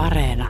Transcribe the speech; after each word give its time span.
Areena. 0.00 0.48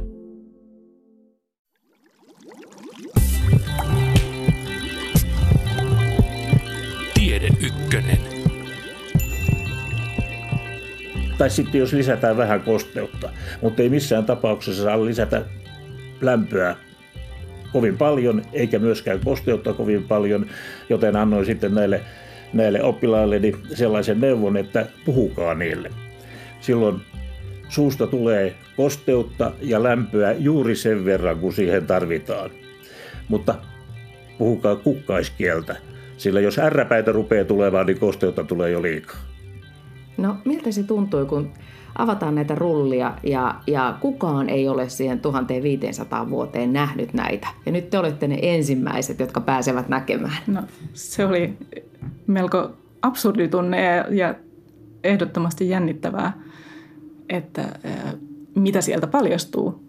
Tiede 7.15 7.49
ykkönen. 7.61 8.19
Tai 11.39 11.51
sitten 11.51 11.79
jos 11.79 11.93
lisätään 11.93 12.37
vähän 12.37 12.61
kosteutta, 12.61 13.31
mutta 13.63 13.83
ei 13.83 13.89
missään 13.89 14.25
tapauksessa 14.25 14.83
saa 14.83 15.05
lisätä 15.05 15.43
lämpöä 16.21 16.77
kovin 17.73 17.99
paljon, 17.99 18.43
eikä 18.53 18.79
myöskään 18.79 19.21
kosteutta 19.25 19.73
kovin 19.73 20.03
paljon, 20.03 20.47
joten 20.89 21.17
annoin 21.17 21.47
sitten 21.47 21.75
näille, 21.75 22.01
näille 22.53 22.83
oppilailleni 22.83 23.53
sellaisen 23.75 24.21
neuvon, 24.21 24.57
että 24.57 24.87
puhukaa 25.05 25.55
niille. 25.55 25.91
Silloin 26.61 27.01
suusta 27.71 28.07
tulee 28.07 28.55
kosteutta 28.77 29.53
ja 29.63 29.83
lämpöä 29.83 30.33
juuri 30.33 30.77
sen 30.77 31.05
verran, 31.05 31.39
kun 31.39 31.53
siihen 31.53 31.87
tarvitaan. 31.87 32.51
Mutta 33.29 33.55
puhukaa 34.39 34.77
kukkaiskieltä, 34.77 35.77
sillä 36.17 36.41
jos 36.41 36.59
ärräpäitä 36.59 37.13
rupeaa 37.13 37.45
tulemaan, 37.45 37.87
niin 37.87 38.01
kosteutta 38.01 38.45
tulee 38.45 38.71
jo 38.71 38.83
liikaa. 38.83 39.17
No 40.17 40.37
miltä 40.45 40.73
se 40.73 40.83
tuntui, 40.83 41.27
kun 41.27 41.51
avataan 41.99 42.35
näitä 42.35 42.55
rullia 42.55 43.15
ja, 43.23 43.55
ja 43.67 43.97
kukaan 44.01 44.49
ei 44.49 44.69
ole 44.69 44.89
siihen 44.89 45.21
1500 45.21 46.31
vuoteen 46.31 46.73
nähnyt 46.73 47.15
näitä. 47.15 47.49
Ja 47.67 47.73
nyt 47.73 47.91
te 47.91 47.99
olette 47.99 48.29
ne 48.29 48.39
ensimmäiset, 48.43 49.21
jotka 49.21 49.41
pääsevät 49.41 49.89
näkemään. 49.89 50.43
No, 50.47 50.63
se 50.93 51.27
oli 51.27 51.55
melko 52.27 52.71
absurdi 53.03 53.49
tunne 53.49 53.85
ja, 53.85 54.07
ja 54.11 54.35
ehdottomasti 55.05 55.69
jännittävää, 55.69 56.33
että 57.31 57.79
mitä 58.55 58.81
sieltä 58.81 59.07
paljastuu. 59.07 59.85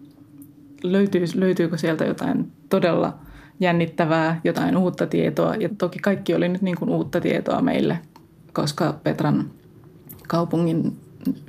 Löytyy, 0.82 1.24
löytyykö 1.34 1.76
sieltä 1.78 2.04
jotain 2.04 2.52
todella 2.68 3.18
jännittävää, 3.60 4.40
jotain 4.44 4.76
uutta 4.76 5.06
tietoa. 5.06 5.54
Ja 5.54 5.68
toki 5.78 5.98
kaikki 5.98 6.34
oli 6.34 6.48
nyt 6.48 6.62
niin 6.62 6.76
kuin 6.76 6.90
uutta 6.90 7.20
tietoa 7.20 7.62
meille, 7.62 7.98
koska 8.52 9.00
Petran 9.02 9.50
kaupungin 10.28 10.96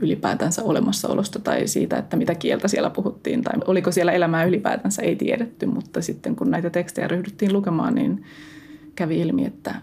ylipäätänsä 0.02 0.63
olemassaolosta 0.63 1.39
tai 1.39 1.67
siitä, 1.67 1.97
että 1.97 2.17
mitä 2.17 2.35
kieltä 2.35 2.67
siellä 2.67 2.89
puhuttiin 2.89 3.41
tai 3.41 3.53
oliko 3.66 3.91
siellä 3.91 4.11
elämää 4.11 4.44
ylipäätänsä 4.44 5.02
ei 5.02 5.16
tiedetty, 5.16 5.66
mutta 5.66 6.02
sitten 6.02 6.35
kun 6.35 6.52
näitä 6.52 6.69
tekstejä 6.69 7.07
ryhdyttiin 7.07 7.53
lukemaan, 7.53 7.95
niin 7.95 8.23
kävi 8.95 9.22
ilmi, 9.22 9.45
että 9.45 9.75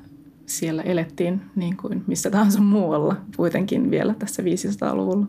siellä 0.47 0.83
elettiin 0.83 1.41
niin 1.57 1.77
kuin 1.77 2.05
missä 2.07 2.31
tahansa 2.31 2.61
muualla 2.61 3.17
kuitenkin 3.37 3.91
vielä 3.91 4.15
tässä 4.19 4.43
500-luvulla. 4.43 5.27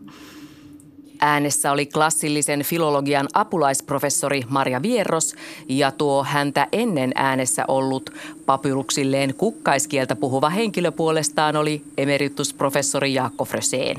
Äänessä 1.24 1.72
oli 1.72 1.86
klassillisen 1.86 2.62
filologian 2.62 3.28
apulaisprofessori 3.34 4.42
Maria 4.48 4.82
Vierros 4.82 5.34
ja 5.68 5.90
tuo 5.90 6.24
häntä 6.24 6.66
ennen 6.72 7.12
äänessä 7.14 7.64
ollut 7.68 8.10
papyruksilleen 8.46 9.34
kukkaiskieltä 9.34 10.16
puhuva 10.16 10.50
henkilö 10.50 10.92
puolestaan 10.92 11.56
oli 11.56 11.82
emeritusprofessori 11.98 13.14
Jaakko 13.14 13.44
Fröseen. 13.44 13.96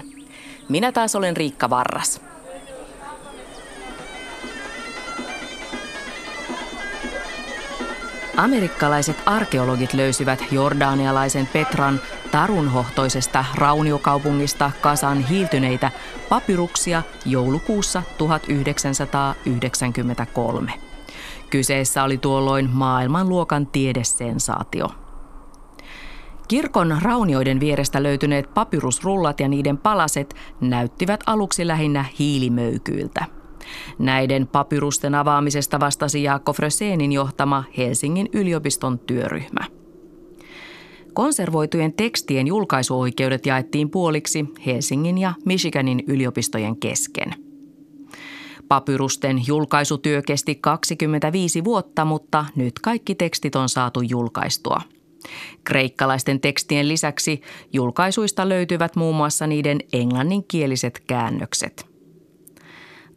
Minä 0.70 0.92
taas 0.92 1.16
olen 1.16 1.38
Riikka 1.38 1.70
Varras. 1.70 2.22
Amerikkalaiset 8.38 9.18
arkeologit 9.26 9.94
löysivät 9.94 10.40
jordanialaisen 10.52 11.48
Petran 11.54 12.02
tarunhohtoisesta 12.32 13.46
rauniokaupungista 13.56 14.72
kasan 14.82 15.22
hiiltyneitä 15.22 15.92
papyruksia 16.34 17.03
joulukuussa 17.26 18.03
1993. 18.17 20.73
Kyseessä 21.50 22.03
oli 22.03 22.17
tuolloin 22.17 22.70
maailmanluokan 22.73 23.67
tiedesensaatio. 23.67 24.88
Kirkon 26.47 26.97
raunioiden 27.02 27.59
vierestä 27.59 28.03
löytyneet 28.03 28.53
papyrusrullat 28.53 29.40
ja 29.40 29.47
niiden 29.47 29.78
palaset 29.78 30.35
näyttivät 30.62 31.24
aluksi 31.25 31.68
lähinnä 31.68 32.06
hiilimöykyiltä. 32.19 33.25
Näiden 34.00 34.47
papyrusten 34.47 35.16
avaamisesta 35.16 35.79
vastasi 35.79 36.24
Jaakko 36.24 36.53
Fröseenin 36.53 37.12
johtama 37.12 37.63
Helsingin 37.78 38.29
yliopiston 38.34 39.00
työryhmä. 39.00 39.83
Konservoitujen 41.13 41.94
tekstien 41.94 42.47
julkaisuoikeudet 42.47 43.46
jaettiin 43.46 43.90
puoliksi 43.90 44.46
Helsingin 44.66 45.18
ja 45.18 45.34
Michiganin 45.46 46.03
yliopistojen 46.07 46.78
kesken. 46.78 47.34
Papyrusten 48.68 49.47
julkaisutyö 49.47 50.22
kesti 50.22 50.56
25 50.56 51.63
vuotta, 51.63 52.06
mutta 52.06 52.46
nyt 52.56 52.79
kaikki 52.79 53.16
tekstit 53.16 53.56
on 53.56 53.69
saatu 53.69 54.02
julkaistua. 54.02 54.81
Kreikkalaisten 55.63 56.40
tekstien 56.40 56.88
lisäksi 56.88 57.41
julkaisuista 57.73 58.50
löytyvät 58.50 58.96
muun 58.96 59.16
muassa 59.16 59.47
niiden 59.47 59.79
englanninkieliset 59.94 61.03
käännökset– 61.07 61.85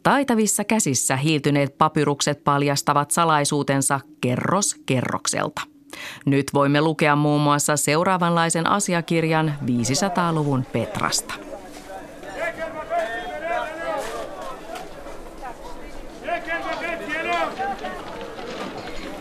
Taitavissa 0.07 0.65
käsissä 0.65 1.17
hiiltyneet 1.17 1.79
papyrukset 1.79 2.45
paljastavat 2.45 3.11
salaisuutensa 3.11 4.01
kerros 4.21 4.77
kerrokselta. 4.87 5.76
Nyt 6.25 6.55
voimme 6.55 6.81
lukea 6.81 7.17
muun 7.17 7.41
muassa 7.41 7.77
seuraavanlaisen 7.77 8.67
asiakirjan 8.67 9.55
500-luvun 9.65 10.67
Petrasta. 10.73 11.35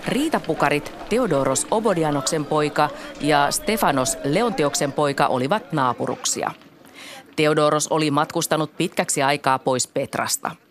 Riitapukarit 0.07 0.93
Theodoros 1.09 1.67
Obodianoksen 1.71 2.45
poika 2.45 2.89
ja 3.21 3.51
Stefanos 3.51 4.17
Leontioksen 4.23 4.91
poika 4.91 5.27
olivat 5.27 5.73
naapuruksia. 5.73 6.51
Theodoros 7.35 7.87
oli 7.87 8.11
matkustanut 8.11 8.77
pitkäksi 8.77 9.23
aikaa 9.23 9.59
pois 9.59 9.87
Petrasta– 9.87 10.51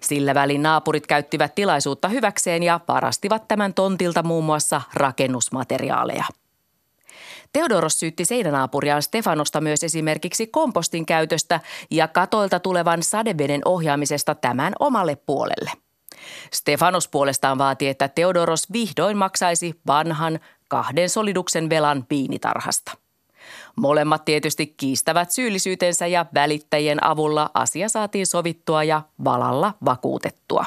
sillä 0.00 0.34
välin 0.34 0.62
naapurit 0.62 1.06
käyttivät 1.06 1.54
tilaisuutta 1.54 2.08
hyväkseen 2.08 2.62
ja 2.62 2.80
varastivat 2.88 3.48
tämän 3.48 3.74
tontilta 3.74 4.22
muun 4.22 4.44
muassa 4.44 4.82
rakennusmateriaaleja. 4.94 6.24
Teodoros 7.52 8.00
syytti 8.00 8.24
seinänaapuriaan 8.24 9.02
Stefanosta 9.02 9.60
myös 9.60 9.84
esimerkiksi 9.84 10.46
kompostin 10.46 11.06
käytöstä 11.06 11.60
ja 11.90 12.08
katoilta 12.08 12.60
tulevan 12.60 13.02
sadeveden 13.02 13.60
ohjaamisesta 13.64 14.34
tämän 14.34 14.72
omalle 14.78 15.16
puolelle. 15.16 15.70
Stefanos 16.52 17.08
puolestaan 17.08 17.58
vaati, 17.58 17.88
että 17.88 18.08
Teodoros 18.08 18.72
vihdoin 18.72 19.16
maksaisi 19.16 19.80
vanhan 19.86 20.40
kahden 20.68 21.10
soliduksen 21.10 21.70
velan 21.70 22.06
viinitarhasta. 22.10 22.92
Molemmat 23.76 24.24
tietysti 24.24 24.66
kiistävät 24.66 25.30
syyllisyytensä 25.30 26.06
ja 26.06 26.26
välittäjien 26.34 27.04
avulla 27.04 27.50
asia 27.54 27.88
saatiin 27.88 28.26
sovittua 28.26 28.84
ja 28.84 29.02
valalla 29.24 29.74
vakuutettua. 29.84 30.64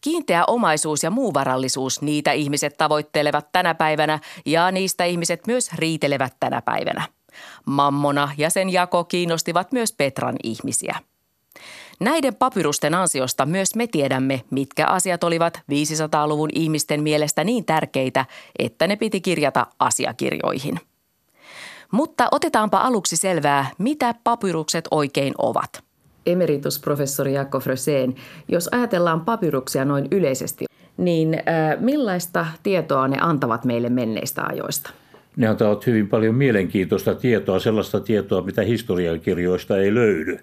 Kiinteä 0.00 0.44
omaisuus 0.46 1.02
ja 1.02 1.10
muu 1.10 1.34
varallisuus, 1.34 2.02
niitä 2.02 2.32
ihmiset 2.32 2.76
tavoittelevat 2.76 3.52
tänä 3.52 3.74
päivänä 3.74 4.18
ja 4.46 4.70
niistä 4.70 5.04
ihmiset 5.04 5.46
myös 5.46 5.72
riitelevät 5.74 6.36
tänä 6.40 6.62
päivänä. 6.62 7.08
Mammona 7.66 8.28
ja 8.38 8.50
sen 8.50 8.70
jako 8.70 9.04
kiinnostivat 9.04 9.72
myös 9.72 9.92
Petran 9.92 10.36
ihmisiä– 10.42 10.94
Näiden 12.00 12.34
papyrusten 12.34 12.94
ansiosta 12.94 13.46
myös 13.46 13.74
me 13.74 13.86
tiedämme, 13.86 14.42
mitkä 14.50 14.86
asiat 14.86 15.24
olivat 15.24 15.60
500-luvun 15.70 16.48
ihmisten 16.54 17.02
mielestä 17.02 17.44
niin 17.44 17.64
tärkeitä, 17.64 18.24
että 18.58 18.86
ne 18.86 18.96
piti 18.96 19.20
kirjata 19.20 19.66
asiakirjoihin. 19.78 20.80
Mutta 21.92 22.28
otetaanpa 22.32 22.78
aluksi 22.78 23.16
selvää, 23.16 23.70
mitä 23.78 24.14
papyrukset 24.24 24.88
oikein 24.90 25.34
ovat. 25.38 25.82
Emeritusprofessori 26.26 27.34
Jaakko 27.34 27.60
Fröseen, 27.60 28.14
jos 28.48 28.68
ajatellaan 28.72 29.20
papyruksia 29.20 29.84
noin 29.84 30.08
yleisesti, 30.10 30.64
niin 30.96 31.34
äh, 31.34 31.80
millaista 31.80 32.46
tietoa 32.62 33.08
ne 33.08 33.16
antavat 33.20 33.64
meille 33.64 33.88
menneistä 33.88 34.42
ajoista? 34.42 34.90
Ne 35.36 35.46
antavat 35.46 35.86
hyvin 35.86 36.08
paljon 36.08 36.34
mielenkiintoista 36.34 37.14
tietoa, 37.14 37.58
sellaista 37.58 38.00
tietoa, 38.00 38.42
mitä 38.42 38.62
historiankirjoista 38.62 39.78
ei 39.78 39.94
löydy, 39.94 40.38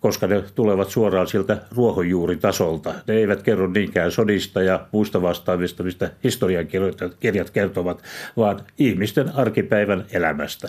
koska 0.00 0.26
ne 0.26 0.44
tulevat 0.54 0.88
suoraan 0.88 1.26
sieltä 1.26 1.58
ruohonjuuritasolta. 1.76 2.94
Ne 3.06 3.14
eivät 3.14 3.42
kerro 3.42 3.66
niinkään 3.66 4.10
sodista 4.10 4.62
ja 4.62 4.86
muista 4.92 5.22
vastaavista, 5.22 5.82
mistä 5.82 6.10
historiankirjat 6.24 7.50
kertovat, 7.52 8.02
vaan 8.36 8.60
ihmisten 8.78 9.36
arkipäivän 9.36 10.04
elämästä. 10.12 10.68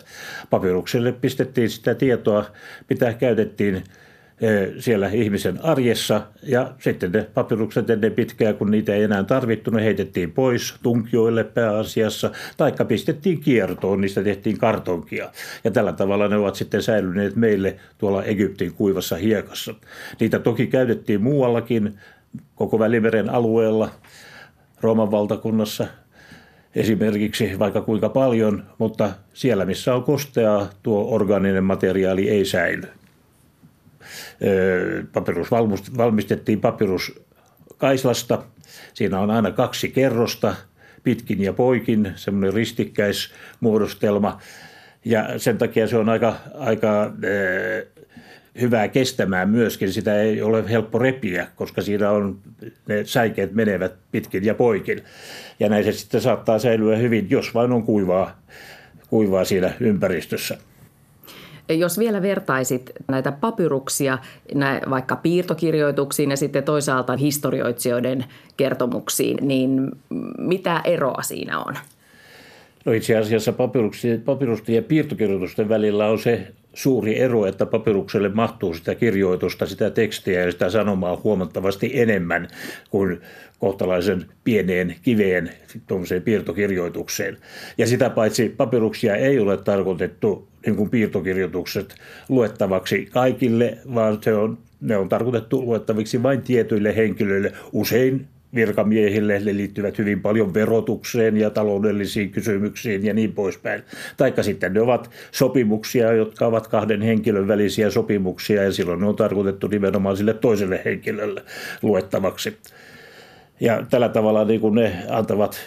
Papyrukselle 0.50 1.12
pistettiin 1.12 1.70
sitä 1.70 1.96
tietoa, 1.96 2.46
mitä 2.90 3.14
käytettiin 3.14 3.84
siellä 4.80 5.10
ihmisen 5.10 5.66
arjessa 5.66 6.22
ja 6.44 6.72
sitten 6.80 7.12
ne 7.12 7.28
papirukset 7.34 7.90
ennen 7.90 8.12
pitkään, 8.12 8.56
kun 8.56 8.72
niitä 8.72 8.96
ei 8.96 9.04
enää 9.04 9.24
tarvittu, 9.24 9.72
ne 9.72 9.84
heitettiin 9.84 10.32
pois 10.32 10.76
tunkioille 10.84 11.44
pääasiassa, 11.44 12.32
taikka 12.58 12.86
pistettiin 12.86 13.42
kiertoon, 13.42 14.02
niistä 14.02 14.24
tehtiin 14.24 14.58
kartonkia. 14.58 15.32
Ja 15.64 15.72
tällä 15.72 15.94
tavalla 15.94 16.28
ne 16.28 16.38
ovat 16.38 16.56
sitten 16.56 16.84
säilyneet 16.84 17.36
meille 17.36 17.76
tuolla 17.98 18.24
Egyptin 18.24 18.74
kuivassa 18.74 19.16
hiekassa. 19.16 19.74
Niitä 20.20 20.40
toki 20.40 20.68
käytettiin 20.68 21.22
muuallakin, 21.22 22.00
koko 22.56 22.80
Välimeren 22.80 23.30
alueella, 23.30 23.90
Rooman 24.82 25.12
valtakunnassa 25.12 25.88
esimerkiksi 26.76 27.60
vaikka 27.60 27.82
kuinka 27.82 28.10
paljon, 28.10 28.64
mutta 28.78 29.12
siellä 29.34 29.66
missä 29.66 29.96
on 29.96 30.04
kosteaa, 30.04 30.70
tuo 30.84 31.16
orgaaninen 31.16 31.64
materiaali 31.64 32.30
ei 32.30 32.46
säily 32.46 32.88
papyrus 35.14 35.52
valmistettiin 35.98 36.62
papyruskaislasta. 36.62 38.44
Siinä 38.94 39.20
on 39.20 39.32
aina 39.32 39.52
kaksi 39.52 39.90
kerrosta, 39.90 40.56
pitkin 41.04 41.42
ja 41.42 41.54
poikin, 41.54 42.14
semmoinen 42.16 42.54
ristikkäismuodostelma. 42.54 44.42
Ja 45.06 45.40
sen 45.40 45.58
takia 45.58 45.88
se 45.88 45.98
on 45.98 46.10
aika, 46.10 46.36
aika 46.58 47.14
hyvää 48.62 48.88
kestämään 48.88 49.50
myöskin. 49.50 49.94
Sitä 49.94 50.22
ei 50.22 50.42
ole 50.42 50.70
helppo 50.70 51.00
repiä, 51.00 51.48
koska 51.56 51.82
siinä 51.82 52.12
on, 52.12 52.40
ne 52.88 53.06
säikeet 53.06 53.54
menevät 53.54 53.94
pitkin 54.12 54.46
ja 54.46 54.56
poikin. 54.56 55.04
Ja 55.60 55.70
näin 55.70 55.84
se 55.84 55.92
sitten 55.92 56.22
saattaa 56.22 56.60
säilyä 56.60 56.98
hyvin, 56.98 57.30
jos 57.30 57.54
vain 57.54 57.72
on 57.72 57.84
kuivaa, 57.84 58.42
kuivaa 59.10 59.46
siinä 59.46 59.74
ympäristössä. 59.80 60.58
Jos 61.80 62.00
vielä 62.00 62.22
vertaisit 62.22 62.92
näitä 63.08 63.32
papyruksia 63.32 64.18
vaikka 64.90 65.16
piirtokirjoituksiin 65.16 66.30
ja 66.30 66.38
sitten 66.38 66.64
toisaalta 66.64 67.18
historioitsijoiden 67.18 68.26
kertomuksiin, 68.58 69.38
niin 69.42 69.92
mitä 70.38 70.82
eroa 70.84 71.22
siinä 71.22 71.60
on? 71.60 71.76
No 72.86 72.92
itse 72.92 73.18
asiassa 73.18 73.54
papyrusten 74.26 74.76
ja 74.76 74.82
piirtokirjoitusten 74.82 75.70
välillä 75.70 76.08
on 76.08 76.20
se 76.20 76.48
suuri 76.74 77.20
ero, 77.20 77.46
että 77.46 77.66
papyrukselle 77.66 78.30
mahtuu 78.30 78.74
sitä 78.74 78.96
kirjoitusta, 78.96 79.66
sitä 79.66 79.90
tekstiä 79.90 80.42
ja 80.42 80.52
sitä 80.52 80.70
sanomaa 80.70 81.22
huomattavasti 81.24 81.92
enemmän 81.94 82.48
kuin 82.90 83.22
kohtalaisen 83.60 84.26
pieneen 84.44 84.96
kiveen 85.02 85.52
tuollaiseen 85.88 86.22
piirtokirjoitukseen. 86.22 87.38
Ja 87.78 87.88
sitä 87.88 88.10
paitsi 88.10 88.54
papyruksia 88.58 89.16
ei 89.16 89.40
ole 89.40 89.58
tarkoitettu 89.58 90.48
niin 90.66 90.76
kuin 90.76 90.90
piirtokirjoitukset 90.90 91.96
luettavaksi 92.30 93.08
kaikille, 93.12 93.78
vaan 93.94 94.18
se 94.22 94.34
on, 94.34 94.58
ne 94.82 94.98
on 94.98 95.10
tarkoitettu 95.10 95.66
luettaviksi 95.66 96.24
vain 96.24 96.42
tietyille 96.42 96.96
henkilöille, 96.96 97.54
usein 97.72 98.28
virkamiehille, 98.56 99.40
ne 99.40 99.56
liittyvät 99.56 99.98
hyvin 99.98 100.22
paljon 100.22 100.54
verotukseen 100.54 101.38
ja 101.38 101.50
taloudellisiin 101.50 102.30
kysymyksiin 102.32 103.06
ja 103.06 103.14
niin 103.14 103.34
poispäin. 103.34 103.84
Taikka 104.18 104.44
sitten 104.44 104.74
ne 104.74 104.82
ovat 104.82 105.10
sopimuksia, 105.32 106.14
jotka 106.14 106.46
ovat 106.46 106.68
kahden 106.68 107.02
henkilön 107.02 107.48
välisiä 107.48 107.90
sopimuksia 107.90 108.64
ja 108.64 108.72
silloin 108.72 109.00
ne 109.00 109.08
on 109.08 109.16
tarkoitettu 109.16 109.68
nimenomaan 109.68 110.18
sille 110.18 110.34
toiselle 110.34 110.82
henkilölle 110.86 111.44
luettavaksi. 111.82 112.58
Ja 113.60 113.86
tällä 113.90 114.10
tavalla 114.10 114.46
niin 114.46 114.62
kuin 114.62 114.76
ne 114.76 114.94
antavat 115.10 115.60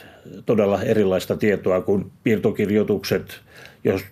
todella 0.47 0.83
erilaista 0.83 1.37
tietoa 1.37 1.81
kuin 1.81 2.11
piirtokirjoitukset, 2.25 3.41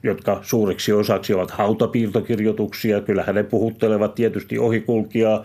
jotka 0.03 0.39
suureksi 0.43 0.93
osaksi 0.93 1.35
ovat 1.35 1.51
hautapiirtokirjoituksia. 1.51 3.01
Kyllähän 3.01 3.35
ne 3.35 3.43
puhuttelevat 3.43 4.15
tietysti 4.15 4.59
ohikulkijaa 4.59 5.45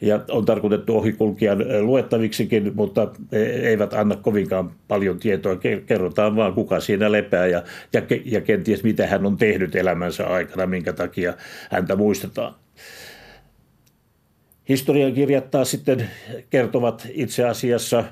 ja 0.00 0.20
on 0.30 0.44
tarkoitettu 0.44 0.96
ohikulkijan 0.96 1.64
luettaviksikin, 1.80 2.72
mutta 2.74 3.10
e, 3.32 3.42
eivät 3.42 3.94
anna 3.94 4.16
kovinkaan 4.16 4.70
paljon 4.88 5.18
tietoa. 5.18 5.56
Kerrotaan 5.86 6.36
vaan, 6.36 6.54
kuka 6.54 6.80
siinä 6.80 7.12
lepää 7.12 7.46
ja, 7.46 7.62
ja, 7.92 8.02
ja 8.24 8.40
kenties 8.40 8.82
mitä 8.82 9.06
hän 9.06 9.26
on 9.26 9.36
tehnyt 9.36 9.76
elämänsä 9.76 10.26
aikana, 10.26 10.66
minkä 10.66 10.92
takia 10.92 11.34
häntä 11.70 11.96
muistetaan. 11.96 12.54
Historiankirjat 14.68 15.50
taas 15.50 15.70
sitten 15.70 16.10
kertovat 16.50 17.08
itse 17.10 17.44
asiassa 17.44 18.04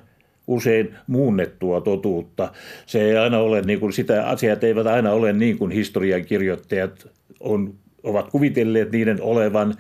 usein 0.46 0.94
muunnettua 1.06 1.80
totuutta. 1.80 2.52
Se 2.86 3.02
ei 3.02 3.16
aina 3.16 3.38
ole 3.38 3.62
niin 3.62 3.80
kuin 3.80 3.92
sitä, 3.92 4.28
asiat 4.28 4.64
eivät 4.64 4.86
aina 4.86 5.12
ole 5.12 5.32
niin 5.32 5.58
kuin 5.58 5.70
historiankirjoittajat 5.70 7.08
on, 7.40 7.74
ovat 8.02 8.30
kuvitelleet 8.30 8.92
niiden 8.92 9.22
olevan, 9.22 9.74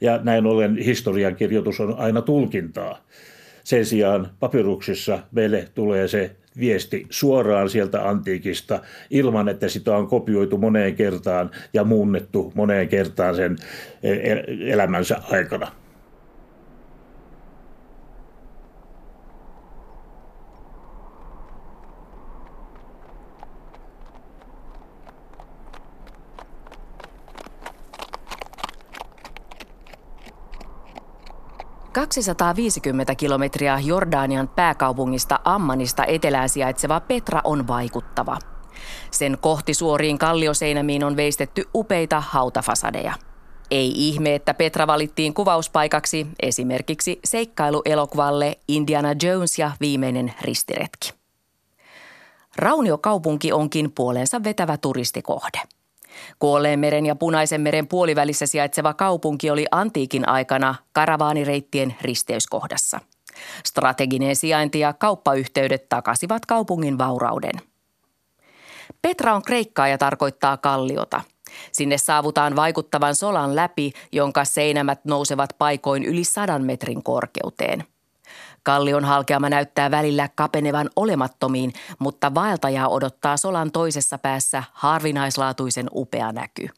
ja 0.00 0.20
näin 0.22 0.46
ollen 0.46 0.76
historiankirjoitus 0.76 1.80
on 1.80 1.94
aina 1.98 2.22
tulkintaa. 2.22 2.98
Sen 3.64 3.86
sijaan 3.86 4.30
papyruksissa 4.40 5.18
meille 5.32 5.68
tulee 5.74 6.08
se 6.08 6.30
viesti 6.58 7.06
suoraan 7.10 7.70
sieltä 7.70 8.08
antiikista 8.08 8.80
ilman, 9.10 9.48
että 9.48 9.68
sitä 9.68 9.96
on 9.96 10.06
kopioitu 10.06 10.58
moneen 10.58 10.94
kertaan 10.94 11.50
ja 11.74 11.84
muunnettu 11.84 12.52
moneen 12.54 12.88
kertaan 12.88 13.36
sen 13.36 13.56
e-, 14.02 14.12
e-, 14.12 14.72
elämänsä 14.72 15.20
aikana. 15.30 15.81
250 31.92 33.14
kilometriä 33.14 33.78
Jordanian 33.84 34.48
pääkaupungista 34.48 35.40
Ammanista 35.44 36.04
etelään 36.04 36.48
sijaitseva 36.48 37.00
Petra 37.00 37.40
on 37.44 37.68
vaikuttava. 37.68 38.38
Sen 39.10 39.38
kohti 39.40 39.74
suoriin 39.74 40.18
kallioseinämiin 40.18 41.04
on 41.04 41.16
veistetty 41.16 41.68
upeita 41.74 42.20
hautafasadeja. 42.20 43.14
Ei 43.70 43.92
ihme, 44.08 44.34
että 44.34 44.54
Petra 44.54 44.86
valittiin 44.86 45.34
kuvauspaikaksi 45.34 46.26
esimerkiksi 46.42 47.20
seikkailuelokuvalle 47.24 48.58
Indiana 48.68 49.08
Jones 49.22 49.58
ja 49.58 49.70
viimeinen 49.80 50.34
ristiretki. 50.40 51.12
Rauniokaupunki 52.56 53.52
onkin 53.52 53.92
puolensa 53.92 54.44
vetävä 54.44 54.76
turistikohde. 54.76 55.60
Kuolleenmeren 56.38 57.06
ja 57.06 57.14
Punaisen 57.14 57.60
meren 57.60 57.88
puolivälissä 57.88 58.46
sijaitseva 58.46 58.94
kaupunki 58.94 59.50
oli 59.50 59.66
antiikin 59.70 60.28
aikana 60.28 60.74
karavaanireittien 60.92 61.94
risteyskohdassa. 62.00 63.00
Strateginen 63.66 64.36
sijainti 64.36 64.80
ja 64.80 64.92
kauppayhteydet 64.92 65.88
takasivat 65.88 66.46
kaupungin 66.46 66.98
vaurauden. 66.98 67.54
Petra 69.02 69.34
on 69.34 69.42
kreikkaa 69.42 69.88
ja 69.88 69.98
tarkoittaa 69.98 70.56
kalliota. 70.56 71.20
Sinne 71.72 71.98
saavutaan 71.98 72.56
vaikuttavan 72.56 73.14
solan 73.14 73.56
läpi, 73.56 73.92
jonka 74.12 74.44
seinämät 74.44 75.04
nousevat 75.04 75.50
paikoin 75.58 76.04
yli 76.04 76.24
sadan 76.24 76.64
metrin 76.64 77.02
korkeuteen– 77.02 77.84
Kallion 78.62 79.04
halkeama 79.04 79.50
näyttää 79.50 79.90
välillä 79.90 80.28
kapenevan 80.34 80.90
olemattomiin, 80.96 81.72
mutta 81.98 82.34
vaeltajaa 82.34 82.88
odottaa 82.88 83.36
solan 83.36 83.72
toisessa 83.72 84.18
päässä 84.18 84.64
harvinaislaatuisen 84.72 85.90
upea 85.94 86.32
näky. 86.32 86.68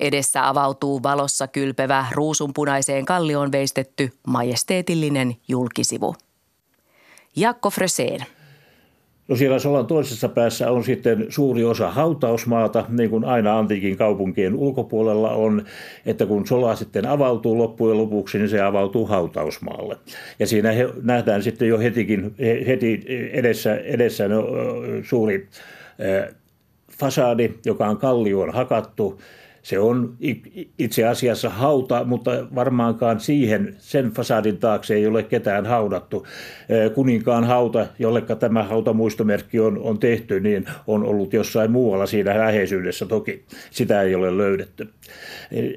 Edessä 0.00 0.48
avautuu 0.48 1.02
valossa 1.02 1.46
kylpevä 1.46 2.06
ruusunpunaiseen 2.12 3.04
kallioon 3.04 3.52
veistetty 3.52 4.12
majesteetillinen 4.26 5.36
julkisivu. 5.48 6.16
Jakko 7.36 7.70
Fröseen. 7.70 8.26
No 9.30 9.36
siellä 9.36 9.58
Solan 9.58 9.86
toisessa 9.86 10.28
päässä 10.28 10.70
on 10.70 10.84
sitten 10.84 11.26
suuri 11.28 11.64
osa 11.64 11.90
hautausmaata, 11.90 12.84
niin 12.88 13.10
kuin 13.10 13.24
aina 13.24 13.58
antiikin 13.58 13.96
kaupunkien 13.96 14.54
ulkopuolella 14.54 15.30
on, 15.30 15.64
että 16.06 16.26
kun 16.26 16.46
Sola 16.46 16.76
sitten 16.76 17.06
avautuu 17.06 17.58
loppujen 17.58 17.98
lopuksi, 17.98 18.38
niin 18.38 18.48
se 18.48 18.60
avautuu 18.60 19.06
hautausmaalle. 19.06 19.96
Ja 20.38 20.46
siinä 20.46 20.72
he, 20.72 20.88
nähdään 21.02 21.42
sitten 21.42 21.68
jo 21.68 21.78
hetikin, 21.78 22.34
heti 22.66 23.04
edessä, 23.32 23.76
edessä 23.76 24.28
no, 24.28 24.46
suuri 25.02 25.48
fasadi, 26.98 27.50
joka 27.64 27.86
on 27.86 27.96
kallioon 27.96 28.50
hakattu, 28.50 29.20
se 29.70 29.78
on 29.78 30.16
itse 30.78 31.04
asiassa 31.04 31.50
hauta, 31.50 32.04
mutta 32.04 32.30
varmaankaan 32.54 33.20
siihen, 33.20 33.74
sen 33.78 34.10
fasadin 34.10 34.58
taakse 34.58 34.94
ei 34.94 35.06
ole 35.06 35.22
ketään 35.22 35.66
haudattu. 35.66 36.26
Kuninkaan 36.94 37.44
hauta, 37.44 37.86
jollekka 37.98 38.36
tämä 38.36 38.62
hautamuistomerkki 38.62 39.60
on, 39.60 39.78
on 39.78 39.98
tehty, 39.98 40.40
niin 40.40 40.64
on 40.86 41.04
ollut 41.04 41.32
jossain 41.32 41.70
muualla 41.70 42.06
siinä 42.06 42.38
läheisyydessä 42.38 43.06
toki. 43.06 43.44
Sitä 43.70 44.02
ei 44.02 44.14
ole 44.14 44.38
löydetty. 44.38 44.88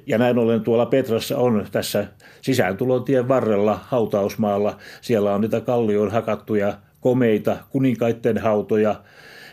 Ja 0.07 0.17
näin 0.17 0.37
ollen 0.37 0.61
tuolla 0.61 0.85
Petrassa 0.85 1.37
on 1.37 1.65
tässä 1.71 2.07
sisääntulotien 2.41 3.27
varrella 3.27 3.79
hautausmaalla. 3.83 4.77
Siellä 5.01 5.33
on 5.33 5.41
niitä 5.41 5.61
kallioon 5.61 6.11
hakattuja 6.11 6.77
komeita 7.01 7.57
kuninkaiden 7.69 8.37
hautoja 8.37 8.95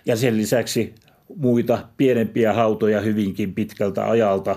ja 0.07 0.17
sen 0.17 0.37
lisäksi 0.37 0.95
muita 1.37 1.79
pienempiä 1.97 2.53
hautoja 2.53 3.01
hyvinkin 3.01 3.55
pitkältä 3.55 4.11
ajalta 4.11 4.57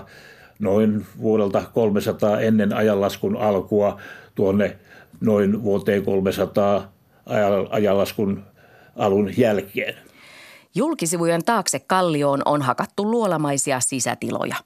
noin 0.58 1.06
vuodelta 1.20 1.62
300 1.74 2.40
ennen 2.40 2.72
ajanlaskun 2.72 3.36
alkua 3.36 4.00
tuonne 4.34 4.76
noin 5.20 5.62
vuoteen 5.62 6.04
300 6.04 6.92
ajanlaskun 7.70 8.42
alun 8.96 9.30
jälkeen. 9.36 9.94
Julkisivujen 10.74 11.44
taakse 11.44 11.78
kallioon 11.78 12.42
on 12.44 12.62
hakattu 12.62 13.10
luolamaisia 13.10 13.80
sisätiloja. 13.80 14.56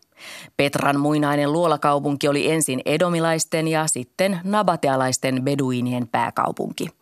Petran 0.56 1.00
muinainen 1.00 1.52
luolakaupunki 1.52 2.28
oli 2.28 2.50
ensin 2.50 2.80
edomilaisten 2.84 3.68
ja 3.68 3.86
sitten 3.86 4.40
nabatealaisten 4.44 5.42
beduinien 5.44 6.08
pääkaupunki. 6.08 6.97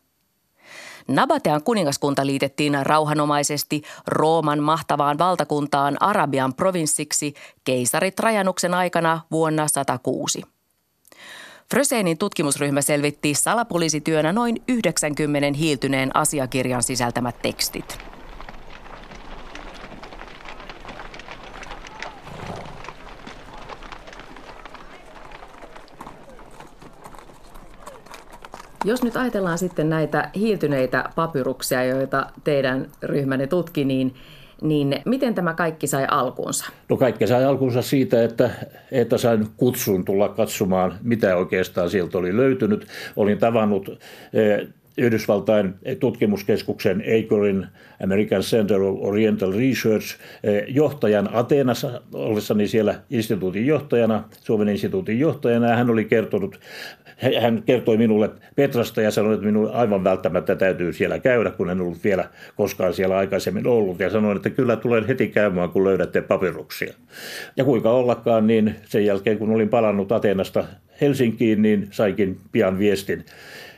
Nabatean 1.09 1.63
kuningaskunta 1.63 2.27
liitettiin 2.27 2.79
rauhanomaisesti 2.83 3.83
Rooman 4.07 4.63
mahtavaan 4.63 5.19
valtakuntaan 5.19 5.97
Arabian 6.01 6.55
provinssiksi 6.55 7.35
keisari 7.65 8.11
Trajanuksen 8.11 8.75
aikana 8.75 9.21
vuonna 9.31 9.69
106. 9.69 10.43
Fröseenin 11.71 12.19
tutkimusryhmä 12.19 12.83
selvitti 12.83 13.35
salapoliisityönä 13.35 14.33
noin 14.33 14.63
90 14.69 15.59
hiiltyneen 15.59 16.17
asiakirjan 16.17 16.83
sisältämät 16.83 17.43
tekstit. 17.43 18.16
Jos 28.87 29.03
nyt 29.03 29.17
ajatellaan 29.17 29.59
sitten 29.59 29.89
näitä 29.89 30.31
hiiltyneitä 30.35 31.05
papyruksia, 31.15 31.85
joita 31.85 32.27
teidän 32.45 32.87
ryhmänne 33.03 33.47
tutki, 33.47 33.85
niin 33.85 34.15
niin 34.63 35.03
miten 35.05 35.35
tämä 35.35 35.55
kaikki 35.55 35.87
sai 35.87 36.07
alkunsa? 36.11 36.65
No 36.89 36.97
kaikki 36.97 37.27
sai 37.27 37.45
alkunsa 37.45 37.83
siitä, 37.83 38.25
että, 38.25 38.51
että 38.91 39.19
sain 39.19 39.47
kutsun 39.57 40.05
tulla 40.05 40.29
katsomaan, 40.29 40.99
mitä 41.03 41.37
oikeastaan 41.37 41.91
sieltä 41.91 42.19
oli 42.19 42.37
löytynyt. 42.37 42.87
Olin 43.17 43.39
tavannut 43.39 43.89
eh, 44.33 44.69
Yhdysvaltain 44.99 45.75
tutkimuskeskuksen 46.01 47.03
ACORin 47.07 47.67
American 48.05 48.43
Center 48.43 48.83
of 48.83 48.99
Oriental 49.01 49.53
Research 49.53 50.19
eh, 50.43 50.65
johtajan 50.69 51.29
Ateenassa 51.33 52.01
ollessani 52.13 52.69
siellä 52.69 52.95
instituutin 53.11 53.67
johtajana, 53.67 54.25
Suomen 54.41 54.69
instituutin 54.69 55.19
johtajana. 55.19 55.69
Ja 55.69 55.77
hän 55.77 55.91
oli 55.91 56.05
kertonut 56.05 56.61
hän 57.17 57.63
kertoi 57.63 57.97
minulle 57.97 58.31
Petrasta 58.57 59.03
ja 59.03 59.11
sanoi, 59.11 59.35
että 59.35 59.47
minun 59.47 59.71
aivan 59.71 60.05
välttämättä 60.05 60.57
täytyy 60.57 60.93
siellä 60.93 61.19
käydä, 61.19 61.51
kun 61.51 61.71
en 61.71 61.81
ollut 61.81 62.05
vielä 62.05 62.29
koskaan 62.57 62.95
siellä 62.95 63.17
aikaisemmin 63.17 63.67
ollut. 63.67 64.01
Ja 64.01 64.11
sanoin, 64.11 64.37
että 64.37 64.51
kyllä 64.51 64.77
tulen 64.77 65.07
heti 65.07 65.29
käymään, 65.29 65.71
kun 65.71 65.85
löydätte 65.85 66.21
papiruksia. 66.21 66.95
Ja 67.57 67.65
kuinka 67.65 67.91
ollakaan, 67.91 68.47
niin 68.47 68.75
sen 68.85 69.07
jälkeen 69.07 69.39
kun 69.39 69.51
olin 69.51 69.69
palannut 69.69 70.13
Ateenasta 70.13 70.65
Helsinkiin, 71.01 71.63
niin 71.63 71.89
saikin 71.91 72.39
pian 72.53 72.79
viestin, 72.79 73.25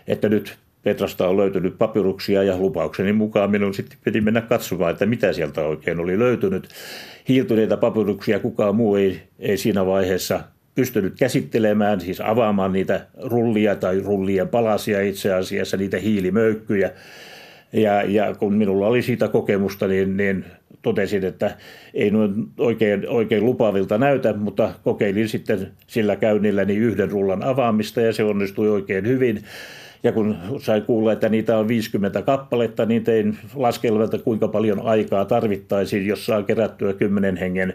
että 0.06 0.28
nyt 0.28 0.56
Petrasta 0.82 1.28
on 1.28 1.37
löytynyt 1.37 1.78
papyruksia 1.78 2.42
ja 2.42 2.58
lupaukseni 2.58 3.12
mukaan 3.12 3.50
minun 3.50 3.75
sitten 3.75 3.99
piti 4.04 4.20
mennä 4.20 4.40
katsomaan, 4.40 4.90
että 4.90 5.06
mitä 5.06 5.32
sieltä 5.32 5.61
oikein 5.61 6.00
oli 6.00 6.18
löytynyt. 6.18 6.68
Hiiltyneitä 7.28 7.76
papyruksia 7.76 8.38
kukaan 8.38 8.76
muu 8.76 8.97
ei, 8.97 9.23
ei 9.38 9.56
siinä 9.56 9.87
vaiheessa 9.87 10.40
pystynyt 10.75 11.14
käsittelemään, 11.18 12.00
siis 12.00 12.20
avaamaan 12.20 12.73
niitä 12.73 13.06
rullia 13.23 13.76
tai 13.76 14.00
rullien 14.00 14.49
palasia 14.49 15.00
itse 15.00 15.32
asiassa, 15.32 15.76
niitä 15.76 15.99
hiilimöykkyjä. 15.99 16.90
Ja, 17.73 18.02
ja 18.02 18.35
kun 18.35 18.54
minulla 18.54 18.87
oli 18.87 19.02
siitä 19.02 19.28
kokemusta, 19.28 19.87
niin, 19.87 20.16
niin 20.16 20.44
totesin, 20.82 21.25
että 21.25 21.56
ei 21.94 22.11
noin 22.11 22.32
oikein, 22.58 23.08
oikein 23.08 23.44
lupavilta 23.44 23.99
näytä, 23.99 24.32
mutta 24.32 24.75
kokeilin 24.85 25.28
sitten 25.28 25.70
sillä 25.87 26.16
käynnilläni 26.16 26.76
yhden 26.76 27.11
rullan 27.11 27.42
avaamista 27.42 28.00
ja 28.00 28.12
se 28.12 28.25
onnistui 28.25 28.68
oikein 28.68 29.06
hyvin. 29.06 29.44
Ja 30.02 30.12
kun 30.12 30.37
sai 30.59 30.81
kuulla, 30.81 31.12
että 31.12 31.28
niitä 31.28 31.59
on 31.59 31.69
50 31.69 32.23
kappaletta, 32.23 32.87
niin 32.87 33.05
tein 33.05 33.38
laskelmalta, 33.55 34.19
kuinka 34.19 34.49
paljon 34.49 34.81
aikaa 34.83 35.25
tarvittaisiin, 35.25 36.07
jos 36.07 36.26
saa 36.26 36.43
kerättyä 36.43 36.93
kymmenen 36.93 37.37
hengen 37.37 37.75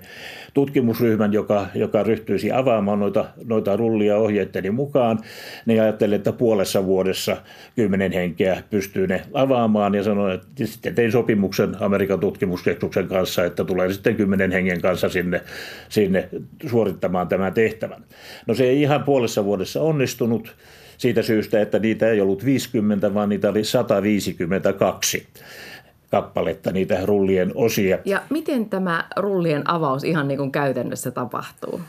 tutkimusryhmän, 0.54 1.34
joka, 1.34 1.68
joka 1.76 2.04
ryhtyisi 2.04 2.52
avaamaan 2.52 3.00
noita, 3.00 3.26
noita 3.46 3.76
rullia 3.76 4.18
ohjeetteni 4.18 4.72
mukaan. 4.72 5.20
Niin 5.66 5.82
ajattelin, 5.82 6.16
että 6.16 6.32
puolessa 6.32 6.86
vuodessa 6.86 7.38
kymmenen 7.76 8.12
henkeä 8.12 8.64
pystyy 8.70 9.08
ne 9.08 9.22
avaamaan 9.34 9.96
ja 9.96 10.04
sanoin, 10.04 10.34
että 10.34 10.48
sitten 10.66 10.96
tein 10.96 11.12
sopimuksen 11.12 11.76
Amerikan 11.80 12.20
tutkimuskeskuksen 12.20 13.08
kanssa, 13.08 13.46
että 13.46 13.64
tulee 13.64 13.94
sitten 13.94 14.16
kymmenen 14.16 14.52
hengen 14.52 14.82
kanssa 14.82 15.10
sinne, 15.10 15.42
sinne 15.90 16.30
suorittamaan 16.70 17.28
tämän 17.28 17.54
tehtävän. 17.54 18.04
No 18.48 18.54
se 18.54 18.64
ei 18.64 18.82
ihan 18.82 19.04
puolessa 19.04 19.46
vuodessa 19.46 19.82
onnistunut 19.82 20.56
siitä 21.04 21.22
syystä, 21.22 21.62
että 21.62 21.80
niitä 21.80 22.10
ei 22.10 22.22
ollut 22.22 22.46
50, 22.46 23.14
vaan 23.14 23.30
niitä 23.30 23.50
oli 23.50 23.64
152 23.64 25.28
kappaletta, 26.12 26.72
niitä 26.72 27.06
rullien 27.06 27.52
osia. 27.56 27.98
Ja 28.06 28.22
miten 28.30 28.70
tämä 28.70 29.08
rullien 29.16 29.70
avaus 29.70 30.04
ihan 30.04 30.28
niin 30.28 30.38
kuin 30.38 30.52
käytännössä 30.52 31.12
tapahtuu? 31.12 31.82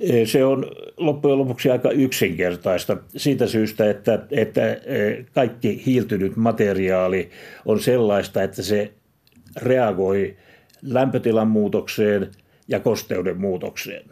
E, 0.00 0.26
se 0.26 0.44
on 0.44 0.66
loppujen 0.96 1.38
lopuksi 1.38 1.70
aika 1.70 1.90
yksinkertaista 1.90 2.96
siitä 3.16 3.46
syystä, 3.46 3.90
että, 3.90 4.18
että 4.30 4.72
e, 4.72 5.24
kaikki 5.34 5.82
hiiltynyt 5.86 6.36
materiaali 6.36 7.30
on 7.64 7.80
sellaista, 7.80 8.42
että 8.42 8.62
se 8.62 8.92
reagoi 9.56 10.36
lämpötilan 10.82 11.48
muutokseen 11.48 12.30
ja 12.68 12.80
kosteuden 12.80 13.40
muutokseen 13.40 14.02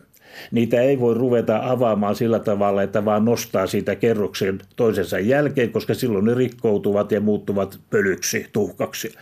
niitä 0.50 0.80
ei 0.80 1.00
voi 1.00 1.14
ruveta 1.14 1.60
avaamaan 1.62 2.14
sillä 2.14 2.38
tavalla, 2.38 2.82
että 2.82 3.04
vaan 3.04 3.24
nostaa 3.24 3.66
siitä 3.66 3.94
kerroksen 3.94 4.58
toisensa 4.76 5.18
jälkeen, 5.18 5.72
koska 5.72 5.94
silloin 5.94 6.24
ne 6.24 6.34
rikkoutuvat 6.34 7.12
ja 7.12 7.20
muuttuvat 7.20 7.78
pölyksi, 7.90 8.46
tuhkaksi. 8.52 9.14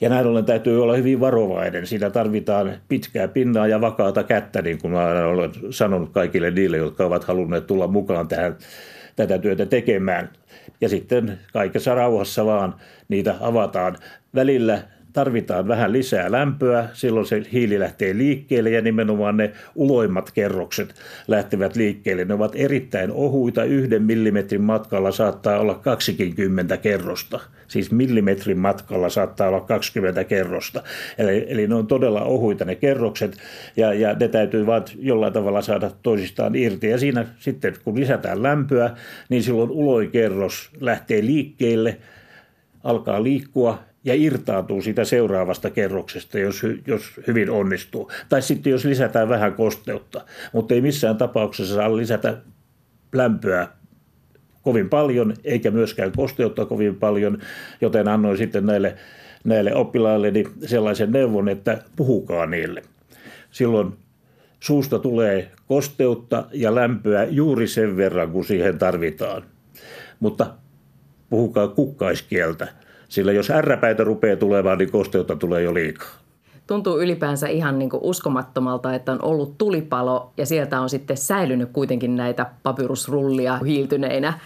Ja 0.00 0.08
näin 0.08 0.26
ollen 0.26 0.44
täytyy 0.44 0.82
olla 0.82 0.96
hyvin 0.96 1.20
varovainen. 1.20 1.86
Siinä 1.86 2.10
tarvitaan 2.10 2.72
pitkää 2.88 3.28
pinnaa 3.28 3.66
ja 3.66 3.80
vakaata 3.80 4.22
kättä, 4.22 4.62
niin 4.62 4.78
kuin 4.78 4.94
olen 4.94 5.50
sanonut 5.70 6.10
kaikille 6.12 6.50
niille, 6.50 6.76
jotka 6.76 7.04
ovat 7.04 7.24
halunneet 7.24 7.66
tulla 7.66 7.86
mukaan 7.86 8.28
tähän, 8.28 8.56
tätä 9.16 9.38
työtä 9.38 9.66
tekemään. 9.66 10.30
Ja 10.80 10.88
sitten 10.88 11.38
kaikessa 11.52 11.94
rauhassa 11.94 12.46
vaan 12.46 12.74
niitä 13.08 13.34
avataan. 13.40 13.96
Välillä 14.34 14.82
tarvitaan 15.12 15.68
vähän 15.68 15.92
lisää 15.92 16.32
lämpöä, 16.32 16.88
silloin 16.92 17.26
se 17.26 17.42
hiili 17.52 17.80
lähtee 17.80 18.18
liikkeelle 18.18 18.70
ja 18.70 18.82
nimenomaan 18.82 19.36
ne 19.36 19.52
uloimmat 19.74 20.30
kerrokset 20.30 20.94
lähtevät 21.28 21.76
liikkeelle. 21.76 22.24
Ne 22.24 22.34
ovat 22.34 22.52
erittäin 22.54 23.10
ohuita, 23.10 23.64
yhden 23.64 24.02
millimetrin 24.02 24.62
matkalla 24.62 25.10
saattaa 25.10 25.58
olla 25.58 25.74
20 25.74 26.76
kerrosta. 26.76 27.40
Siis 27.68 27.92
millimetrin 27.92 28.58
matkalla 28.58 29.08
saattaa 29.08 29.48
olla 29.48 29.60
20 29.60 30.24
kerrosta. 30.24 30.82
Eli, 31.18 31.46
eli 31.48 31.66
ne 31.66 31.74
on 31.74 31.86
todella 31.86 32.22
ohuita 32.22 32.64
ne 32.64 32.74
kerrokset 32.74 33.36
ja, 33.76 33.94
ja 33.94 34.14
ne 34.14 34.28
täytyy 34.28 34.66
vain 34.66 34.82
jollain 34.98 35.32
tavalla 35.32 35.62
saada 35.62 35.90
toisistaan 36.02 36.54
irti. 36.54 36.88
Ja 36.88 36.98
siinä 36.98 37.26
sitten 37.38 37.74
kun 37.84 38.00
lisätään 38.00 38.42
lämpöä, 38.42 38.90
niin 39.28 39.42
silloin 39.42 39.70
uloin 39.70 40.10
kerros 40.10 40.70
lähtee 40.80 41.22
liikkeelle, 41.22 41.96
alkaa 42.84 43.22
liikkua 43.22 43.78
ja 44.04 44.14
irtaantuu 44.14 44.82
siitä 44.82 45.04
seuraavasta 45.04 45.70
kerroksesta, 45.70 46.38
jos, 46.38 46.62
jos 46.86 47.02
hyvin 47.26 47.50
onnistuu. 47.50 48.10
Tai 48.28 48.42
sitten 48.42 48.70
jos 48.70 48.84
lisätään 48.84 49.28
vähän 49.28 49.54
kosteutta, 49.54 50.24
mutta 50.52 50.74
ei 50.74 50.80
missään 50.80 51.16
tapauksessa 51.16 51.74
saa 51.74 51.96
lisätä 51.96 52.36
lämpöä 53.12 53.68
kovin 54.62 54.88
paljon, 54.88 55.34
eikä 55.44 55.70
myöskään 55.70 56.12
kosteutta 56.16 56.64
kovin 56.64 56.96
paljon, 56.96 57.38
joten 57.80 58.08
annoin 58.08 58.38
sitten 58.38 58.66
näille, 58.66 58.96
näille 59.44 59.74
oppilailleni 59.74 60.44
sellaisen 60.66 61.12
neuvon, 61.12 61.48
että 61.48 61.82
puhukaa 61.96 62.46
niille. 62.46 62.82
Silloin 63.50 63.92
suusta 64.60 64.98
tulee 64.98 65.50
kosteutta 65.66 66.44
ja 66.52 66.74
lämpöä 66.74 67.24
juuri 67.24 67.68
sen 67.68 67.96
verran, 67.96 68.30
kun 68.30 68.44
siihen 68.44 68.78
tarvitaan. 68.78 69.42
Mutta 70.20 70.54
puhukaa 71.30 71.68
kukkaiskieltä 71.68 72.68
sillä 73.12 73.32
jos 73.32 73.50
ärräpäitä 73.50 74.04
rupeaa 74.04 74.36
tulemaan, 74.36 74.78
niin 74.78 74.90
kosteutta 74.90 75.36
tulee 75.36 75.62
jo 75.62 75.74
liikaa. 75.74 76.08
Tuntuu 76.66 77.00
ylipäänsä 77.00 77.48
ihan 77.48 77.78
niin 77.78 77.90
kuin 77.90 78.02
uskomattomalta, 78.02 78.94
että 78.94 79.12
on 79.12 79.24
ollut 79.24 79.58
tulipalo 79.58 80.32
ja 80.36 80.46
sieltä 80.46 80.80
on 80.80 80.90
sitten 80.90 81.16
säilynyt 81.16 81.68
kuitenkin 81.72 82.16
näitä 82.16 82.46
papyrusrullia 82.62 83.58
hiiltyneinä. 83.58 84.38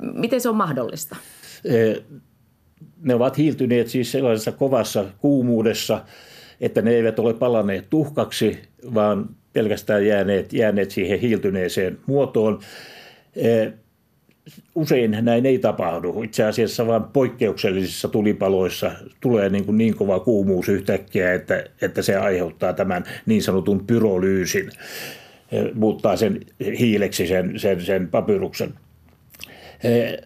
Miten 0.00 0.40
se 0.40 0.48
on 0.48 0.56
mahdollista? 0.56 1.16
E, 1.64 1.94
ne 3.02 3.14
ovat 3.14 3.38
hiiltyneet 3.38 3.88
siis 3.88 4.12
sellaisessa 4.12 4.52
kovassa 4.52 5.04
kuumuudessa, 5.18 6.00
että 6.60 6.82
ne 6.82 6.90
eivät 6.90 7.18
ole 7.18 7.34
palaneet 7.34 7.86
tuhkaksi, 7.90 8.58
vaan 8.94 9.28
pelkästään 9.52 10.06
jääneet, 10.06 10.52
jääneet 10.52 10.90
siihen 10.90 11.18
hiiltyneeseen 11.20 11.98
muotoon. 12.06 12.60
Usein 14.74 15.18
näin 15.20 15.46
ei 15.46 15.58
tapahdu. 15.58 16.22
Itse 16.22 16.44
asiassa 16.44 16.86
vain 16.86 17.02
poikkeuksellisissa 17.02 18.08
tulipaloissa 18.08 18.90
tulee 19.20 19.48
niin, 19.48 19.64
kuin 19.64 19.78
niin 19.78 19.94
kova 19.94 20.20
kuumuus 20.20 20.68
yhtäkkiä, 20.68 21.34
että, 21.34 21.64
että 21.82 22.02
se 22.02 22.16
aiheuttaa 22.16 22.72
tämän 22.72 23.04
niin 23.26 23.42
sanotun 23.42 23.86
pyrolyysin. 23.86 24.70
muuttaa 25.74 26.16
sen 26.16 26.40
hiileksi 26.78 27.26
sen, 27.26 27.58
sen, 27.58 27.80
sen 27.80 28.08
papyruksen. 28.08 28.74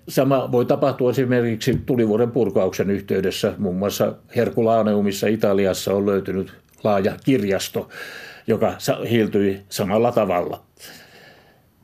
Sama 0.08 0.52
voi 0.52 0.64
tapahtua 0.64 1.10
esimerkiksi 1.10 1.80
tulivuoren 1.86 2.30
purkauksen 2.30 2.90
yhteydessä. 2.90 3.52
Muun 3.58 3.76
muassa 3.76 4.14
Herkulaaneumissa 4.36 5.26
Italiassa 5.26 5.94
on 5.94 6.06
löytynyt 6.06 6.52
laaja 6.84 7.16
kirjasto, 7.24 7.88
joka 8.46 8.74
hiiltyi 9.10 9.60
samalla 9.68 10.12
tavalla. 10.12 10.62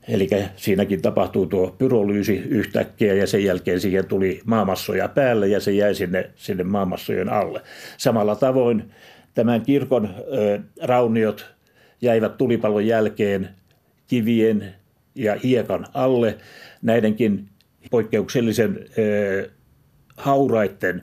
Eli 0.08 0.28
siinäkin 0.56 1.02
tapahtuu 1.02 1.46
tuo 1.46 1.74
pyrolyysi 1.78 2.36
yhtäkkiä 2.36 3.14
ja 3.14 3.26
sen 3.26 3.44
jälkeen 3.44 3.80
siihen 3.80 4.06
tuli 4.06 4.40
maamassoja 4.44 5.08
päälle 5.08 5.48
ja 5.48 5.60
se 5.60 5.72
jäi 5.72 5.94
sinne, 5.94 6.30
sinne 6.36 6.64
maamassojen 6.64 7.28
alle. 7.28 7.60
Samalla 7.96 8.36
tavoin 8.36 8.90
tämän 9.34 9.62
kirkon 9.62 10.14
ö, 10.32 10.60
rauniot 10.82 11.46
jäivät 12.00 12.36
tulipalon 12.36 12.86
jälkeen 12.86 13.48
kivien 14.06 14.74
ja 15.14 15.36
hiekan 15.42 15.86
alle. 15.94 16.36
Näidenkin 16.82 17.48
poikkeuksellisen 17.90 18.78
ö, 18.98 19.50
hauraitten 20.16 21.02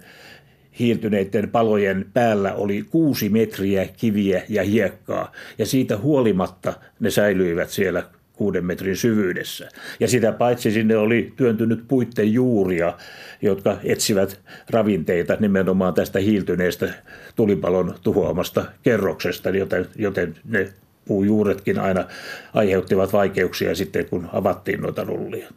hiiltyneiden 0.80 1.50
palojen 1.50 2.06
päällä 2.14 2.54
oli 2.54 2.86
kuusi 2.90 3.30
metriä 3.30 3.88
kiviä 3.98 4.44
ja 4.50 4.64
hiekkaa, 4.64 5.32
ja 5.58 5.66
siitä 5.66 5.98
huolimatta 5.98 6.74
ne 7.00 7.10
säilyivät 7.10 7.70
siellä 7.70 8.04
kuuden 8.42 8.66
metrin 8.66 8.98
syvyydessä. 8.98 9.70
Ja 10.00 10.08
sitä 10.08 10.32
paitsi 10.32 10.72
sinne 10.72 10.98
oli 10.98 11.34
työntynyt 11.36 11.84
puitten 11.88 12.34
juuria, 12.34 12.94
jotka 13.42 13.78
etsivät 13.84 14.40
ravinteita 14.70 15.38
nimenomaan 15.40 15.94
tästä 15.94 16.20
hiiltyneestä 16.20 16.94
tulipalon 17.36 17.96
tuhoamasta 18.04 18.66
kerroksesta, 18.84 19.50
joten, 19.50 19.88
joten 19.96 20.36
ne 20.46 20.70
puujuuretkin 21.06 21.80
aina 21.80 22.06
aiheuttivat 22.54 23.14
vaikeuksia 23.14 23.76
sitten, 23.76 24.06
kun 24.06 24.30
avattiin 24.34 24.82
noita 24.82 25.04
rullia. 25.04 25.48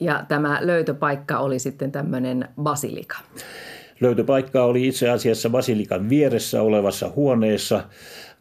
Ja 0.00 0.24
tämä 0.28 0.58
löytöpaikka 0.60 1.38
oli 1.38 1.58
sitten 1.58 1.92
tämmöinen 1.92 2.48
basilika. 2.62 3.16
Löytöpaikka 4.00 4.64
oli 4.64 4.86
itse 4.86 5.10
asiassa 5.10 5.50
basilikan 5.50 6.08
vieressä 6.08 6.62
olevassa 6.62 7.12
huoneessa, 7.16 7.84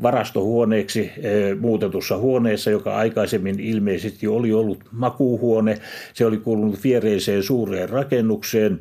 varastohuoneeksi 0.01 1.11
eh, 1.17 1.57
muutetussa 1.59 2.17
huoneessa, 2.17 2.71
joka 2.71 2.95
aikaisemmin 2.95 3.59
ilmeisesti 3.59 4.27
oli 4.27 4.53
ollut 4.53 4.83
makuuhuone. 4.91 5.79
Se 6.13 6.25
oli 6.25 6.37
kuulunut 6.37 6.83
viereiseen 6.83 7.43
suureen 7.43 7.89
rakennukseen, 7.89 8.79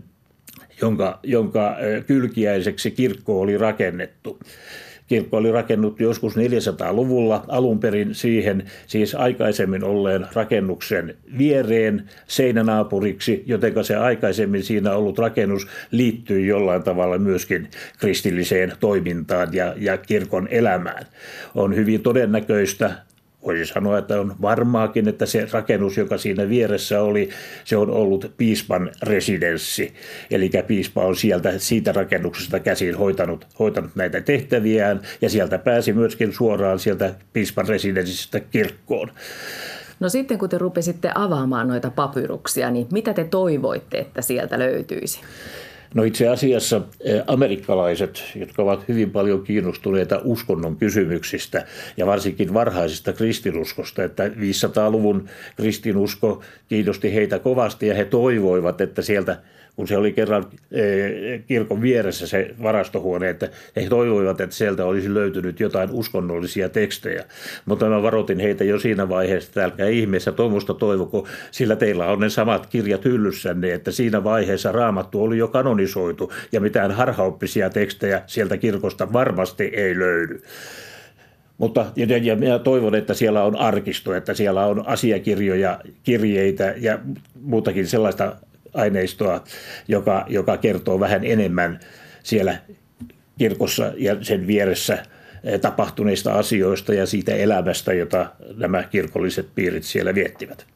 jonka, 0.81 1.19
jonka 1.23 1.79
eh, 1.79 2.05
kylkiäiseksi 2.07 2.91
kirkko 2.91 3.41
oli 3.41 3.59
rakennettu. 3.59 4.39
Kirkko 5.07 5.37
oli 5.37 5.53
rakennut 5.53 6.01
joskus 6.01 6.37
400-luvulla 6.37 7.45
alun 7.49 7.81
perin 7.81 8.15
siihen 8.15 8.65
siis 8.87 9.15
aikaisemmin 9.15 9.85
olleen 9.85 10.27
rakennuksen 10.35 11.17
viereen 11.39 12.05
seinänaapuriksi, 12.27 13.43
jotenka 13.47 13.83
se 13.83 13.97
aikaisemmin 13.97 14.63
siinä 14.63 14.93
ollut 14.93 15.19
rakennus 15.19 15.67
liittyy 15.91 16.47
jollain 16.47 16.83
tavalla 16.83 17.19
myöskin 17.19 17.69
kristilliseen 17.99 18.73
toimintaan 18.81 19.55
ja, 19.55 19.75
ja 19.77 19.99
kirkon 19.99 20.49
elämään. 20.51 21.07
On 21.55 21.77
hyvin 21.77 22.03
todennäköistä, 22.03 22.95
voisi 23.45 23.73
sanoa, 23.73 23.99
että 23.99 24.21
on 24.21 24.37
varmaakin, 24.43 25.09
että 25.09 25.27
se 25.27 25.49
rakennus, 25.53 25.97
joka 25.97 26.19
siinä 26.19 26.49
vieressä 26.49 27.03
oli, 27.03 27.29
se 27.65 27.77
on 27.77 27.91
ollut 27.91 28.33
piispan 28.37 28.91
residenssi. 29.03 29.95
Eli 30.31 30.51
piispa 30.67 31.05
on 31.05 31.17
sieltä, 31.17 31.59
siitä 31.59 31.93
rakennuksesta 31.93 32.61
käsin 32.61 32.95
hoitanut, 32.95 33.47
hoitanut 33.59 33.91
näitä 33.95 34.21
tehtäviään 34.21 35.01
ja 35.21 35.31
sieltä 35.31 35.59
pääsi 35.59 35.93
myöskin 35.93 36.33
suoraan 36.33 36.79
sieltä 36.79 37.15
piispan 37.33 37.69
residenssistä 37.69 38.41
kirkkoon. 38.41 39.11
No 40.01 40.09
sitten 40.09 40.39
kun 40.39 40.49
te 40.49 40.59
rupesitte 40.59 41.11
avaamaan 41.15 41.69
noita 41.69 41.91
papyruksia, 41.91 42.71
niin 42.71 42.87
mitä 42.93 43.15
te 43.15 43.25
toivoitte, 43.25 43.99
että 43.99 44.23
sieltä 44.23 44.59
löytyisi? 44.59 45.21
No 45.95 46.03
itse 46.03 46.29
asiassa 46.29 46.81
eh, 47.01 47.23
amerikkalaiset, 47.27 48.23
jotka 48.37 48.63
ovat 48.63 48.89
hyvin 48.89 49.11
paljon 49.11 49.45
kiinnostuneita 49.45 50.21
uskonnon 50.25 50.77
kysymyksistä 50.77 51.67
ja 51.97 52.07
varsinkin 52.07 52.55
varhaisesta 52.55 53.13
kristinuskosta, 53.13 54.05
että 54.05 54.29
500-luvun 54.29 55.29
kristinusko 55.57 56.43
kiinnosti 56.69 57.15
heitä 57.15 57.39
kovasti 57.39 57.87
ja 57.87 57.95
he 57.95 58.05
toivoivat, 58.05 58.81
että 58.81 59.03
sieltä 59.03 59.39
kun 59.77 59.89
se 59.89 59.97
oli 59.97 60.13
kerran 60.13 60.47
eh, 60.73 61.45
kirkon 61.47 61.83
vieressä 61.83 62.27
se 62.27 62.55
varastohuone, 62.63 63.31
että 63.31 63.49
he 63.77 63.87
toivoivat, 63.89 64.41
että 64.41 64.57
sieltä 64.57 64.85
olisi 64.85 65.15
löytynyt 65.15 65.61
jotain 65.61 65.91
uskonnollisia 65.91 66.69
tekstejä. 66.69 67.25
Mutta 67.67 67.89
mä 67.89 68.03
varoitin 68.03 68.41
heitä 68.41 68.65
jo 68.65 68.79
siinä 68.79 69.09
vaiheessa, 69.09 69.49
että 69.49 69.65
älkää 69.65 69.89
ihmeessä 69.89 70.33
tuommoista 70.33 70.75
toivoko, 70.75 71.29
sillä 71.51 71.77
teillä 71.77 72.07
on 72.07 72.21
ne 72.21 72.29
samat 72.29 72.67
kirjat 72.67 73.05
hyllyssänne, 73.05 73.73
että 73.73 73.91
siinä 73.91 74.25
vaiheessa 74.25 74.73
raamattu 74.73 75.23
oli 75.23 75.39
jo 75.39 75.49
kanonisoitu 75.49 76.33
ja 76.53 76.61
mitään 76.61 76.91
harhaoppisia 76.91 77.71
tekstejä 77.71 78.23
sieltä 78.27 78.57
kirkosta 78.57 79.13
varmasti 79.13 79.65
ei 79.65 79.99
löydy. 79.99 80.43
Mutta 81.59 81.87
ja 82.23 82.37
minä 82.37 82.59
toivon, 82.59 82.95
että 82.95 83.15
siellä 83.15 83.45
on 83.45 83.57
arkisto, 83.57 84.15
että 84.15 84.35
siellä 84.35 84.67
on 84.67 84.89
asiakirjoja, 84.89 85.81
kirjeitä 86.03 86.75
ja 86.77 86.99
muutakin 87.43 87.87
sellaista 87.87 88.37
aineistoa, 88.75 89.45
joka, 89.89 90.27
joka 90.29 90.57
kertoo 90.57 91.01
vähän 91.01 91.25
enemmän 91.25 91.81
siellä 92.23 92.59
kirkossa 93.39 93.93
ja 93.97 94.25
sen 94.25 94.47
vieressä 94.47 95.03
eh, 95.45 95.61
tapahtuneista 95.61 96.33
asioista 96.33 96.95
ja 96.95 97.07
siitä 97.07 97.35
elämästä, 97.35 97.93
jota 97.93 98.27
nämä 98.57 98.83
kirkolliset 98.83 99.49
piirit 99.55 99.85
siellä 99.85 100.15
viettivät. 100.15 100.67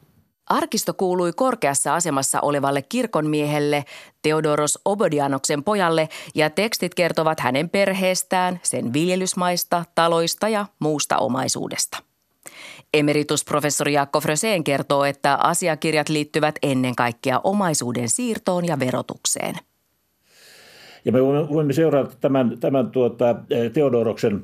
Arkisto 0.49 0.93
kuului 0.93 1.31
korkeassa 1.33 1.95
asemassa 1.95 2.39
olevalle 2.41 2.81
kirkonmiehelle, 2.81 3.85
Theodoros 4.21 4.79
Obodianoksen 4.85 5.63
pojalle, 5.63 6.09
ja 6.35 6.49
tekstit 6.49 6.95
kertovat 6.95 7.39
hänen 7.39 7.69
perheestään, 7.69 8.59
sen 8.63 8.93
viljelysmaista, 8.93 9.85
taloista 9.95 10.47
ja 10.49 10.65
muusta 10.79 11.17
omaisuudesta. 11.17 12.08
Emeritusprofessori 12.93 13.93
Jaakko 13.93 14.21
Fröseen 14.21 14.63
kertoo, 14.63 15.03
että 15.03 15.35
asiakirjat 15.35 16.09
liittyvät 16.09 16.55
ennen 16.63 16.95
kaikkea 16.95 17.41
omaisuuden 17.43 18.09
siirtoon 18.09 18.65
ja 18.65 18.79
verotukseen. 18.79 19.55
Ja 21.05 21.11
me 21.11 21.19
voimme 21.23 21.73
seurata 21.73 22.15
tämän, 22.21 22.57
tämän 22.59 22.91
tuota, 22.91 23.35
Teodoroksen 23.73 24.43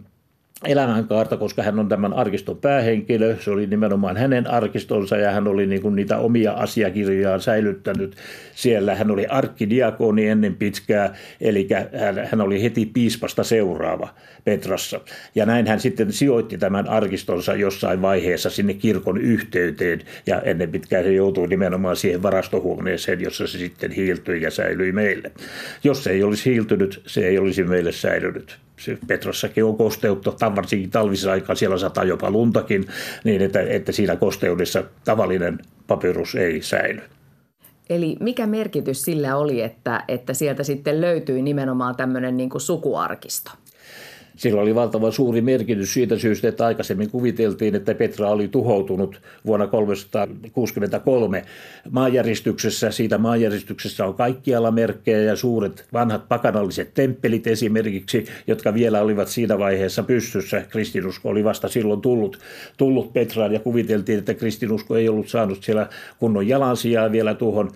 elämänkaarta, 0.63 1.38
koska 1.38 1.63
hän 1.63 1.80
on 1.80 1.89
tämän 1.89 2.13
arkiston 2.13 2.58
päähenkilö. 2.58 3.36
Se 3.39 3.52
oli 3.52 3.68
nimenomaan 3.68 4.18
hänen 4.18 4.48
arkistonsa 4.48 5.18
ja 5.18 5.32
hän 5.32 5.48
oli 5.48 5.68
niin 5.68 5.82
kuin 5.82 5.96
niitä 5.96 6.18
omia 6.18 6.52
asiakirjojaan 6.52 7.41
säilyttänyt 7.41 8.15
siellä. 8.54 8.96
Hän 8.96 9.12
oli 9.12 9.26
arkkidiakoni 9.26 10.28
ennen 10.28 10.56
pitkää, 10.56 11.15
eli 11.41 11.68
hän, 12.32 12.41
oli 12.41 12.63
heti 12.63 12.86
piispasta 12.86 13.44
seuraava 13.44 14.10
Petrassa. 14.44 15.02
Ja 15.36 15.46
näin 15.46 15.68
hän 15.68 15.80
sitten 15.80 16.13
sijoitti 16.13 16.58
tämän 16.58 16.88
arkistonsa 16.88 17.56
jossain 17.56 18.02
vaiheessa 18.02 18.50
sinne 18.50 18.74
kirkon 18.74 19.18
yhteyteen 19.18 20.02
ja 20.28 20.41
ennen 20.41 20.72
pitkää 20.72 21.04
se 21.04 21.13
joutui 21.13 21.48
nimenomaan 21.48 21.96
siihen 21.96 22.24
varastohuoneeseen, 22.24 23.22
jossa 23.22 23.48
se 23.48 23.58
sitten 23.58 23.91
hiiltyi 23.91 24.41
ja 24.41 24.52
säilyi 24.52 24.91
meille. 24.91 25.32
Jos 25.84 26.04
se 26.04 26.12
ei 26.12 26.24
olisi 26.24 26.52
hiiltynyt, 26.52 27.02
se 27.06 27.28
ei 27.28 27.38
olisi 27.38 27.63
meille 27.63 27.91
säilynyt 27.91 28.64
Petrossakin 29.08 29.66
on 29.66 29.78
kosteutta, 29.78 30.56
varsinkin 30.56 30.92
talvisessa 30.92 31.32
aikaa 31.32 31.56
siellä 31.56 31.78
sataa 31.78 32.04
jopa 32.04 32.32
luntakin, 32.32 32.86
niin 33.24 33.42
että, 33.42 33.62
että 33.62 33.92
siinä 33.92 34.16
kosteudessa 34.16 34.84
tavallinen 35.04 35.60
papyrus 35.88 36.36
ei 36.36 36.62
säily. 36.62 37.02
Eli 37.90 38.18
mikä 38.20 38.48
merkitys 38.48 39.02
sillä 39.02 39.38
oli, 39.38 39.62
että, 39.62 40.04
että 40.08 40.34
sieltä 40.34 40.64
sitten 40.64 41.02
löytyi 41.02 41.42
nimenomaan 41.42 41.96
tämmöinen 41.96 42.38
niin 42.38 42.50
sukuarkisto? 42.58 43.52
Sillä 44.36 44.62
oli 44.62 44.76
valtavan 44.76 45.12
suuri 45.12 45.41
merkitys 45.41 45.93
siitä 45.93 46.17
syystä, 46.17 46.48
että 46.48 46.65
aikaisemmin 46.65 47.10
kuviteltiin, 47.10 47.76
että 47.76 47.95
Petra 47.95 48.30
oli 48.30 48.48
tuhoutunut 48.48 49.21
vuonna 49.45 49.67
363 49.67 51.45
maanjäristyksessä. 51.91 52.91
Siitä 52.91 53.17
maanjäristyksessä 53.17 54.06
on 54.06 54.13
kaikkialla 54.13 54.71
merkkejä 54.71 55.21
ja 55.21 55.36
suuret 55.36 55.86
vanhat 55.93 56.28
pakanalliset 56.28 56.93
temppelit 56.93 57.48
esimerkiksi, 57.48 58.26
jotka 58.48 58.74
vielä 58.74 59.02
olivat 59.02 59.28
siinä 59.28 59.60
vaiheessa 59.60 60.04
pystyssä. 60.04 60.62
Kristinusko 60.69 61.30
oli 61.30 61.43
vasta 61.43 61.67
silloin 61.67 62.02
tullut, 62.02 62.39
tullut 62.78 63.13
Petraan 63.13 63.54
ja 63.54 63.60
kuviteltiin, 63.60 64.19
että 64.19 64.34
kristinusko 64.34 64.95
ei 64.98 65.10
ollut 65.10 65.30
saanut 65.30 65.63
siellä 65.63 65.89
kunnon 66.19 66.48
jalansijaa 66.48 67.12
vielä 67.12 67.34
tuohon 67.34 67.71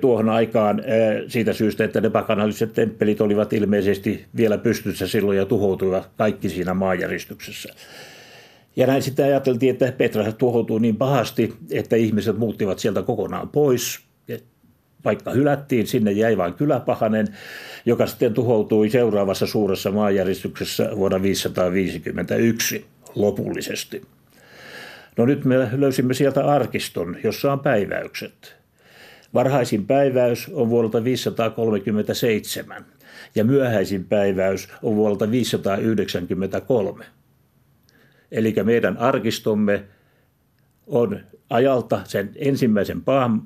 tuohon 0.00 0.28
aikaan 0.28 0.82
siitä 1.28 1.52
syystä, 1.52 1.84
että 1.84 2.00
ne 2.00 2.10
pakanalliset 2.10 2.72
temppelit 2.72 3.20
olivat 3.20 3.52
ilmeisesti 3.52 4.24
vielä 4.36 4.58
pystyssä 4.58 5.06
silloin 5.06 5.38
ja 5.38 5.46
tuhoutuivat 5.46 6.10
kaikki 6.16 6.48
siinä 6.48 6.74
maanjäristyksessä. 6.74 7.68
Ja 8.76 8.86
näin 8.86 9.02
sitten 9.02 9.24
ajateltiin, 9.24 9.72
että 9.72 9.92
Petra 9.92 10.32
tuhoutui 10.32 10.80
niin 10.80 10.96
pahasti, 10.96 11.54
että 11.70 11.96
ihmiset 11.96 12.38
muuttivat 12.38 12.78
sieltä 12.78 13.02
kokonaan 13.02 13.48
pois. 13.48 14.00
Vaikka 15.04 15.30
hylättiin, 15.30 15.86
sinne 15.86 16.12
jäi 16.12 16.36
vain 16.36 16.54
kyläpahanen, 16.54 17.26
joka 17.86 18.06
sitten 18.06 18.34
tuhoutui 18.34 18.90
seuraavassa 18.90 19.46
suuressa 19.46 19.90
maanjäristyksessä 19.90 20.90
vuonna 20.96 21.22
551 21.22 22.84
lopullisesti. 23.14 24.02
No 25.16 25.26
nyt 25.26 25.44
me 25.44 25.68
löysimme 25.72 26.14
sieltä 26.14 26.44
arkiston, 26.44 27.16
jossa 27.24 27.52
on 27.52 27.60
päiväykset. 27.60 28.56
Varhaisin 29.34 29.86
päiväys 29.86 30.50
on 30.52 30.68
vuodelta 30.68 31.04
537 31.04 32.84
ja 33.34 33.44
myöhäisin 33.44 34.04
päiväys 34.04 34.68
on 34.82 34.96
vuodelta 34.96 35.30
593. 35.30 37.04
Eli 38.32 38.54
meidän 38.64 38.96
arkistomme 38.96 39.84
on 40.86 41.20
ajalta 41.50 42.00
sen 42.04 42.30
ensimmäisen 42.36 43.02
pahan, 43.02 43.42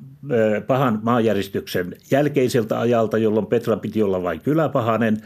pahan 0.67 1.01
maanjäristyksen 1.03 1.97
jälkeiseltä 2.11 2.81
ajalta, 2.81 3.19
jolloin 3.19 3.47
Petra 3.47 3.77
piti 3.77 4.03
olla 4.03 4.23
vain 4.23 4.41
kyläpahanen. 4.41 5.17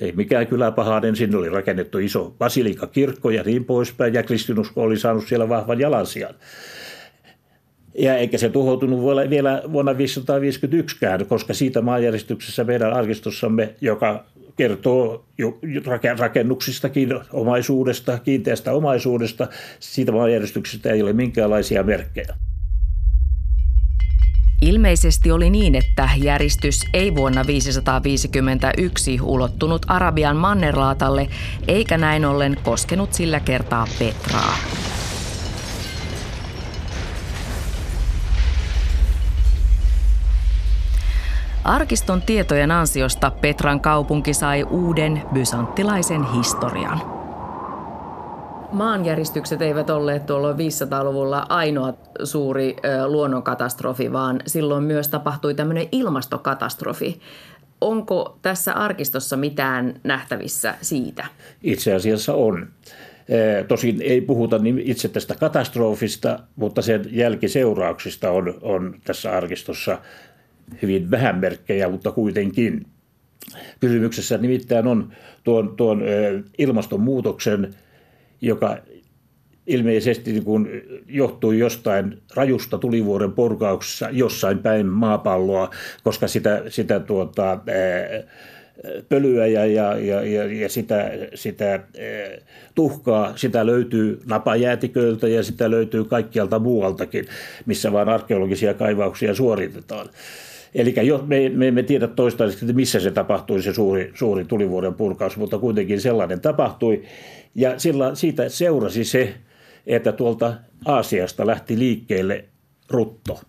Ei 0.00 0.12
mikään 0.12 0.46
kyläpahanen, 0.46 1.16
sinne 1.16 1.36
oli 1.36 1.48
rakennettu 1.48 1.98
iso 1.98 2.34
basilikakirkko 2.38 3.30
ja 3.30 3.42
niin 3.42 3.64
poispäin, 3.64 4.14
ja 4.14 4.22
kristinusko 4.22 4.82
oli 4.82 4.98
saanut 4.98 5.28
siellä 5.28 5.48
vahvan 5.48 5.80
jalansijan. 5.80 6.34
Ja 7.98 8.16
eikä 8.16 8.38
se 8.38 8.48
tuhoutunut 8.48 9.00
vielä 9.30 9.62
vuonna 9.72 9.92
551kään, 9.92 11.24
koska 11.24 11.54
siitä 11.54 11.80
maanjärjestyksessä 11.80 12.64
meidän 12.64 12.92
arkistossamme, 12.92 13.74
joka 13.80 14.24
kertoo 14.56 15.24
rakennuksistakin, 16.18 17.14
omaisuudesta, 17.32 18.18
kiinteästä 18.18 18.72
omaisuudesta, 18.72 19.48
siitä 19.80 20.12
maanjärjestyksestä 20.12 20.90
ei 20.90 21.02
ole 21.02 21.12
minkäänlaisia 21.12 21.82
merkkejä. 21.82 22.34
Ilmeisesti 24.62 25.30
oli 25.30 25.50
niin, 25.50 25.74
että 25.74 26.08
järistys 26.16 26.80
ei 26.94 27.14
vuonna 27.14 27.46
551 27.46 29.20
ulottunut 29.22 29.86
Arabian 29.88 30.36
mannerlaatalle, 30.36 31.28
eikä 31.68 31.98
näin 31.98 32.24
ollen 32.24 32.56
koskenut 32.62 33.14
sillä 33.14 33.40
kertaa 33.40 33.86
Petraa. 33.98 34.58
Arkiston 41.64 42.22
tietojen 42.22 42.70
ansiosta 42.70 43.30
Petran 43.30 43.80
kaupunki 43.80 44.34
sai 44.34 44.62
uuden 44.62 45.22
bysanttilaisen 45.34 46.24
historian. 46.32 47.00
Maanjäristykset 48.72 49.62
eivät 49.62 49.90
olleet 49.90 50.26
tuolla 50.26 50.52
500-luvulla 50.52 51.46
ainoa 51.48 51.94
suuri 52.24 52.76
luonnonkatastrofi, 53.06 54.12
vaan 54.12 54.40
silloin 54.46 54.84
myös 54.84 55.08
tapahtui 55.08 55.54
tämmöinen 55.54 55.88
ilmastokatastrofi. 55.92 57.20
Onko 57.80 58.38
tässä 58.42 58.72
arkistossa 58.72 59.36
mitään 59.36 60.00
nähtävissä 60.04 60.74
siitä? 60.82 61.26
Itse 61.62 61.94
asiassa 61.94 62.34
on. 62.34 62.68
Tosin 63.68 64.02
ei 64.02 64.20
puhuta 64.20 64.58
niin 64.58 64.78
itse 64.78 65.08
tästä 65.08 65.34
katastrofista, 65.34 66.38
mutta 66.56 66.82
sen 66.82 67.04
jälkiseurauksista 67.10 68.30
on, 68.30 68.54
on 68.62 68.94
tässä 69.04 69.36
arkistossa 69.36 69.98
hyvin 70.82 71.10
vähän 71.10 71.38
merkkejä, 71.38 71.88
mutta 71.88 72.12
kuitenkin. 72.12 72.86
Kysymyksessä 73.80 74.38
nimittäin 74.38 74.86
on 74.86 75.12
tuon, 75.44 75.76
tuon 75.76 76.02
ilmastonmuutoksen, 76.58 77.74
joka 78.40 78.78
ilmeisesti 79.66 80.32
niin 80.32 80.44
kuin 80.44 80.68
johtui 81.06 81.58
jostain 81.58 82.18
rajusta 82.34 82.78
tulivuoren 82.78 83.32
purkauksessa 83.32 84.08
jossain 84.10 84.58
päin 84.58 84.86
maapalloa, 84.86 85.70
koska 86.04 86.28
sitä, 86.28 86.62
sitä 86.68 87.00
tuota, 87.00 87.58
pölyä 89.08 89.46
ja, 89.46 89.66
ja, 89.66 89.98
ja, 89.98 90.22
ja, 90.44 90.68
sitä, 90.68 91.10
sitä 91.34 91.80
tuhkaa, 92.74 93.36
sitä 93.36 93.66
löytyy 93.66 94.20
napajäätiköiltä 94.26 95.28
ja 95.28 95.42
sitä 95.42 95.70
löytyy 95.70 96.04
kaikkialta 96.04 96.58
muualtakin, 96.58 97.24
missä 97.66 97.92
vaan 97.92 98.08
arkeologisia 98.08 98.74
kaivauksia 98.74 99.34
suoritetaan. 99.34 100.08
Eli 100.74 100.94
me, 101.26 101.48
me 101.48 101.68
emme 101.68 101.82
tiedä 101.82 102.06
toistaiseksi, 102.06 102.64
että 102.64 102.72
missä 102.72 103.00
se 103.00 103.10
tapahtui, 103.10 103.62
se 103.62 103.74
suuri, 103.74 104.12
suuri 104.14 104.44
tulivuoren 104.44 104.94
purkaus, 104.94 105.36
mutta 105.36 105.58
kuitenkin 105.58 106.00
sellainen 106.00 106.40
tapahtui. 106.40 107.02
Ja 107.54 107.78
sillä, 107.78 108.14
siitä 108.14 108.48
seurasi 108.48 109.04
se, 109.04 109.34
että 109.86 110.12
tuolta 110.12 110.54
Aasiasta 110.84 111.46
lähti 111.46 111.78
liikkeelle 111.78 112.44
rutto. 112.90 113.40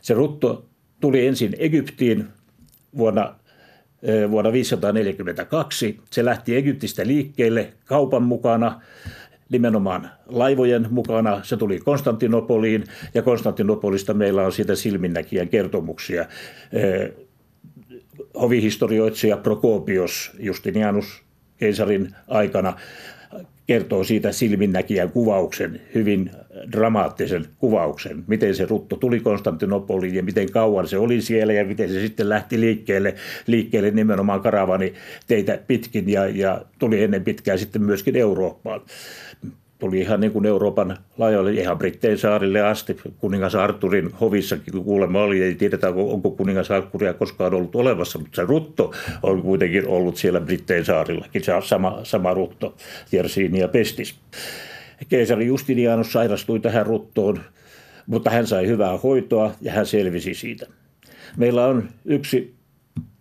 Se 0.00 0.14
rutto 0.14 0.66
tuli 1.00 1.26
ensin 1.26 1.54
Egyptiin 1.58 2.24
vuonna, 2.96 3.34
vuonna 4.30 4.52
542. 4.52 6.00
Se 6.10 6.24
lähti 6.24 6.56
Egyptistä 6.56 7.06
liikkeelle 7.06 7.72
kaupan 7.84 8.22
mukana 8.22 8.80
nimenomaan 9.52 10.10
laivojen 10.26 10.86
mukana. 10.90 11.40
Se 11.42 11.56
tuli 11.56 11.78
Konstantinopoliin 11.78 12.84
ja 13.14 13.22
Konstantinopolista 13.22 14.14
meillä 14.14 14.42
on 14.42 14.52
siitä 14.52 14.74
silminnäkijän 14.74 15.48
kertomuksia. 15.48 16.26
Hovihistorioitsija 18.40 19.36
Prokopios 19.36 20.30
Justinianus 20.38 21.22
keisarin 21.56 22.14
aikana 22.28 22.76
kertoo 23.66 24.04
siitä 24.04 24.32
silminnäkijän 24.32 25.10
kuvauksen, 25.10 25.80
hyvin 25.94 26.30
dramaattisen 26.72 27.46
kuvauksen, 27.58 28.24
miten 28.26 28.54
se 28.54 28.66
rutto 28.66 28.96
tuli 28.96 29.20
Konstantinopoliin 29.20 30.14
ja 30.14 30.22
miten 30.22 30.52
kauan 30.52 30.88
se 30.88 30.98
oli 30.98 31.20
siellä 31.20 31.52
ja 31.52 31.64
miten 31.64 31.88
se 31.88 32.00
sitten 32.00 32.28
lähti 32.28 32.60
liikkeelle, 32.60 33.14
liikkeelle 33.46 33.90
nimenomaan 33.90 34.40
karavani 34.40 34.94
teitä 35.26 35.58
pitkin 35.66 36.08
ja, 36.08 36.26
ja 36.26 36.64
tuli 36.78 37.02
ennen 37.02 37.24
pitkään 37.24 37.58
sitten 37.58 37.82
myöskin 37.82 38.16
Eurooppaan 38.16 38.80
tuli 39.82 40.00
ihan 40.00 40.20
niin 40.20 40.32
kuin 40.32 40.46
Euroopan 40.46 40.96
laajalle, 41.18 41.52
ihan 41.52 41.78
Brittein 41.78 42.18
saarille 42.18 42.60
asti. 42.60 42.96
Kuningas 43.18 43.54
Arturin 43.54 44.10
hovissakin 44.20 44.84
kuulemma 44.84 45.22
oli, 45.22 45.42
ei 45.42 45.54
tiedetä 45.54 45.88
onko 45.88 46.30
kuningas 46.30 46.70
Arturia 46.70 47.14
koskaan 47.14 47.54
ollut 47.54 47.74
olevassa, 47.74 48.18
mutta 48.18 48.36
se 48.36 48.42
rutto 48.42 48.92
on 49.22 49.42
kuitenkin 49.42 49.88
ollut 49.88 50.16
siellä 50.16 50.40
Brittein 50.40 50.84
saarillakin, 50.84 51.44
se 51.44 51.52
sama, 51.64 52.00
sama 52.02 52.34
rutto, 52.34 52.76
Jersini 53.12 53.60
ja 53.60 53.68
Pestis. 53.68 54.14
Keisari 55.08 55.46
Justinianus 55.46 56.12
sairastui 56.12 56.60
tähän 56.60 56.86
ruttoon, 56.86 57.40
mutta 58.06 58.30
hän 58.30 58.46
sai 58.46 58.66
hyvää 58.66 58.98
hoitoa 58.98 59.52
ja 59.60 59.72
hän 59.72 59.86
selvisi 59.86 60.34
siitä. 60.34 60.66
Meillä 61.36 61.66
on 61.66 61.88
yksi 62.04 62.54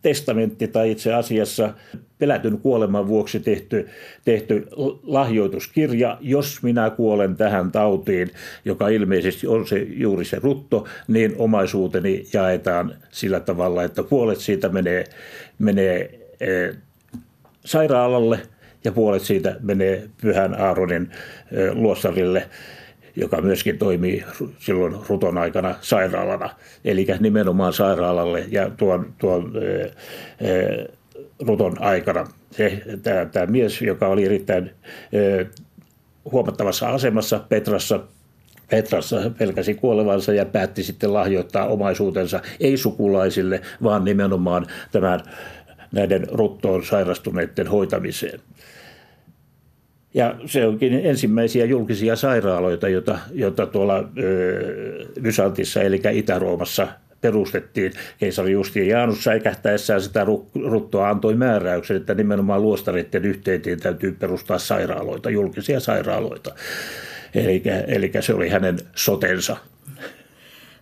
testamentti 0.01 0.67
tai 0.67 0.91
itse 0.91 1.13
asiassa 1.13 1.73
pelätyn 2.19 2.57
kuoleman 2.57 3.07
vuoksi 3.07 3.39
tehty, 3.39 3.87
tehty 4.25 4.67
lahjoituskirja. 5.03 6.17
Jos 6.21 6.63
minä 6.63 6.89
kuolen 6.89 7.35
tähän 7.35 7.71
tautiin, 7.71 8.31
joka 8.65 8.87
ilmeisesti 8.87 9.47
on 9.47 9.67
se, 9.67 9.87
juuri 9.89 10.25
se 10.25 10.39
rutto, 10.43 10.87
niin 11.07 11.35
omaisuuteni 11.37 12.25
jaetaan 12.33 12.95
sillä 13.11 13.39
tavalla, 13.39 13.83
että 13.83 14.03
puolet 14.03 14.39
siitä 14.39 14.69
menee, 14.69 15.03
menee 15.59 16.19
e, 16.39 16.73
sairaalalle 17.65 18.39
ja 18.83 18.91
puolet 18.91 19.21
siitä 19.21 19.55
menee 19.61 20.09
Pyhän 20.21 20.61
Aaronin 20.61 21.11
e, 21.51 21.73
luossarille 21.73 22.49
joka 23.15 23.41
myöskin 23.41 23.77
toimii 23.77 24.23
silloin 24.59 24.95
ruton 25.09 25.37
aikana 25.37 25.75
sairaalana, 25.81 26.49
eli 26.85 27.07
nimenomaan 27.19 27.73
sairaalalle 27.73 28.45
ja 28.51 28.69
tuon, 28.69 29.13
tuon 29.17 29.53
e, 29.63 29.91
e, 30.47 30.85
ruton 31.39 31.81
aikana. 31.81 32.27
Tämä 33.31 33.45
mies, 33.45 33.81
joka 33.81 34.07
oli 34.07 34.25
erittäin 34.25 34.71
e, 35.13 35.45
huomattavassa 36.31 36.89
asemassa 36.89 37.39
Petrassa, 37.49 37.99
Petrassa 38.69 39.31
pelkäsi 39.37 39.73
kuolevansa 39.73 40.33
ja 40.33 40.45
päätti 40.45 40.83
sitten 40.83 41.13
lahjoittaa 41.13 41.67
omaisuutensa 41.67 42.41
ei 42.59 42.77
sukulaisille, 42.77 43.61
vaan 43.83 44.05
nimenomaan 44.05 44.65
tämän 44.91 45.19
näiden 45.91 46.27
ruttoon 46.31 46.85
sairastuneiden 46.85 47.67
hoitamiseen. 47.67 48.39
Ja 50.13 50.35
se 50.45 50.67
onkin 50.67 50.93
ensimmäisiä 50.93 51.65
julkisia 51.65 52.15
sairaaloita, 52.15 52.89
joita, 52.89 53.19
joita 53.33 53.65
tuolla 53.65 54.09
Vysantissa 55.23 55.81
eli 55.81 56.01
Itä-Roomassa 56.11 56.87
perustettiin. 57.21 57.91
Keisari 58.17 58.55
Jaanus 58.87 59.23
säikähtäessään 59.23 60.01
sitä 60.01 60.25
ruttoa 60.69 61.09
antoi 61.09 61.35
määräyksen, 61.35 61.97
että 61.97 62.13
nimenomaan 62.13 62.61
luostareiden 62.61 63.25
yhteyteen 63.25 63.79
täytyy 63.79 64.11
perustaa 64.11 64.57
sairaaloita, 64.57 65.29
julkisia 65.29 65.79
sairaaloita. 65.79 66.55
Eli, 67.35 67.63
eli 67.87 68.11
se 68.19 68.33
oli 68.33 68.49
hänen 68.49 68.77
sotensa. 68.95 69.57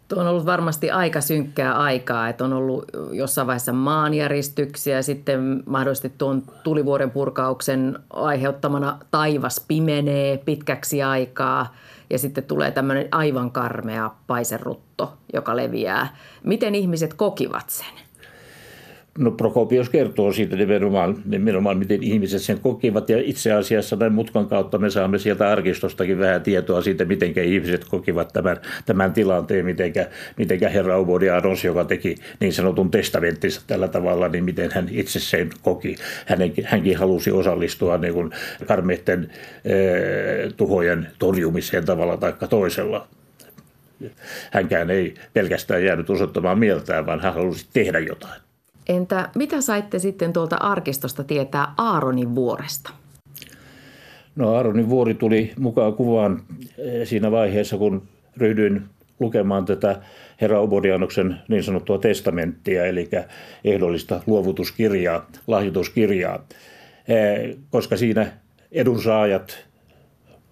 Tuo 0.09 0.19
on 0.19 0.27
ollut 0.27 0.45
varmasti 0.45 0.91
aika 0.91 1.21
synkkää 1.21 1.73
aikaa, 1.73 2.29
että 2.29 2.45
on 2.45 2.53
ollut 2.53 2.85
jossain 3.11 3.47
vaiheessa 3.47 3.73
maanjäristyksiä 3.73 4.95
ja 4.95 5.03
sitten 5.03 5.63
mahdollisesti 5.65 6.13
tuon 6.17 6.43
tulivuoren 6.63 7.11
purkauksen 7.11 7.99
aiheuttamana 8.13 8.99
taivas 9.11 9.65
pimenee 9.67 10.37
pitkäksi 10.37 11.03
aikaa 11.03 11.75
ja 12.09 12.19
sitten 12.19 12.43
tulee 12.43 12.71
tämmöinen 12.71 13.07
aivan 13.11 13.51
karmea 13.51 14.11
paiserutto, 14.27 15.13
joka 15.33 15.55
leviää. 15.55 16.17
Miten 16.43 16.75
ihmiset 16.75 17.13
kokivat 17.13 17.69
sen? 17.69 18.08
No 19.19 19.31
Prokopios 19.31 19.89
kertoo 19.89 20.33
siitä 20.33 20.55
nimenomaan, 20.55 21.15
nimenomaan, 21.25 21.77
miten 21.77 22.03
ihmiset 22.03 22.41
sen 22.41 22.59
kokivat. 22.59 23.09
Ja 23.09 23.17
itse 23.21 23.51
asiassa 23.51 23.97
tämän 23.97 24.13
mutkan 24.13 24.47
kautta 24.47 24.77
me 24.77 24.89
saamme 24.89 25.19
sieltä 25.19 25.51
arkistostakin 25.51 26.19
vähän 26.19 26.41
tietoa 26.41 26.81
siitä, 26.81 27.05
miten 27.05 27.33
ihmiset 27.39 27.85
kokivat 27.85 28.33
tämän, 28.33 28.57
tämän 28.85 29.13
tilanteen, 29.13 29.65
miten 29.65 29.93
mitenkä 30.37 30.69
herra 30.69 30.97
Obodianos, 30.97 31.63
joka 31.63 31.85
teki 31.85 32.15
niin 32.39 32.53
sanotun 32.53 32.91
testamenttinsa 32.91 33.61
tällä 33.67 33.87
tavalla, 33.87 34.27
niin 34.27 34.43
miten 34.43 34.71
hän 34.71 34.87
itse 34.91 35.19
sen 35.19 35.49
koki. 35.61 35.95
Hänenkin, 36.25 36.65
hänkin 36.65 36.97
halusi 36.97 37.31
osallistua 37.31 37.97
niin 37.97 38.13
kuin 38.13 38.31
karmeiden 38.65 39.29
eh, 39.65 40.53
tuhojen 40.57 41.07
torjumiseen 41.19 41.85
tavalla 41.85 42.17
tai 42.17 42.33
toisella 42.49 43.07
hänkään 44.51 44.89
ei 44.89 45.13
pelkästään 45.33 45.83
jäänyt 45.83 46.09
osoittamaan 46.09 46.59
mieltään, 46.59 47.05
vaan 47.05 47.19
hän 47.19 47.33
halusi 47.33 47.67
tehdä 47.73 47.99
jotain. 47.99 48.48
Entä 48.89 49.29
mitä 49.35 49.61
saitte 49.61 49.99
sitten 49.99 50.33
tuolta 50.33 50.55
arkistosta 50.55 51.23
tietää 51.23 51.73
Aaronin 51.77 52.35
vuoresta? 52.35 52.89
No 54.35 54.55
Aaronin 54.55 54.89
vuori 54.89 55.13
tuli 55.13 55.53
mukaan 55.59 55.93
kuvaan 55.93 56.41
eh, 56.77 57.07
siinä 57.07 57.31
vaiheessa, 57.31 57.77
kun 57.77 58.01
ryhdyin 58.37 58.83
lukemaan 59.19 59.65
tätä 59.65 60.01
herra 60.41 60.59
Obodianoksen 60.59 61.37
niin 61.47 61.63
sanottua 61.63 61.97
testamenttia, 61.97 62.85
eli 62.85 63.09
ehdollista 63.63 64.21
luovutuskirjaa, 64.27 65.27
lahjoituskirjaa, 65.47 66.45
eh, 67.07 67.57
koska 67.69 67.97
siinä 67.97 68.31
edunsaajat, 68.71 69.65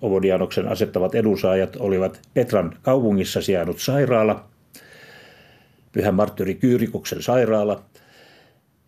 Obodianoksen 0.01 0.67
asettavat 0.67 1.15
edunsaajat 1.15 1.75
olivat 1.79 2.19
Petran 2.33 2.77
kaupungissa 2.81 3.41
sijainnut 3.41 3.79
sairaala, 3.79 4.45
Pyhän 5.91 6.15
Marttyri 6.15 6.55
Kyyrikoksen 6.55 7.21
sairaala, 7.21 7.83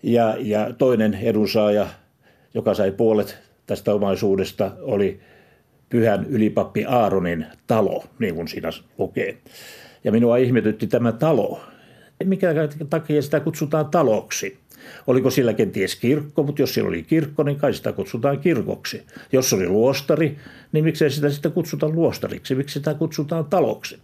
ja, 0.03 0.35
ja 0.39 0.73
toinen 0.77 1.13
edunsaaja, 1.13 1.87
joka 2.53 2.73
sai 2.73 2.91
puolet 2.91 3.37
tästä 3.65 3.93
omaisuudesta, 3.93 4.71
oli 4.81 5.19
pyhän 5.89 6.25
ylipappi 6.25 6.85
Aaronin 6.85 7.45
talo, 7.67 8.03
niin 8.19 8.35
kuin 8.35 8.47
siinä 8.47 8.69
lukee. 8.97 9.37
Ja 10.03 10.11
minua 10.11 10.37
ihmetytti 10.37 10.87
tämä 10.87 11.11
talo. 11.11 11.61
Mikä 12.23 12.53
takia 12.89 13.21
sitä 13.21 13.39
kutsutaan 13.39 13.85
taloksi? 13.85 14.59
Oliko 15.07 15.29
sillä 15.29 15.53
kenties 15.53 15.95
kirkko, 15.95 16.43
mutta 16.43 16.61
jos 16.61 16.73
sillä 16.73 16.87
oli 16.87 17.03
kirkko, 17.03 17.43
niin 17.43 17.57
kai 17.57 17.73
sitä 17.73 17.91
kutsutaan 17.91 18.39
kirkoksi. 18.39 19.03
Jos 19.31 19.53
oli 19.53 19.67
luostari, 19.67 20.37
niin 20.71 20.83
miksei 20.83 21.09
sitä 21.09 21.29
sitten 21.29 21.51
kutsuta 21.51 21.89
luostariksi, 21.89 22.55
miksi 22.55 22.73
sitä 22.73 22.93
kutsutaan 22.93 23.45
taloksi. 23.45 23.99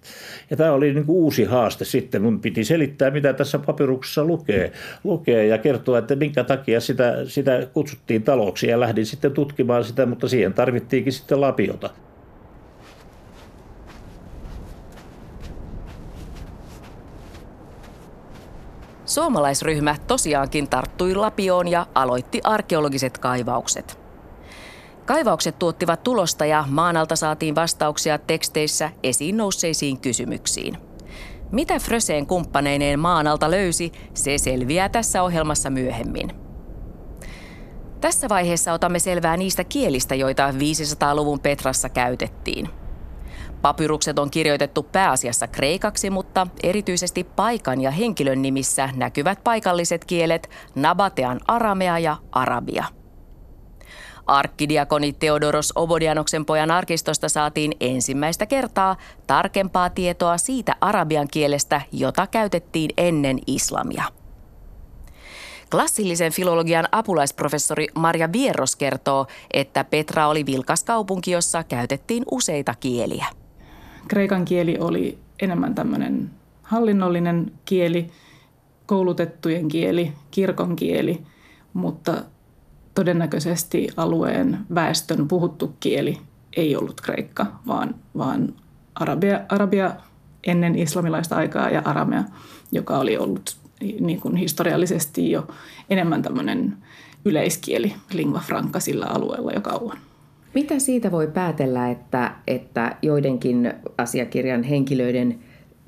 Ja 0.49 0.57
tämä 0.57 0.71
oli 0.71 0.93
niin 0.93 1.05
kuin 1.05 1.15
uusi 1.17 1.43
haaste 1.43 1.85
sitten. 1.85 2.21
Mun 2.21 2.39
piti 2.39 2.63
selittää, 2.63 3.11
mitä 3.11 3.33
tässä 3.33 3.59
papiruksessa 3.59 4.25
lukee, 4.25 4.71
lukee 5.03 5.47
ja 5.47 5.57
kertoa, 5.57 5.97
että 5.97 6.15
minkä 6.15 6.43
takia 6.43 6.81
sitä, 6.81 7.15
sitä 7.27 7.67
kutsuttiin 7.73 8.23
taloksi. 8.23 8.67
Ja 8.67 8.79
lähdin 8.79 9.05
sitten 9.05 9.31
tutkimaan 9.31 9.83
sitä, 9.83 10.05
mutta 10.05 10.27
siihen 10.27 10.53
tarvittiinkin 10.53 11.13
sitten 11.13 11.41
lapiota. 11.41 11.89
Suomalaisryhmä 19.15 19.95
tosiaankin 20.07 20.67
tarttui 20.67 21.15
lapioon 21.15 21.67
ja 21.67 21.87
aloitti 21.95 22.41
arkeologiset 22.43 23.17
kaivaukset. 23.17 23.99
Kaivaukset 25.05 25.59
tuottivat 25.59 26.03
tulosta 26.03 26.45
ja 26.45 26.65
maanalta 26.67 27.15
saatiin 27.15 27.55
vastauksia 27.55 28.17
teksteissä 28.17 28.91
esiin 29.03 29.37
nousseisiin 29.37 29.99
kysymyksiin. 29.99 30.77
Mitä 31.51 31.79
Fröseen 31.79 32.27
kumppaneineen 32.27 32.99
maanalta 32.99 33.51
löysi, 33.51 33.91
se 34.13 34.37
selviää 34.37 34.89
tässä 34.89 35.23
ohjelmassa 35.23 35.69
myöhemmin. 35.69 36.31
Tässä 38.01 38.29
vaiheessa 38.29 38.73
otamme 38.73 38.99
selvää 38.99 39.37
niistä 39.37 39.63
kielistä, 39.63 40.15
joita 40.15 40.51
500-luvun 40.51 41.39
Petrassa 41.39 41.89
käytettiin– 41.89 42.69
Papyrukset 43.65 44.19
on 44.19 44.31
kirjoitettu 44.31 44.83
pääasiassa 44.83 45.47
kreikaksi, 45.47 46.09
mutta 46.09 46.47
erityisesti 46.63 47.23
paikan 47.23 47.81
ja 47.81 47.91
henkilön 47.91 48.41
nimissä 48.41 48.89
näkyvät 48.95 49.43
paikalliset 49.43 50.05
kielet 50.05 50.49
Nabatean 50.75 51.39
aramea 51.47 51.99
ja 51.99 52.17
arabia. 52.31 52.85
Arkkidiakoni 54.25 55.13
Theodoros 55.13 55.73
Obodianoksen 55.75 56.45
pojan 56.45 56.71
arkistosta 56.71 57.29
saatiin 57.29 57.71
ensimmäistä 57.79 58.45
kertaa 58.45 58.95
tarkempaa 59.27 59.89
tietoa 59.89 60.37
siitä 60.37 60.75
arabian 60.81 61.27
kielestä, 61.31 61.81
jota 61.91 62.27
käytettiin 62.27 62.89
ennen 62.97 63.39
islamia. 63.47 64.03
Klassillisen 65.71 66.31
filologian 66.31 66.87
apulaisprofessori 66.91 67.87
Maria 67.95 68.31
Vierros 68.31 68.75
kertoo, 68.75 69.27
että 69.53 69.83
Petra 69.83 70.27
oli 70.27 70.45
vilkas 70.45 70.83
kaupunki, 70.83 71.31
jossa 71.31 71.63
käytettiin 71.63 72.23
useita 72.31 72.73
kieliä. 72.79 73.25
Kreikan 74.07 74.45
kieli 74.45 74.77
oli 74.79 75.17
enemmän 75.41 75.75
tämmöinen 75.75 76.31
hallinnollinen 76.63 77.51
kieli, 77.65 78.11
koulutettujen 78.85 79.67
kieli, 79.67 80.13
kirkon 80.31 80.75
kieli, 80.75 81.21
mutta 81.73 82.23
todennäköisesti 82.95 83.87
alueen 83.97 84.59
väestön 84.75 85.27
puhuttu 85.27 85.75
kieli 85.79 86.17
ei 86.55 86.75
ollut 86.75 87.01
kreikka, 87.01 87.45
vaan, 87.67 87.95
vaan 88.17 88.53
arabia, 88.95 89.39
arabia 89.49 89.95
ennen 90.43 90.75
islamilaista 90.75 91.35
aikaa 91.35 91.69
ja 91.69 91.81
aramea, 91.85 92.23
joka 92.71 92.97
oli 92.97 93.17
ollut 93.17 93.57
niin 93.99 94.21
kuin 94.21 94.35
historiallisesti 94.35 95.31
jo 95.31 95.47
enemmän 95.89 96.21
tämmöinen 96.21 96.77
yleiskieli, 97.25 97.93
lingua 98.13 98.39
franca 98.39 98.79
sillä 98.79 99.05
alueella 99.05 99.51
jo 99.51 99.61
kauan. 99.61 99.97
Mitä 100.55 100.79
siitä 100.79 101.11
voi 101.11 101.27
päätellä, 101.27 101.91
että, 101.91 102.35
että 102.47 102.95
joidenkin 103.01 103.73
asiakirjan 103.97 104.63
henkilöiden 104.63 105.39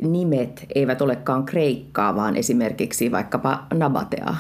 nimet 0.02 0.66
eivät 0.76 1.02
olekaan 1.02 1.46
kreikkaa, 1.46 2.16
vaan 2.16 2.36
esimerkiksi 2.36 3.12
vaikkapa 3.12 3.68
Nabateaa? 3.74 4.38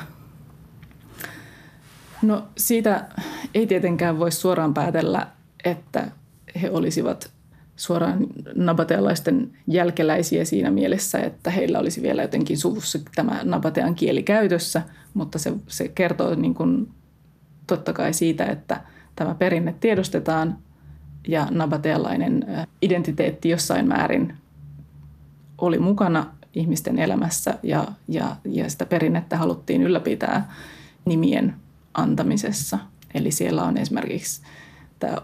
No 2.22 2.44
siitä 2.58 3.06
ei 3.56 3.68
tietenkään 3.68 4.20
voi 4.20 4.32
suoraan 4.32 4.74
päätellä, 4.74 5.28
että 5.66 6.12
he 6.62 6.70
olisivat 6.70 7.32
suoraan 7.76 8.28
nabatealaisten 8.56 9.52
jälkeläisiä 9.68 10.46
siinä 10.46 10.72
mielessä, 10.72 11.20
että 11.20 11.50
heillä 11.50 11.80
olisi 11.80 12.02
vielä 12.02 12.22
jotenkin 12.22 12.58
suvussa 12.58 13.00
tämä 13.16 13.40
nabatean 13.44 13.96
kieli 13.96 14.24
käytössä, 14.24 14.82
mutta 15.14 15.40
se, 15.40 15.54
se 15.68 15.88
kertoo 15.88 16.36
niin 16.36 16.54
kuin 16.54 16.88
totta 17.68 17.94
kai 17.94 18.14
siitä, 18.14 18.46
että– 18.46 18.82
tämä 19.18 19.36
perinne 19.36 19.76
tiedostetaan 19.80 20.58
ja 21.28 21.48
nabatealainen 21.52 22.46
identiteetti 22.82 23.50
jossain 23.50 23.88
määrin 23.88 24.38
oli 25.58 25.80
mukana 25.80 26.26
ihmisten 26.54 27.00
elämässä 27.00 27.60
ja, 27.64 27.88
ja, 28.08 28.36
ja 28.46 28.70
sitä 28.70 28.86
perinnettä 28.86 29.38
haluttiin 29.38 29.84
ylläpitää 29.84 30.54
nimien 31.06 31.56
antamisessa. 31.94 32.80
Eli 33.14 33.32
siellä 33.32 33.64
on 33.64 33.78
esimerkiksi 33.78 34.42
tämä 35.00 35.18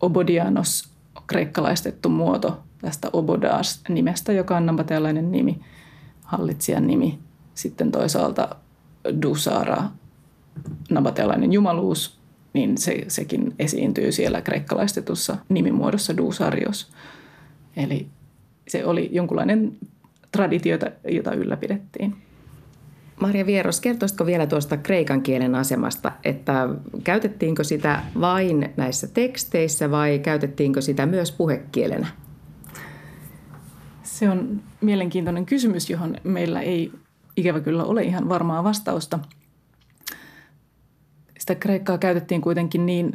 Obodianos, 0.00 0.88
kreikkalaistettu 1.26 2.08
muoto 2.08 2.62
tästä 2.80 3.10
Obodas-nimestä, 3.12 4.32
joka 4.32 4.56
on 4.56 4.66
nabatealainen 4.66 5.32
nimi, 5.32 5.60
hallitsijan 6.22 6.86
nimi. 6.86 7.18
Sitten 7.54 7.90
toisaalta 7.90 8.56
Dusara, 9.22 9.84
nabatealainen 10.90 11.52
jumaluus, 11.52 12.17
niin 12.52 12.78
se, 12.78 13.04
sekin 13.08 13.54
esiintyy 13.58 14.12
siellä 14.12 14.40
kreikkalaistetussa 14.40 15.36
nimimuodossa 15.48 16.16
Dusarios. 16.16 16.90
Eli 17.76 18.06
se 18.68 18.84
oli 18.84 19.08
jonkunlainen 19.12 19.76
traditio, 20.32 20.78
jota 21.08 21.32
ylläpidettiin. 21.32 22.16
Maria 23.20 23.46
Vieros, 23.46 23.80
kertoisitko 23.80 24.26
vielä 24.26 24.46
tuosta 24.46 24.76
kreikan 24.76 25.22
kielen 25.22 25.54
asemasta, 25.54 26.12
että 26.24 26.68
käytettiinkö 27.04 27.64
sitä 27.64 28.02
vain 28.20 28.72
näissä 28.76 29.06
teksteissä 29.06 29.90
vai 29.90 30.18
käytettiinkö 30.18 30.80
sitä 30.80 31.06
myös 31.06 31.32
puhekielenä? 31.32 32.06
Se 34.02 34.30
on 34.30 34.60
mielenkiintoinen 34.80 35.46
kysymys, 35.46 35.90
johon 35.90 36.16
meillä 36.24 36.60
ei 36.60 36.92
ikävä 37.36 37.60
kyllä 37.60 37.84
ole 37.84 38.02
ihan 38.02 38.28
varmaa 38.28 38.64
vastausta– 38.64 39.18
sitä 41.48 41.60
kreikkaa 41.60 41.98
käytettiin 41.98 42.40
kuitenkin 42.40 42.86
niin 42.86 43.14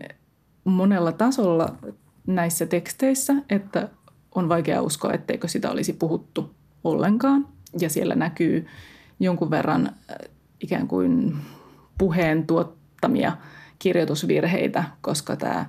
monella 0.63 1.11
tasolla 1.11 1.75
näissä 2.27 2.65
teksteissä, 2.65 3.33
että 3.49 3.89
on 4.35 4.49
vaikea 4.49 4.81
uskoa, 4.81 5.13
etteikö 5.13 5.47
sitä 5.47 5.71
olisi 5.71 5.93
puhuttu 5.93 6.55
ollenkaan. 6.83 7.47
Ja 7.79 7.89
siellä 7.89 8.15
näkyy 8.15 8.67
jonkun 9.19 9.51
verran 9.51 9.87
äh, 9.87 10.15
ikään 10.61 10.87
kuin 10.87 11.35
puheen 11.97 12.47
tuottamia 12.47 13.37
kirjoitusvirheitä, 13.79 14.83
koska 15.01 15.35
tämä 15.35 15.65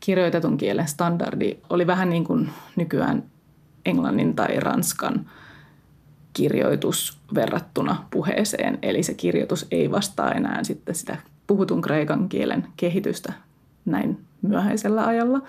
kirjoitetun 0.00 0.56
kielen 0.56 0.88
standardi 0.88 1.58
oli 1.70 1.86
vähän 1.86 2.10
niin 2.10 2.24
kuin 2.24 2.50
nykyään 2.76 3.22
englannin 3.84 4.34
tai 4.34 4.60
ranskan 4.60 5.30
kirjoitus 6.32 7.18
verrattuna 7.34 8.06
puheeseen. 8.10 8.78
Eli 8.82 9.02
se 9.02 9.14
kirjoitus 9.14 9.66
ei 9.70 9.90
vastaa 9.90 10.32
enää 10.32 10.64
sitten 10.64 10.94
sitä 10.94 11.16
puhutun 11.46 11.82
kreikan 11.82 12.28
kielen 12.28 12.66
kehitystä 12.76 13.32
näin 13.84 14.24
myöhäisellä 14.42 15.06
ajalla. 15.06 15.42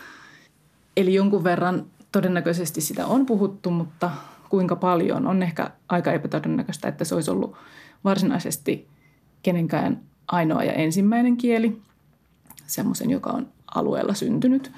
Eli 0.98 1.14
jonkun 1.14 1.44
verran 1.44 1.86
todennäköisesti 2.12 2.82
sitä 2.82 3.08
on 3.08 3.26
puhuttu, 3.26 3.72
mutta 3.72 4.12
kuinka 4.50 4.76
paljon 4.76 5.28
on 5.28 5.44
ehkä 5.44 5.70
aika 5.90 6.12
epätodennäköistä, 6.12 6.88
että 6.88 7.06
se 7.06 7.16
olisi 7.16 7.32
ollut 7.32 7.56
varsinaisesti 8.04 8.88
kenenkään 9.44 10.02
ainoa 10.28 10.64
ja 10.64 10.74
ensimmäinen 10.74 11.38
kieli, 11.38 11.82
semmoisen, 12.68 13.10
joka 13.10 13.30
on 13.30 13.48
alueella 13.76 14.14
syntynyt, 14.14 14.72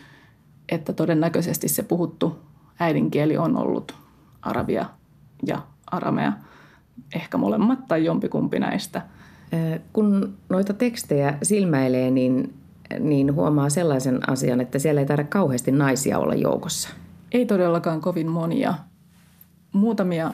että 0.70 0.94
todennäköisesti 0.94 1.68
se 1.68 1.84
puhuttu 1.84 2.40
äidinkieli 2.80 3.38
on 3.38 3.58
ollut 3.58 3.96
arabia 4.42 4.86
ja 5.46 5.62
aramea, 5.92 6.34
ehkä 7.16 7.38
molemmat 7.38 7.88
tai 7.88 8.06
jompikumpi 8.06 8.60
näistä. 8.60 9.02
Kun 9.94 10.38
noita 10.50 10.74
tekstejä 10.74 11.38
silmäilee, 11.44 12.12
niin, 12.12 12.54
niin 13.00 13.34
huomaa 13.36 13.70
sellaisen 13.70 14.30
asian, 14.30 14.62
että 14.62 14.80
siellä 14.80 15.02
ei 15.02 15.08
taida 15.08 15.24
kauheasti 15.24 15.72
naisia 15.72 16.20
olla 16.20 16.36
joukossa. 16.36 16.90
Ei 17.32 17.46
todellakaan 17.46 18.02
kovin 18.02 18.28
monia. 18.28 18.74
Muutamia 19.74 20.32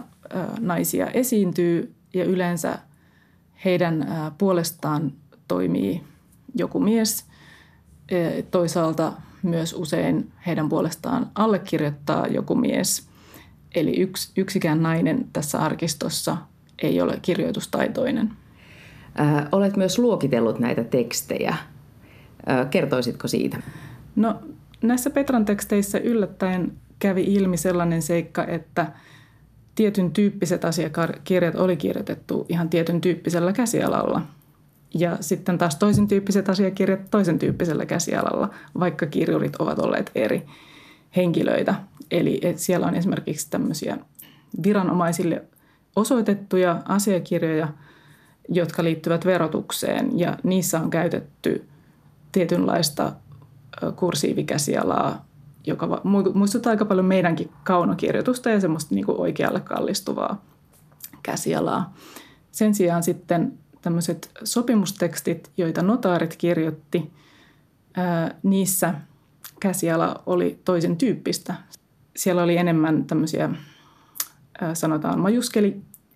naisia 0.59 1.07
esiintyy 1.07 1.93
ja 2.13 2.25
yleensä 2.25 2.79
heidän 3.65 4.07
puolestaan 4.37 5.13
toimii 5.47 6.03
joku 6.55 6.79
mies. 6.79 7.25
Toisaalta 8.51 9.13
myös 9.43 9.73
usein 9.73 10.31
heidän 10.45 10.69
puolestaan 10.69 11.31
allekirjoittaa 11.35 12.27
joku 12.27 12.55
mies. 12.55 13.07
Eli 13.75 13.99
yks, 13.99 14.31
yksikään 14.37 14.83
nainen 14.83 15.27
tässä 15.33 15.59
arkistossa 15.59 16.37
ei 16.81 17.01
ole 17.01 17.19
kirjoitustaitoinen. 17.21 18.31
Olet 19.51 19.77
myös 19.77 19.99
luokitellut 19.99 20.59
näitä 20.59 20.83
tekstejä. 20.83 21.55
Kertoisitko 22.69 23.27
siitä? 23.27 23.57
No 24.15 24.39
näissä 24.81 25.09
Petran 25.09 25.45
teksteissä 25.45 25.99
yllättäen 25.99 26.71
kävi 26.99 27.23
ilmi 27.23 27.57
sellainen 27.57 28.01
seikka, 28.01 28.45
että 28.45 28.91
tietyn 29.75 30.11
tyyppiset 30.11 30.65
asiakirjat 30.65 31.55
oli 31.55 31.77
kirjoitettu 31.77 32.45
ihan 32.49 32.69
tietyn 32.69 33.01
tyyppisellä 33.01 33.53
käsialalla. 33.53 34.21
Ja 34.93 35.17
sitten 35.19 35.57
taas 35.57 35.75
toisen 35.75 36.07
tyyppiset 36.07 36.49
asiakirjat 36.49 37.11
toisen 37.11 37.39
tyyppisellä 37.39 37.85
käsialalla, 37.85 38.49
vaikka 38.79 39.05
kirjurit 39.05 39.55
ovat 39.55 39.79
olleet 39.79 40.11
eri 40.15 40.45
henkilöitä. 41.15 41.75
Eli 42.11 42.41
siellä 42.55 42.87
on 42.87 42.95
esimerkiksi 42.95 43.49
tämmöisiä 43.49 43.97
viranomaisille 44.63 45.43
osoitettuja 45.95 46.81
asiakirjoja, 46.85 47.67
jotka 48.49 48.83
liittyvät 48.83 49.25
verotukseen 49.25 50.19
ja 50.19 50.37
niissä 50.43 50.79
on 50.79 50.89
käytetty 50.89 51.67
tietynlaista 52.31 53.13
kursiivikäsialaa, 53.95 55.25
joka 55.65 56.01
muistuttaa 56.33 56.69
aika 56.69 56.85
paljon 56.85 57.05
meidänkin 57.05 57.49
kaunokirjoitusta 57.63 58.49
ja 58.49 58.59
semmoista 58.59 58.95
niin 58.95 59.05
kuin 59.05 59.19
oikealle 59.19 59.59
kallistuvaa 59.59 60.41
käsialaa. 61.23 61.93
Sen 62.51 62.75
sijaan 62.75 63.03
sitten 63.03 63.59
tämmöiset 63.81 64.31
sopimustekstit, 64.43 65.51
joita 65.57 65.81
notaarit 65.81 66.35
kirjoitti, 66.35 67.11
niissä 68.43 68.93
käsiala 69.59 70.23
oli 70.25 70.59
toisen 70.65 70.97
tyyppistä. 70.97 71.55
Siellä 72.15 72.43
oli 72.43 72.57
enemmän 72.57 73.05
tämmöisiä, 73.05 73.49
sanotaan 74.73 75.19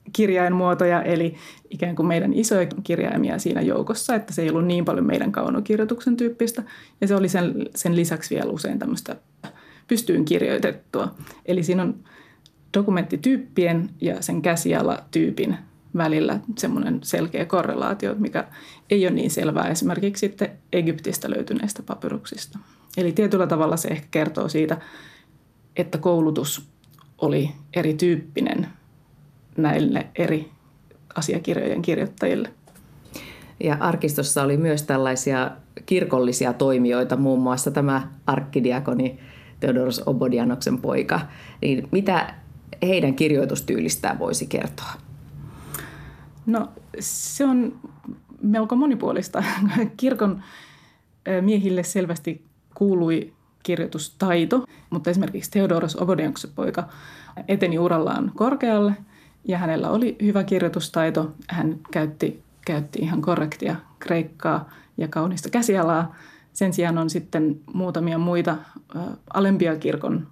majuskelikirjainmuotoja, 0.07 1.01
eli 1.03 1.35
ikään 1.69 1.95
kuin 1.95 2.07
meidän 2.07 2.33
isoja 2.33 2.67
kirjaimia 2.83 3.39
siinä 3.39 3.61
joukossa, 3.61 4.15
että 4.15 4.33
se 4.33 4.41
ei 4.41 4.49
ollut 4.49 4.65
niin 4.65 4.85
paljon 4.85 5.05
meidän 5.05 5.31
kaunokirjoituksen 5.31 6.17
tyyppistä. 6.17 6.63
Ja 7.01 7.07
se 7.07 7.15
oli 7.15 7.29
sen, 7.29 7.65
sen 7.75 7.95
lisäksi 7.95 8.35
vielä 8.35 8.51
usein 8.51 8.79
tämmöistä 8.79 9.15
pystyyn 9.87 10.25
kirjoitettua. 10.25 11.15
Eli 11.45 11.63
siinä 11.63 11.83
on 11.83 11.95
dokumenttityyppien 12.73 13.89
ja 14.01 14.21
sen 14.21 14.41
käsialatyypin 14.41 15.57
välillä 15.97 16.39
semmoinen 16.57 16.99
selkeä 17.03 17.45
korrelaatio, 17.45 18.15
mikä 18.15 18.47
ei 18.89 19.07
ole 19.07 19.15
niin 19.15 19.31
selvää 19.31 19.67
esimerkiksi 19.69 20.19
sitten 20.19 20.49
Egyptistä 20.73 21.29
löytyneistä 21.29 21.83
papyruksista. 21.83 22.59
Eli 22.97 23.11
tietyllä 23.11 23.47
tavalla 23.47 23.77
se 23.77 23.87
ehkä 23.87 24.07
kertoo 24.11 24.49
siitä, 24.49 24.77
että 25.75 25.97
koulutus 25.97 26.67
oli 27.17 27.51
erityyppinen 27.73 28.67
näille 29.57 30.07
eri 30.15 30.51
asiakirjojen 31.15 31.81
kirjoittajille. 31.81 32.49
Ja 33.63 33.77
arkistossa 33.79 34.43
oli 34.43 34.57
myös 34.57 34.83
tällaisia 34.83 35.51
kirkollisia 35.85 36.53
toimijoita, 36.53 37.15
muun 37.15 37.39
muassa 37.39 37.71
tämä 37.71 38.11
arkkidiakoni 38.27 39.19
Theodoros 39.59 40.03
Obodianoksen 40.05 40.77
poika. 40.77 41.19
Niin 41.61 41.87
mitä 41.91 42.33
heidän 42.81 43.15
kirjoitustyylistään 43.15 44.19
voisi 44.19 44.47
kertoa? 44.47 44.93
No 46.45 46.69
se 46.99 47.45
on 47.45 47.79
melko 48.41 48.75
monipuolista. 48.75 49.43
Kirkon 49.97 50.43
miehille 51.41 51.83
selvästi 51.83 52.45
kuului 52.75 53.33
kirjoitustaito, 53.63 54.65
mutta 54.89 55.09
esimerkiksi 55.09 55.51
Theodoros 55.51 55.95
Obodianksen 55.95 56.51
poika 56.55 56.87
eteni 57.47 57.79
urallaan 57.79 58.31
korkealle 58.35 58.93
ja 59.47 59.57
hänellä 59.57 59.89
oli 59.89 60.15
hyvä 60.21 60.43
kirjoitustaito. 60.43 61.31
Hän 61.49 61.79
käytti, 61.91 62.43
käytti 62.65 62.99
ihan 62.99 63.21
korrektia 63.21 63.75
kreikkaa 63.99 64.69
ja 64.97 65.07
kaunista 65.07 65.49
käsialaa. 65.49 66.15
Sen 66.53 66.73
sijaan 66.73 66.97
on 66.97 67.10
sitten 67.10 67.60
muutamia 67.73 68.17
muita 68.17 68.57
alempia 69.33 69.75
kirkon 69.75 70.27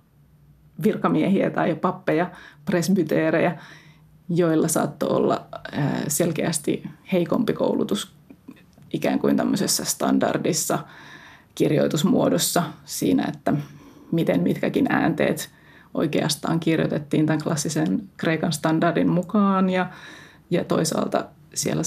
virkamiehiä 0.84 1.50
tai 1.50 1.76
pappeja, 1.76 2.32
presbyteerejä, 2.66 3.58
joilla 4.30 4.68
saattoi 4.68 5.10
olla 5.10 5.46
selkeästi 6.08 6.84
heikompi 7.12 7.54
koulutus 7.54 8.16
ikään 8.94 9.20
kuin 9.20 9.38
tämmöisessä 9.38 9.86
standardissa 9.86 10.80
kirjoitusmuodossa 11.56 12.64
siinä, 12.86 13.26
että 13.34 13.54
miten 14.12 14.42
mitkäkin 14.42 14.86
äänteet 14.90 15.50
oikeastaan 15.96 16.60
kirjoitettiin 16.60 17.26
tämän 17.26 17.42
klassisen 17.42 18.02
kreikan 18.18 18.54
standardin 18.54 19.10
mukaan 19.10 19.70
ja, 19.70 19.90
ja 20.50 20.64
toisaalta 20.64 21.26
siellä 21.54 21.84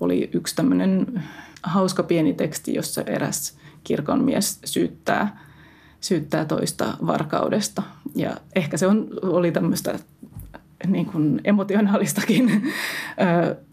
oli 0.00 0.30
yksi 0.32 0.56
tämmöinen 0.56 1.22
hauska 1.62 2.02
pieni 2.02 2.32
teksti, 2.32 2.74
jossa 2.74 3.02
eräs 3.02 3.58
kirkonmies 3.84 4.58
syyttää, 4.64 5.40
syyttää 6.00 6.44
toista 6.44 6.96
varkaudesta. 7.06 7.82
Ja 8.14 8.36
ehkä 8.54 8.76
se 8.76 8.86
on, 8.86 9.08
oli 9.22 9.52
tämmöistä 9.52 9.98
niin 10.86 11.06
kuin 11.06 11.40
emotionaalistakin 11.44 12.72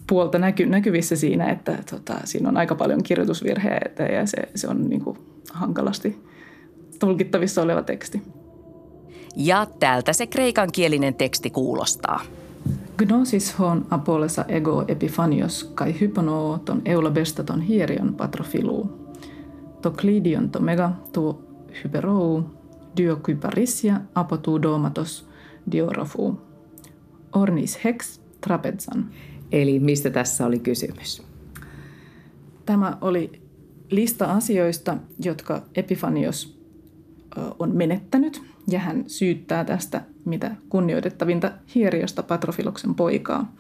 puolta 0.10 0.40
näky, 0.40 0.66
näkyvissä 0.66 1.16
siinä, 1.16 1.50
että 1.50 1.78
tota, 1.92 2.16
siinä 2.24 2.50
on 2.50 2.58
aika 2.58 2.76
paljon 2.76 3.04
kirjoitusvirheitä 3.04 4.04
ja 4.04 4.26
se, 4.26 4.38
se 4.56 4.68
on 4.68 4.90
niin 4.90 5.02
kuin 5.02 5.18
hankalasti 5.54 6.24
tulkittavissa 7.00 7.62
oleva 7.62 7.82
teksti. 7.82 8.22
Ja 9.36 9.68
tältä 9.80 10.14
se 10.14 10.28
kreikan 10.28 10.70
kielinen 10.72 11.14
teksti 11.14 11.50
kuulostaa. 11.50 12.20
Gnosis 12.98 13.60
hon 13.60 13.86
apolesa 13.90 14.46
ego 14.48 14.86
epifanios 14.88 15.64
kai 15.64 16.00
hypono 16.00 16.60
ton 16.66 16.82
eulabestaton 16.86 17.62
hierion 17.62 18.14
patrofiluu. 18.14 19.10
To 19.82 19.92
klidion 19.92 20.50
to 20.50 20.60
mega 20.60 20.92
to 21.14 21.42
hyperou 21.84 22.44
diokyparissia 22.98 24.02
apotu 24.16 24.62
domatos 24.62 25.28
diorofuu. 25.72 26.42
Ornis 27.34 27.84
hex 27.84 28.20
trapezan. 28.42 29.12
Eli 29.52 29.80
mistä 29.80 30.10
tässä 30.10 30.46
oli 30.46 30.60
kysymys? 30.60 31.24
Tämä 32.66 32.98
oli 33.02 33.42
lista 33.92 34.26
asioista, 34.26 34.98
jotka 35.20 35.62
Epifanios 35.76 36.60
on 37.60 37.76
menettänyt, 37.76 38.42
ja 38.68 38.80
hän 38.80 39.04
syyttää 39.08 39.66
tästä 39.66 40.02
mitä 40.26 40.56
kunnioitettavinta 40.70 41.52
Hieriosta 41.76 42.24
Patrofiloksen 42.24 42.96
poikaa. 42.96 43.56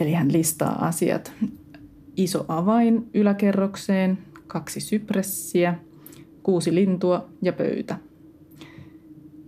Eli 0.00 0.12
hän 0.12 0.32
listaa 0.32 0.86
asiat. 0.86 1.32
Iso 2.16 2.44
avain 2.48 3.10
yläkerrokseen, 3.14 4.18
kaksi 4.46 4.80
sypressiä, 4.80 5.74
kuusi 6.42 6.74
lintua 6.74 7.28
ja 7.42 7.52
pöytä. 7.52 7.98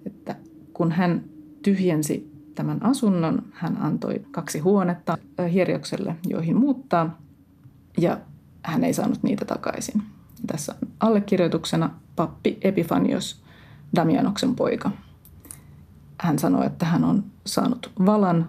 Että 0.07 0.37
kun 0.73 0.93
hän 0.93 1.25
tyhjensi 1.63 2.31
tämän 2.55 2.85
asunnon. 2.85 3.43
Hän 3.53 3.77
antoi 3.77 4.23
kaksi 4.31 4.59
huonetta 4.59 5.19
Hieriokselle, 5.53 6.17
joihin 6.29 6.57
muuttaa, 6.57 7.19
ja 7.99 8.21
hän 8.63 8.85
ei 8.85 8.93
saanut 8.93 9.23
niitä 9.23 9.45
takaisin. 9.45 10.03
Tässä 10.47 10.75
on 10.83 10.89
allekirjoituksena 11.01 11.91
pappi 12.17 12.59
Epifanios, 12.63 13.46
Damianoksen 13.97 14.55
poika. 14.55 14.91
hän 16.21 16.39
sanoi, 16.39 16.67
että 16.67 16.87
hän 16.87 17.05
on 17.05 17.25
saanut 17.47 17.93
valan 18.07 18.49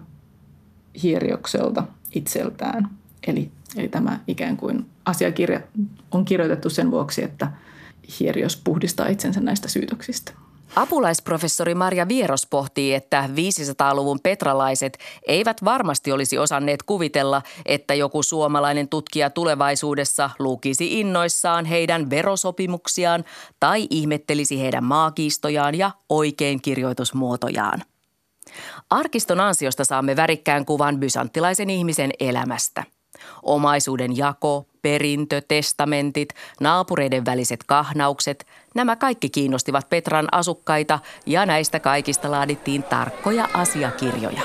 hieriokselta 1.02 1.86
itseltään. 2.14 2.90
Eli, 3.26 3.50
eli 3.76 3.88
tämä 3.88 4.20
ikään 4.26 4.56
kuin 4.56 4.86
asiakirja 5.04 5.60
on 6.10 6.24
kirjoitettu 6.24 6.70
sen 6.70 6.90
vuoksi, 6.90 7.24
että 7.24 7.52
hierios 8.20 8.56
puhdistaa 8.56 9.08
itsensä 9.08 9.40
näistä 9.40 9.68
syytöksistä. 9.68 10.32
Apulaisprofessori 10.78 11.74
Marja 11.74 12.08
Vieros 12.08 12.46
pohtii, 12.46 12.94
että 12.94 13.28
500-luvun 13.34 14.20
petralaiset 14.22 14.98
eivät 15.26 15.64
varmasti 15.64 16.12
olisi 16.12 16.38
osanneet 16.38 16.82
kuvitella, 16.82 17.42
että 17.66 17.94
joku 17.94 18.22
suomalainen 18.22 18.88
tutkija 18.88 19.30
tulevaisuudessa 19.30 20.30
lukisi 20.38 21.00
innoissaan 21.00 21.64
heidän 21.64 22.10
verosopimuksiaan 22.10 23.24
tai 23.60 23.86
ihmettelisi 23.90 24.60
heidän 24.60 24.84
maakiistojaan 24.84 25.74
ja 25.74 25.90
oikein 26.08 26.62
kirjoitusmuotojaan. 26.62 27.82
Arkiston 28.90 29.40
ansiosta 29.40 29.84
saamme 29.84 30.16
värikkään 30.16 30.64
kuvan 30.64 31.00
bysanttilaisen 31.00 31.70
ihmisen 31.70 32.10
elämästä– 32.20 32.84
Omaisuuden 33.42 34.16
jako, 34.16 34.66
perintö, 34.88 35.42
testamentit, 35.48 36.28
naapureiden 36.60 37.24
väliset 37.24 37.60
kahnaukset, 37.66 38.46
nämä 38.74 38.96
kaikki 38.96 39.30
kiinnostivat 39.30 39.88
Petran 39.90 40.28
asukkaita 40.32 40.98
ja 41.26 41.46
näistä 41.46 41.80
kaikista 41.80 42.30
laadittiin 42.30 42.82
tarkkoja 42.82 43.48
asiakirjoja. 43.54 44.42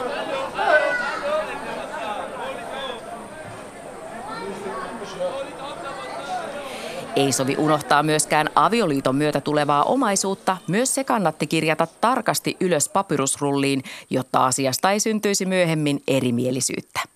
Ei 7.16 7.32
sovi 7.32 7.56
unohtaa 7.58 8.04
myöskään 8.04 8.50
avioliiton 8.56 9.16
myötä 9.16 9.42
tulevaa 9.42 9.84
omaisuutta. 9.84 10.58
Myös 10.68 10.96
se 10.96 11.04
kannatti 11.04 11.48
kirjata 11.48 11.88
tarkasti 12.02 12.58
ylös 12.60 12.90
papyrusrulliin, 12.90 13.84
jotta 14.10 14.46
asiasta 14.46 14.92
ei 14.92 15.00
syntyisi 15.00 15.46
myöhemmin 15.46 16.04
erimielisyyttä. 16.08 17.13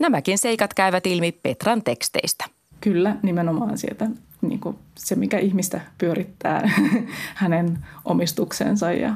Nämäkin 0.00 0.38
seikat 0.38 0.74
käyvät 0.74 1.06
ilmi 1.06 1.32
Petran 1.32 1.82
teksteistä. 1.82 2.44
Kyllä, 2.80 3.16
nimenomaan 3.22 3.78
sieltä 3.78 4.08
niin 4.42 4.60
kuin 4.60 4.78
se, 4.98 5.14
mikä 5.14 5.38
ihmistä 5.38 5.80
pyörittää 5.98 6.70
hänen 7.34 7.78
omistuksensa 8.04 8.92
ja 8.92 9.14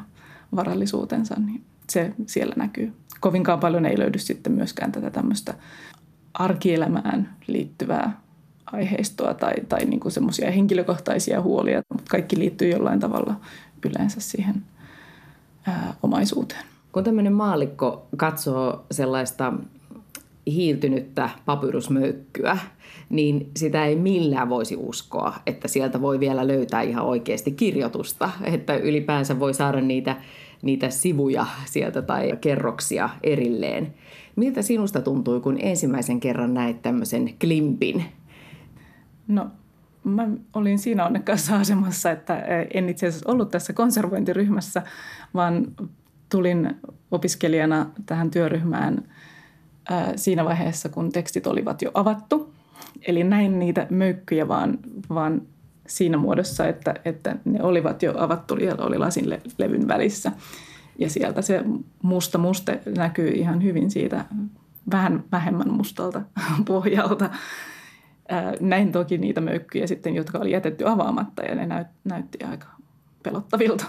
varallisuutensa, 0.57 1.35
niin 1.47 1.65
se 1.91 2.13
siellä 2.27 2.55
näkyy. 2.57 2.93
Kovinkaan 3.21 3.61
paljon 3.61 3.87
ei 3.87 3.99
löydy 3.99 4.19
sitten 4.19 4.53
myöskään 4.53 4.93
tätä 4.93 5.11
tämmöistä 5.11 5.55
arkielämään 6.35 7.37
liittyvää 7.47 8.21
aiheistoa 8.67 9.35
tai, 9.35 9.55
tai 9.69 9.85
niin 9.85 10.01
semmoisia 10.09 10.51
henkilökohtaisia 10.51 11.43
huolia, 11.43 11.83
mutta 11.89 12.11
kaikki 12.11 12.39
liittyy 12.39 12.69
jollain 12.69 13.01
tavalla 13.01 13.41
yleensä 13.85 14.21
siihen 14.21 14.63
ää, 15.67 15.95
omaisuuteen. 16.03 16.65
Kun 16.93 17.05
tämmöinen 17.05 17.33
maalikko 17.33 18.07
katsoo 18.17 18.87
sellaista 18.91 19.53
hiiltynyttä 20.47 21.31
papyrusmöykkyä, 21.47 22.59
niin 23.11 23.51
sitä 23.57 23.85
ei 23.85 23.97
millään 23.97 24.49
voisi 24.49 24.77
uskoa, 24.77 25.35
että 25.47 25.69
sieltä 25.69 26.01
voi 26.01 26.21
vielä 26.21 26.47
löytää 26.47 26.83
ihan 26.83 27.05
oikeasti 27.05 27.51
kirjoitusta, 27.51 28.31
että 28.45 28.77
ylipäänsä 28.77 29.41
voi 29.41 29.55
saada 29.55 29.81
niitä, 29.81 30.17
niitä 30.63 30.91
sivuja 30.91 31.47
sieltä 31.65 32.03
tai 32.03 32.33
kerroksia 32.41 33.11
erilleen. 33.23 33.95
Miltä 34.37 34.63
sinusta 34.63 35.01
tuntui, 35.01 35.41
kun 35.41 35.57
ensimmäisen 35.61 36.21
kerran 36.21 36.55
näit 36.55 36.83
tämmöisen 36.83 37.35
klimpin? 37.41 38.05
No 39.29 39.47
mä 40.05 40.29
olin 40.55 40.79
siinä 40.79 41.07
onnekkaassa 41.07 41.57
asemassa, 41.57 42.11
että 42.11 42.43
en 42.75 42.89
itse 42.89 43.07
asiassa 43.07 43.31
ollut 43.31 43.51
tässä 43.51 43.73
konservointiryhmässä, 43.73 44.83
vaan 45.35 45.67
tulin 46.29 46.71
opiskelijana 47.11 47.91
tähän 48.07 48.31
työryhmään– 48.31 49.03
siinä 50.17 50.45
vaiheessa, 50.45 50.89
kun 50.89 51.13
tekstit 51.13 51.47
olivat 51.47 51.83
jo 51.83 51.91
avattu. 51.95 52.55
Eli 53.07 53.25
näin 53.25 53.59
niitä 53.59 53.87
möykkyjä 53.91 54.49
vaan, 54.49 54.79
vaan 55.09 55.43
siinä 55.87 56.17
muodossa, 56.17 56.67
että, 56.67 56.95
että 57.05 57.37
ne 57.45 57.63
olivat 57.63 58.03
jo 58.03 58.15
avattu 58.17 58.57
ja 58.57 58.75
oli 58.79 58.99
lasin 58.99 59.31
le- 59.31 59.41
levyn 59.59 59.89
välissä. 59.89 60.33
Ja 60.99 61.11
sieltä 61.11 61.43
se 61.43 61.65
musta 62.03 62.39
muste 62.39 62.81
näkyy 62.97 63.29
ihan 63.29 63.63
hyvin 63.63 63.91
siitä 63.91 64.25
vähän 64.91 65.25
vähemmän 65.33 65.71
mustalta 65.71 66.23
pohjalta. 66.67 67.31
Näin 68.61 68.93
toki 68.93 69.19
niitä 69.19 69.41
möykkyjä 69.41 69.87
sitten, 69.87 70.15
jotka 70.15 70.39
oli 70.39 70.51
jätetty 70.51 70.89
avaamatta 70.89 71.43
ja 71.43 71.55
ne 71.55 71.67
näyt, 71.67 71.87
näytti 72.05 72.39
aika 72.45 72.67
pelottavilta. 73.23 73.85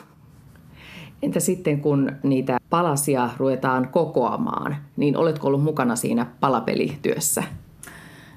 Entä 1.25 1.39
sitten, 1.39 1.81
kun 1.81 2.11
niitä 2.23 2.57
palasia 2.69 3.29
ruvetaan 3.37 3.87
kokoamaan, 3.87 4.75
niin 4.97 5.17
oletko 5.17 5.47
ollut 5.47 5.63
mukana 5.63 5.95
siinä 5.95 6.25
palapelityössä? 6.39 7.43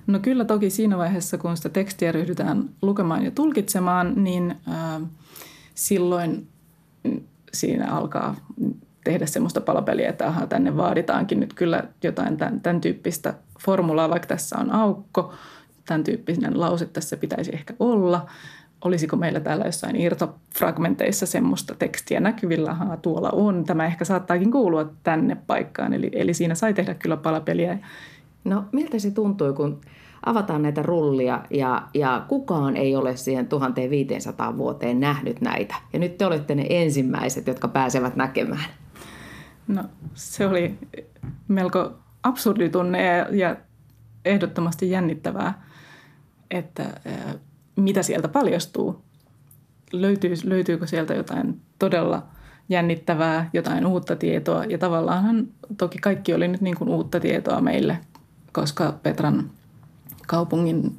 No 0.06 0.18
kyllä 0.18 0.44
toki 0.44 0.70
siinä 0.70 0.98
vaiheessa, 0.98 1.38
kun 1.38 1.56
sitä 1.56 1.68
tekstiä 1.68 2.12
ryhdytään 2.12 2.70
lukemaan 2.82 3.24
ja 3.24 3.30
tulkitsemaan, 3.30 4.12
niin 4.24 4.56
äh, 4.68 5.02
silloin 5.74 6.46
siinä 7.52 7.92
alkaa 7.92 8.36
tehdä 9.04 9.26
semmoista 9.26 9.60
palapeliä, 9.60 10.08
että 10.08 10.26
aha, 10.26 10.46
tänne 10.46 10.76
vaaditaankin 10.76 11.40
nyt 11.40 11.54
kyllä 11.54 11.84
jotain 12.02 12.36
tämän, 12.36 12.60
tämän 12.60 12.80
tyyppistä 12.80 13.34
formulaa, 13.60 14.10
vaikka 14.10 14.28
tässä 14.28 14.58
on 14.58 14.70
aukko, 14.70 15.32
tämän 15.86 16.04
tyyppinen 16.04 16.60
lause 16.60 16.86
tässä 16.86 17.16
pitäisi 17.16 17.50
ehkä 17.54 17.74
olla– 17.78 18.26
olisiko 18.84 19.16
meillä 19.16 19.40
täällä 19.40 19.64
jossain 19.64 19.96
irtofragmenteissa 19.96 21.26
semmoista 21.26 21.74
tekstiä 21.74 22.20
näkyvillä, 22.20 22.74
Haa, 22.74 22.96
tuolla 22.96 23.30
on, 23.30 23.64
tämä 23.64 23.86
ehkä 23.86 24.04
saattaakin 24.04 24.50
kuulua 24.50 24.90
tänne 25.02 25.36
paikkaan. 25.46 25.92
Eli, 25.92 26.10
eli 26.12 26.34
siinä 26.34 26.54
sai 26.54 26.74
tehdä 26.74 26.94
kyllä 26.94 27.16
palapeliä. 27.16 27.78
No 28.44 28.64
miltä 28.72 28.98
se 28.98 29.10
tuntui, 29.10 29.52
kun 29.52 29.80
avataan 30.26 30.62
näitä 30.62 30.82
rullia 30.82 31.40
ja, 31.50 31.82
ja 31.94 32.24
kukaan 32.28 32.76
ei 32.76 32.96
ole 32.96 33.16
siihen 33.16 33.46
1500 33.46 34.56
vuoteen 34.56 35.00
nähnyt 35.00 35.40
näitä. 35.40 35.74
Ja 35.92 35.98
nyt 35.98 36.18
te 36.18 36.26
olette 36.26 36.54
ne 36.54 36.66
ensimmäiset, 36.70 37.46
jotka 37.46 37.68
pääsevät 37.68 38.16
näkemään. 38.16 38.70
No 39.68 39.84
se 40.14 40.46
oli 40.46 40.78
melko 41.48 41.92
absurdi 42.22 42.68
tunne 42.68 43.04
ja, 43.04 43.26
ja 43.32 43.56
ehdottomasti 44.24 44.90
jännittävää, 44.90 45.62
että 46.50 46.84
mitä 47.80 48.02
sieltä 48.02 48.28
paljastuu. 48.28 49.02
Löytyy, 49.92 50.34
löytyykö 50.44 50.86
sieltä 50.86 51.14
jotain 51.14 51.60
todella 51.78 52.26
jännittävää, 52.68 53.50
jotain 53.52 53.86
uutta 53.86 54.16
tietoa. 54.16 54.64
Ja 54.64 54.78
tavallaan 54.78 55.48
toki 55.78 55.98
kaikki 55.98 56.34
oli 56.34 56.48
nyt 56.48 56.60
niin 56.60 56.76
kuin 56.76 56.90
uutta 56.90 57.20
tietoa 57.20 57.60
meille, 57.60 57.98
koska 58.52 58.98
Petran 59.02 59.50
kaupungin 60.26 60.96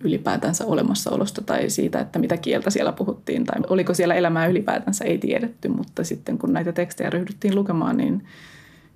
ylipäätänsä 0.00 0.66
olemassaolosta 0.66 1.42
tai 1.42 1.70
siitä, 1.70 2.00
että 2.00 2.18
mitä 2.18 2.36
kieltä 2.36 2.70
siellä 2.70 2.92
puhuttiin 2.92 3.44
tai 3.44 3.60
oliko 3.68 3.94
siellä 3.94 4.14
elämää 4.14 4.46
ylipäätänsä 4.46 5.04
ei 5.04 5.18
tiedetty, 5.18 5.68
mutta 5.68 6.04
sitten 6.04 6.38
kun 6.38 6.52
näitä 6.52 6.72
tekstejä 6.72 7.10
ryhdyttiin 7.10 7.54
lukemaan, 7.54 7.96
niin 7.96 8.24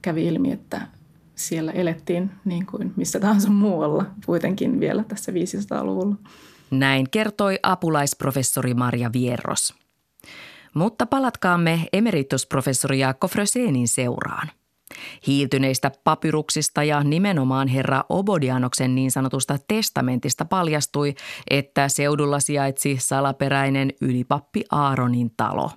kävi 0.03 0.27
ilmi, 0.27 0.53
että 0.53 0.81
siellä 1.35 1.73
elettiin 1.73 2.31
niin 2.45 2.67
kuin 2.67 2.93
missä 2.97 3.21
tahansa 3.21 3.51
muualla 3.51 4.07
kuitenkin 4.27 4.81
vielä 4.81 5.05
tässä 5.09 5.33
500-luvulla. 5.33 6.17
Näin 6.71 7.11
kertoi 7.11 7.59
apulaisprofessori 7.63 8.75
Maria 8.75 9.11
Vierros. 9.13 9.75
Mutta 10.75 11.07
palatkaamme 11.07 11.81
emeritusprofessori 11.93 12.99
Jaakko 12.99 13.29
Fröseenin 13.29 13.89
seuraan. 13.89 14.51
Hiiltyneistä 15.27 15.91
papyruksista 16.05 16.83
ja 16.83 17.05
nimenomaan 17.05 17.69
herra 17.69 18.05
Obodianoksen 18.09 18.95
niin 18.95 19.11
sanotusta 19.11 19.59
testamentista 19.69 20.45
paljastui, 20.45 21.15
että 21.51 21.89
seudulla 21.89 22.41
sijaitsi 22.41 22.97
salaperäinen 23.01 23.93
ylipappi 24.01 24.65
Aaronin 24.71 25.31
talo. 25.37 25.71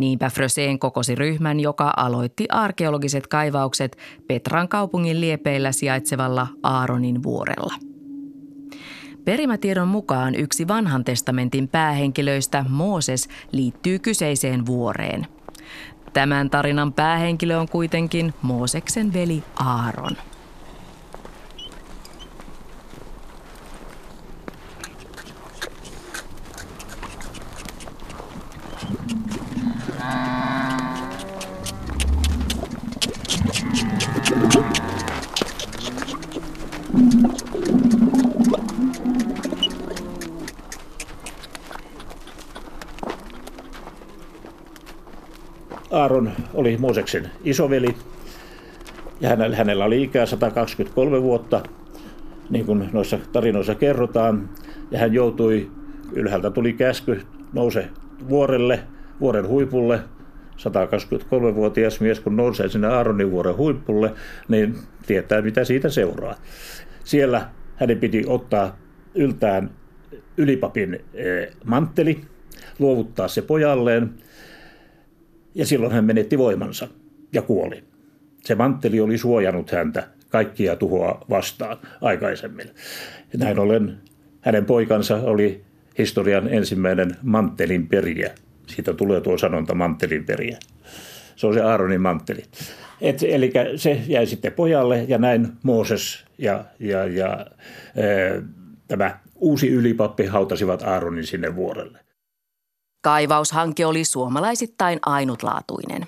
Niinpä 0.00 0.30
Fröseen 0.30 0.78
kokosi 0.78 1.14
ryhmän, 1.14 1.60
joka 1.60 1.92
aloitti 1.96 2.46
arkeologiset 2.48 3.26
kaivaukset 3.26 3.96
Petran 4.26 4.68
kaupungin 4.68 5.20
liepeillä 5.20 5.72
sijaitsevalla 5.72 6.46
Aaronin 6.62 7.22
vuorella– 7.22 7.74
Perimätiedon 9.28 9.88
mukaan 9.88 10.34
yksi 10.34 10.68
vanhan 10.68 11.04
testamentin 11.04 11.68
päähenkilöistä, 11.68 12.64
Mooses, 12.68 13.28
liittyy 13.52 13.98
kyseiseen 13.98 14.66
vuoreen. 14.66 15.26
Tämän 16.12 16.50
tarinan 16.50 16.92
päähenkilö 16.92 17.58
on 17.58 17.68
kuitenkin 17.68 18.34
Mooseksen 18.42 19.12
veli 19.12 19.44
Aaron. 19.56 20.16
Thank 34.40 34.54
you. 34.54 34.77
Aaron 45.90 46.32
oli 46.54 46.76
Mooseksen 46.76 47.30
isoveli 47.44 47.96
ja 49.20 49.28
hänellä 49.56 49.84
oli 49.84 50.02
ikää 50.02 50.26
123 50.26 51.22
vuotta, 51.22 51.62
niin 52.50 52.66
kuin 52.66 52.88
noissa 52.92 53.18
tarinoissa 53.32 53.74
kerrotaan. 53.74 54.50
Ja 54.90 54.98
hän 54.98 55.12
joutui, 55.12 55.70
ylhäältä 56.12 56.50
tuli 56.50 56.72
käsky, 56.72 57.22
nouse 57.52 57.88
vuorelle, 58.28 58.80
vuoren 59.20 59.48
huipulle. 59.48 60.00
123-vuotias 60.56 62.00
mies, 62.00 62.20
kun 62.20 62.36
nousee 62.36 62.68
sinne 62.68 62.88
Aaronin 62.88 63.30
vuoren 63.30 63.56
huipulle, 63.56 64.12
niin 64.48 64.78
tietää, 65.06 65.42
mitä 65.42 65.64
siitä 65.64 65.88
seuraa. 65.88 66.34
Siellä 67.04 67.48
hänen 67.76 67.98
piti 67.98 68.24
ottaa 68.26 68.76
yltään 69.14 69.70
ylipapin 70.36 71.00
eh, 71.14 71.48
mantteli, 71.64 72.20
luovuttaa 72.78 73.28
se 73.28 73.42
pojalleen– 73.42 74.10
ja 75.58 75.66
silloin 75.66 75.92
hän 75.92 76.04
menetti 76.04 76.38
voimansa 76.38 76.88
ja 77.32 77.42
kuoli. 77.42 77.84
Se 78.44 78.54
mantteli 78.54 79.00
oli 79.00 79.18
suojannut 79.18 79.70
häntä 79.70 80.08
kaikkia 80.28 80.76
tuhoa 80.76 81.24
vastaan 81.30 81.76
aikaisemmin. 82.00 82.70
Näin 83.36 83.58
ollen 83.58 83.98
hänen 84.40 84.64
poikansa 84.64 85.16
oli 85.16 85.64
historian 85.98 86.48
ensimmäinen 86.48 87.16
manttelin 87.22 87.88
periä. 87.88 88.30
Siitä 88.66 88.94
tulee 88.94 89.20
tuo 89.20 89.38
sanonta 89.38 89.74
manttelin 89.74 90.24
periä. 90.24 90.58
Se 91.36 91.46
on 91.46 91.54
se 91.54 91.60
Aaronin 91.60 92.00
mantteli. 92.00 92.42
Et, 93.00 93.22
eli 93.22 93.52
se 93.76 94.00
jäi 94.08 94.26
sitten 94.26 94.52
pojalle 94.52 95.04
ja 95.08 95.18
näin 95.18 95.48
Mooses 95.62 96.24
ja, 96.38 96.64
ja, 96.78 97.04
ja 97.04 97.28
ää, 97.28 97.46
tämä 98.88 99.18
uusi 99.34 99.68
ylipappi 99.68 100.26
hautasivat 100.26 100.82
Aaronin 100.82 101.26
sinne 101.26 101.56
vuorelle. 101.56 101.98
Kaivaushanke 103.08 103.86
oli 103.86 104.04
suomalaisittain 104.04 104.98
ainutlaatuinen. 105.06 106.06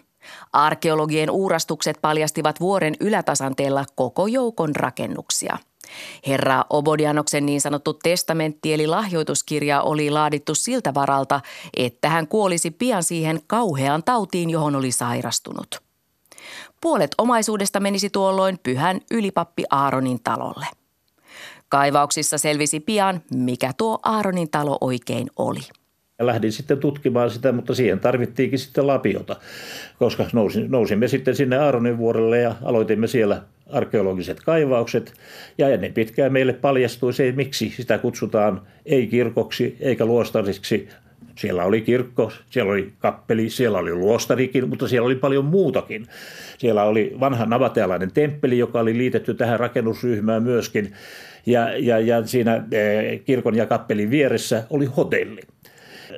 Arkeologien 0.52 1.30
uurastukset 1.30 1.98
paljastivat 2.02 2.60
vuoren 2.60 2.94
ylätasanteella 3.00 3.84
koko 3.94 4.26
joukon 4.26 4.76
rakennuksia. 4.76 5.58
Herra 6.26 6.64
Obodianoksen 6.70 7.46
niin 7.46 7.60
sanottu 7.60 7.92
testamentti 7.94 8.74
eli 8.74 8.86
lahjoituskirja 8.86 9.82
oli 9.82 10.10
laadittu 10.10 10.54
siltä 10.54 10.94
varalta, 10.94 11.40
että 11.76 12.08
hän 12.08 12.28
kuolisi 12.28 12.70
pian 12.70 13.02
siihen 13.02 13.40
kauheaan 13.46 14.02
tautiin, 14.02 14.50
johon 14.50 14.76
oli 14.76 14.92
sairastunut. 14.92 15.82
Puolet 16.80 17.10
omaisuudesta 17.18 17.80
menisi 17.80 18.10
tuolloin 18.10 18.58
pyhän 18.62 19.00
ylipappi 19.10 19.64
Aaronin 19.70 20.22
talolle. 20.24 20.66
Kaivauksissa 21.68 22.38
selvisi 22.38 22.80
pian, 22.80 23.22
mikä 23.34 23.72
tuo 23.76 23.98
Aaronin 24.02 24.50
talo 24.50 24.78
oikein 24.80 25.30
oli. 25.36 25.60
Ja 26.20 26.26
lähdin 26.26 26.52
sitten 26.52 26.78
tutkimaan 26.78 27.30
sitä, 27.30 27.52
mutta 27.52 27.74
siihen 27.74 28.00
tarvittiinkin 28.00 28.58
sitten 28.58 28.86
lapiota, 28.86 29.36
koska 29.98 30.26
nousimme 30.68 31.08
sitten 31.08 31.36
sinne 31.36 31.58
Aaronin 31.58 31.98
vuorelle 31.98 32.38
ja 32.38 32.54
aloitimme 32.64 33.06
siellä 33.06 33.42
arkeologiset 33.72 34.40
kaivaukset. 34.40 35.12
Ja 35.58 35.68
ennen 35.68 35.92
pitkään 35.92 36.32
meille 36.32 36.52
paljastui 36.52 37.12
se, 37.12 37.32
miksi 37.32 37.72
sitä 37.76 37.98
kutsutaan 37.98 38.60
ei 38.86 39.06
kirkoksi 39.06 39.76
eikä 39.80 40.04
luostariksi. 40.04 40.88
Siellä 41.36 41.64
oli 41.64 41.80
kirkko, 41.80 42.32
siellä 42.50 42.72
oli 42.72 42.92
kappeli, 42.98 43.50
siellä 43.50 43.78
oli 43.78 43.94
luostarikin, 43.94 44.68
mutta 44.68 44.88
siellä 44.88 45.06
oli 45.06 45.14
paljon 45.14 45.44
muutakin. 45.44 46.06
Siellä 46.58 46.84
oli 46.84 47.16
vanha 47.20 47.46
navatealainen 47.46 48.12
temppeli, 48.12 48.58
joka 48.58 48.80
oli 48.80 48.98
liitetty 48.98 49.34
tähän 49.34 49.60
rakennusryhmään 49.60 50.42
myöskin. 50.42 50.92
Ja, 51.46 51.78
ja, 51.78 51.98
ja 51.98 52.26
siinä 52.26 52.64
eh, 52.72 53.24
kirkon 53.24 53.56
ja 53.56 53.66
kappelin 53.66 54.10
vieressä 54.10 54.64
oli 54.70 54.84
hotelli 54.84 55.40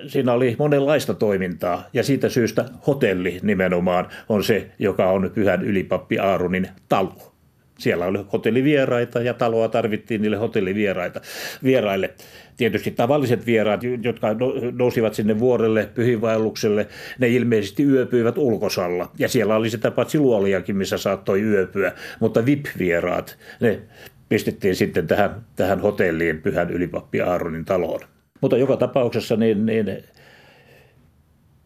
siinä 0.06 0.32
oli 0.32 0.56
monenlaista 0.58 1.14
toimintaa 1.14 1.88
ja 1.92 2.02
siitä 2.02 2.28
syystä 2.28 2.64
hotelli 2.86 3.38
nimenomaan 3.42 4.08
on 4.28 4.44
se, 4.44 4.70
joka 4.78 5.10
on 5.10 5.30
pyhän 5.34 5.64
ylipappi 5.64 6.18
Aaronin 6.18 6.68
talo. 6.88 7.32
Siellä 7.78 8.06
oli 8.06 8.18
hotellivieraita 8.32 9.20
ja 9.20 9.34
taloa 9.34 9.68
tarvittiin 9.68 10.22
niille 10.22 10.36
hotellivieraita. 10.36 11.20
Vieraille. 11.64 12.10
Tietysti 12.56 12.90
tavalliset 12.90 13.46
vieraat, 13.46 13.80
jotka 14.02 14.34
no, 14.34 14.52
nousivat 14.72 15.14
sinne 15.14 15.38
vuorelle 15.38 15.88
pyhiinvaellukselle, 15.94 16.86
ne 17.18 17.28
ilmeisesti 17.28 17.82
yöpyivät 17.82 18.38
ulkosalla. 18.38 19.10
Ja 19.18 19.28
siellä 19.28 19.56
oli 19.56 19.70
sitä 19.70 19.90
paitsi 19.90 20.18
luoliakin, 20.18 20.76
missä 20.76 20.98
saattoi 20.98 21.42
yöpyä. 21.42 21.92
Mutta 22.20 22.46
VIP-vieraat, 22.46 23.38
ne 23.60 23.80
pistettiin 24.28 24.76
sitten 24.76 25.06
tähän, 25.06 25.42
tähän 25.56 25.80
hotelliin 25.80 26.42
pyhän 26.42 26.70
ylipappi 26.70 27.20
Aaronin 27.20 27.64
taloon. 27.64 28.00
Mutta 28.42 28.56
joka 28.56 28.76
tapauksessa 28.76 29.36
niin, 29.36 29.66
niin 29.66 29.86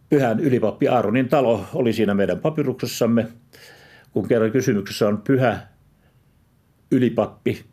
pyhän 0.08 0.40
ylipappi 0.40 0.88
Aaronin 0.88 1.28
talo 1.28 1.64
oli 1.74 1.92
siinä 1.92 2.14
meidän 2.14 2.38
papiruksessamme, 2.38 3.26
kun 4.12 4.28
kerran 4.28 4.52
kysymyksessä 4.52 5.08
on 5.08 5.22
pyhä 5.22 5.60
ylipappi, 6.90 7.64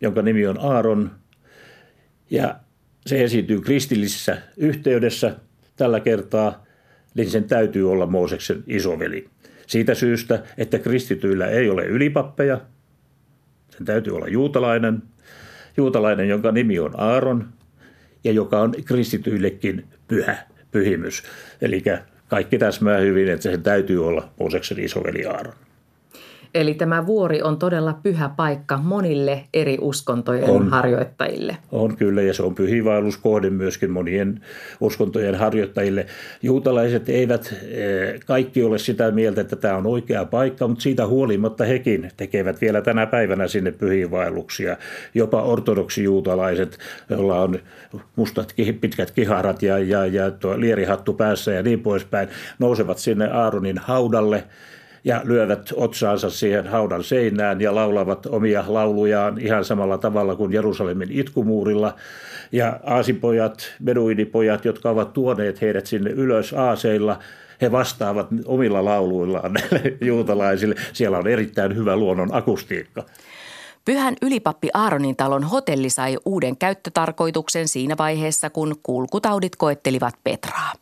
jonka 0.00 0.22
nimi 0.22 0.46
on 0.46 0.58
Aaron, 0.60 1.10
ja 2.30 2.56
se 3.06 3.24
esiintyy 3.24 3.60
kristillisessä 3.60 4.38
yhteydessä 4.56 5.36
tällä 5.76 6.00
kertaa, 6.00 6.66
niin 7.14 7.30
sen 7.30 7.44
täytyy 7.44 7.90
olla 7.92 8.06
Mooseksen 8.06 8.64
isoveli. 8.66 9.28
Siitä 9.66 9.94
syystä, 9.94 10.42
että 10.58 10.78
kristityillä 10.78 11.46
ei 11.46 11.70
ole 11.70 11.84
ylipappeja, 11.86 12.60
sen 13.70 13.86
täytyy 13.86 14.16
olla 14.16 14.28
juutalainen, 14.28 15.02
juutalainen, 15.76 16.28
jonka 16.28 16.52
nimi 16.52 16.78
on 16.78 17.00
Aaron, 17.00 17.48
ja 18.24 18.32
joka 18.32 18.60
on 18.60 18.74
kristityillekin 18.84 19.84
pyhä 20.08 20.46
pyhimys. 20.70 21.22
Eli 21.60 21.82
kaikki 22.28 22.58
täsmää 22.58 22.98
hyvin, 22.98 23.28
että 23.28 23.42
sen 23.42 23.62
täytyy 23.62 24.06
olla 24.06 24.32
Mooseksen 24.40 24.80
isoveli 24.80 25.26
Aaron. 25.26 25.54
Eli 26.54 26.74
tämä 26.74 27.06
vuori 27.06 27.42
on 27.42 27.58
todella 27.58 27.98
pyhä 28.02 28.30
paikka 28.36 28.78
monille 28.78 29.44
eri 29.54 29.78
uskontojen 29.80 30.50
on, 30.50 30.68
harjoittajille. 30.68 31.56
On 31.72 31.96
kyllä 31.96 32.22
ja 32.22 32.34
se 32.34 32.42
on 32.42 32.54
pyhiinvaelluskohde 32.54 33.50
myöskin 33.50 33.90
monien 33.90 34.40
uskontojen 34.80 35.34
harjoittajille. 35.34 36.06
Juutalaiset 36.42 37.08
eivät 37.08 37.54
eh, 37.62 38.20
kaikki 38.26 38.62
ole 38.62 38.78
sitä 38.78 39.10
mieltä, 39.10 39.40
että 39.40 39.56
tämä 39.56 39.76
on 39.76 39.86
oikea 39.86 40.24
paikka, 40.24 40.68
mutta 40.68 40.82
siitä 40.82 41.06
huolimatta 41.06 41.64
hekin 41.64 42.10
tekevät 42.16 42.60
vielä 42.60 42.82
tänä 42.82 43.06
päivänä 43.06 43.48
sinne 43.48 43.72
pyhiinvaelluksia. 43.72 44.76
Jopa 45.14 45.42
ortodoksi 45.42 46.04
juutalaiset, 46.04 46.78
joilla 47.10 47.40
on 47.40 47.58
mustat 48.16 48.54
pitkät 48.80 49.10
kiharat 49.10 49.62
ja, 49.62 49.78
ja, 49.78 50.06
ja 50.06 50.30
tuo 50.30 50.60
lierihattu 50.60 51.12
päässä 51.12 51.52
ja 51.52 51.62
niin 51.62 51.80
poispäin, 51.80 52.28
nousevat 52.58 52.98
sinne 52.98 53.30
Aaronin 53.30 53.78
haudalle– 53.78 54.44
ja 55.04 55.20
lyövät 55.24 55.72
otsaansa 55.76 56.30
siihen 56.30 56.66
haudan 56.66 57.04
seinään 57.04 57.60
ja 57.60 57.74
laulavat 57.74 58.26
omia 58.26 58.64
laulujaan 58.68 59.38
ihan 59.38 59.64
samalla 59.64 59.98
tavalla 59.98 60.36
kuin 60.36 60.52
Jerusalemin 60.52 61.08
itkumuurilla. 61.12 61.94
Ja 62.52 62.80
aasipojat, 62.84 63.72
beduinipojat, 63.84 64.64
jotka 64.64 64.90
ovat 64.90 65.12
tuoneet 65.12 65.60
heidät 65.60 65.86
sinne 65.86 66.10
ylös 66.10 66.52
aaseilla, 66.52 67.18
he 67.60 67.72
vastaavat 67.72 68.26
omilla 68.44 68.84
lauluillaan 68.84 69.52
juutalaisille. 70.00 70.74
Siellä 70.92 71.18
on 71.18 71.26
erittäin 71.26 71.76
hyvä 71.76 71.96
luonnon 71.96 72.34
akustiikka. 72.34 73.04
Pyhän 73.84 74.14
ylipappi 74.22 74.68
Aaronin 74.74 75.16
talon 75.16 75.44
hotelli 75.44 75.90
sai 75.90 76.16
uuden 76.24 76.56
käyttötarkoituksen 76.56 77.68
siinä 77.68 77.94
vaiheessa, 77.98 78.50
kun 78.50 78.74
kulkutaudit 78.82 79.56
koettelivat 79.56 80.14
Petraa. 80.24 80.72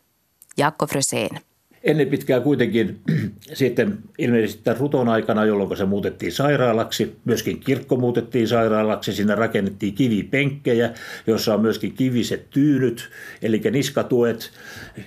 Jaakko 0.57 0.87
Fröseen. 0.87 1.50
Ennen 1.85 2.09
pitkää 2.09 2.41
kuitenkin 2.41 3.01
sitten 3.53 3.99
ilmeisesti 4.19 4.63
tämän 4.65 4.81
ruton 4.81 5.09
aikana, 5.09 5.45
jolloin 5.45 5.77
se 5.77 5.85
muutettiin 5.85 6.33
sairaalaksi, 6.33 7.17
myöskin 7.25 7.61
kirkko 7.61 7.97
muutettiin 7.97 8.49
sairaalaksi, 8.49 9.13
sinne 9.13 9.35
rakennettiin 9.35 9.95
kivipenkkejä, 9.95 10.91
joissa 11.27 11.55
on 11.55 11.61
myöskin 11.61 11.93
kiviset 11.93 12.51
tyynyt, 12.51 13.11
eli 13.43 13.61
niskatuet 13.71 14.51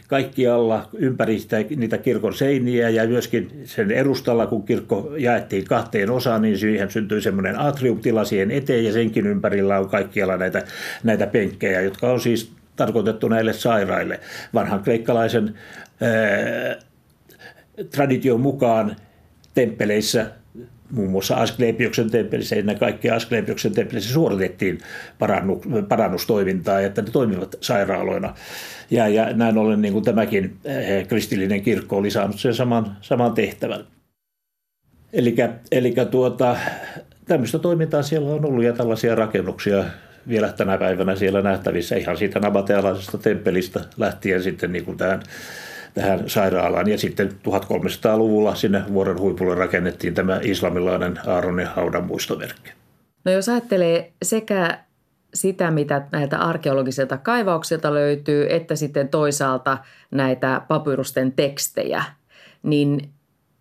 kaikkialla 0.08 0.90
ympäri 0.94 1.40
sitä, 1.40 1.58
niitä 1.76 1.98
kirkon 1.98 2.34
seiniä 2.34 2.90
ja 2.90 3.08
myöskin 3.08 3.62
sen 3.66 3.92
edustalla, 3.92 4.48
kun 4.48 4.64
kirkko 4.64 5.14
jaettiin 5.18 5.66
kahteen 5.66 6.10
osaan, 6.10 6.42
niin 6.42 6.58
siihen 6.58 6.92
syntyi 6.92 7.22
semmoinen 7.22 7.60
atriumtila 7.60 8.26
siihen 8.26 8.52
eteen 8.52 8.86
ja 8.86 8.94
senkin 8.94 9.28
ympärillä 9.28 9.80
on 9.80 9.90
kaikkialla 9.90 10.38
näitä, 10.38 10.64
näitä 11.04 11.28
penkkejä, 11.28 11.82
jotka 11.82 12.12
on 12.12 12.20
siis 12.20 12.52
tarkoitettu 12.76 13.28
näille 13.28 13.54
sairaille. 13.54 14.20
Vanhan 14.54 14.84
kreikkalaisen 14.84 15.56
tradition 17.92 18.42
mukaan 18.42 18.96
temppeleissä 19.54 20.32
muun 20.92 21.12
muassa 21.12 21.36
Asklepioksen 21.36 22.12
temppelissä, 22.12 22.56
ennen 22.56 22.80
kaikkea 22.80 23.16
Asklepioksen 23.16 23.74
temppelissä 23.74 24.14
suoritettiin 24.14 24.80
parannu, 25.20 25.62
parannustoimintaa, 25.88 26.80
että 26.80 27.02
ne 27.02 27.12
toimivat 27.12 27.56
sairaaloina. 27.62 28.36
Ja, 28.92 29.08
ja 29.08 29.34
näin 29.34 29.58
ollen 29.58 29.82
niin 29.82 29.94
kuin 29.94 30.06
tämäkin 30.06 30.58
kristillinen 31.08 31.62
kirkko 31.62 31.98
oli 31.98 32.12
saanut 32.12 32.40
sen 32.40 32.54
saman, 32.54 32.98
saman 33.02 33.34
tehtävän. 33.34 33.86
Eli 35.72 35.96
tuota, 36.12 36.58
tämmöistä 37.26 37.60
toimintaa 37.60 38.04
siellä 38.04 38.34
on 38.34 38.46
ollut 38.46 38.64
ja 38.64 38.74
tällaisia 38.74 39.16
rakennuksia 39.16 39.86
vielä 40.28 40.52
tänä 40.52 40.78
päivänä 40.78 41.16
siellä 41.16 41.42
nähtävissä 41.42 41.96
ihan 41.96 42.18
siitä 42.18 42.40
nabatealaisesta 42.40 43.18
temppelistä 43.18 43.80
lähtien 43.98 44.44
sitten 44.44 44.72
niin 44.72 44.86
kuin 44.86 44.98
tähän 44.98 45.22
tähän 45.94 46.30
sairaalaan. 46.30 46.90
Ja 46.90 46.98
sitten 46.98 47.30
1300-luvulla 47.30 48.56
sinne 48.56 48.84
vuoren 48.94 49.20
huipulle 49.20 49.56
rakennettiin 49.56 50.14
tämä 50.14 50.40
islamilainen 50.42 51.20
Aaronin 51.28 51.68
haudan 51.68 52.04
muistomerkki. 52.04 52.72
No 53.26 53.32
jos 53.32 53.50
ajattelee 53.50 54.12
sekä 54.24 54.80
sitä, 55.34 55.72
mitä 55.72 56.08
näiltä 56.12 56.38
arkeologisilta 56.38 57.18
kaivauksilta 57.18 57.94
löytyy, 57.94 58.48
että 58.50 58.76
sitten 58.76 59.10
toisaalta 59.10 59.78
näitä 60.12 60.62
papyrusten 60.68 61.32
tekstejä, 61.32 62.04
niin 62.64 63.10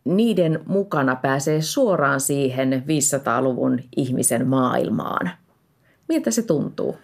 niiden 0.05 0.61
mukana 0.66 1.16
pääsee 1.16 1.62
suoraan 1.62 2.20
siihen 2.20 2.85
500-luvun 2.87 3.80
ihmisen 3.97 4.49
maailmaan. 4.49 5.30
Miltä 6.09 6.30
se 6.30 6.43
tuntuu? 6.43 6.97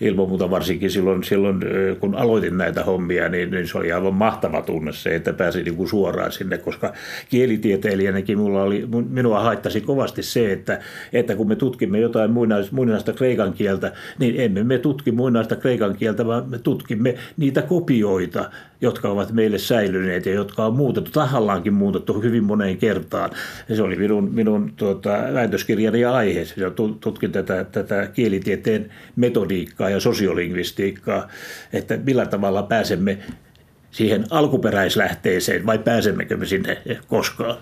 Ilman 0.00 0.28
muuta 0.28 0.50
varsinkin 0.50 0.90
silloin, 0.90 1.24
silloin, 1.24 1.60
kun 2.00 2.14
aloitin 2.14 2.58
näitä 2.58 2.84
hommia, 2.84 3.28
niin, 3.28 3.50
niin 3.50 3.68
se 3.68 3.78
oli 3.78 3.92
aivan 3.92 4.14
mahtava 4.14 4.62
tunne 4.62 4.92
se, 4.92 5.14
että 5.14 5.32
pääsin 5.32 5.64
niin 5.64 5.76
kuin 5.76 5.88
suoraan 5.88 6.32
sinne, 6.32 6.58
koska 6.58 6.92
kielitieteilijänäkin 7.28 8.38
mulla 8.38 8.62
oli, 8.62 8.88
minua 9.08 9.42
haittasi 9.42 9.80
kovasti 9.80 10.22
se, 10.22 10.52
että, 10.52 10.80
että 11.12 11.36
kun 11.36 11.48
me 11.48 11.56
tutkimme 11.56 11.98
jotain 11.98 12.30
muinaista, 12.30 12.74
muinaista 12.74 13.12
kreikan 13.12 13.52
kieltä, 13.52 13.92
niin 14.18 14.40
emme 14.40 14.64
me 14.64 14.78
tutki 14.78 15.12
muinaista 15.12 15.56
kreikan 15.56 15.96
kieltä, 15.96 16.26
vaan 16.26 16.50
me 16.50 16.58
tutkimme 16.58 17.14
niitä 17.36 17.62
kopioita, 17.62 18.50
jotka 18.84 19.08
ovat 19.08 19.32
meille 19.32 19.58
säilyneet 19.58 20.26
ja 20.26 20.34
jotka 20.34 20.66
on 20.66 20.76
muutettu, 20.76 21.10
tahallaankin 21.10 21.74
muutettu 21.74 22.20
hyvin 22.20 22.44
moneen 22.44 22.76
kertaan. 22.76 23.30
Ja 23.68 23.76
se 23.76 23.82
oli 23.82 23.96
minun, 23.96 24.34
minun 24.34 24.72
tuota, 24.76 25.10
väitöskirjani 25.34 26.04
aihe. 26.04 26.44
Tutkin 27.00 27.32
tätä, 27.32 27.64
tätä 27.64 28.06
kielitieteen 28.06 28.90
metodiikkaa 29.16 29.90
ja 29.90 30.00
sosiolingvistiikkaa, 30.00 31.28
että 31.72 31.96
millä 31.96 32.26
tavalla 32.26 32.62
pääsemme 32.62 33.18
siihen 33.90 34.24
alkuperäislähteeseen 34.30 35.66
vai 35.66 35.78
pääsemmekö 35.78 36.36
me 36.36 36.46
sinne 36.46 36.78
koskaan 37.08 37.56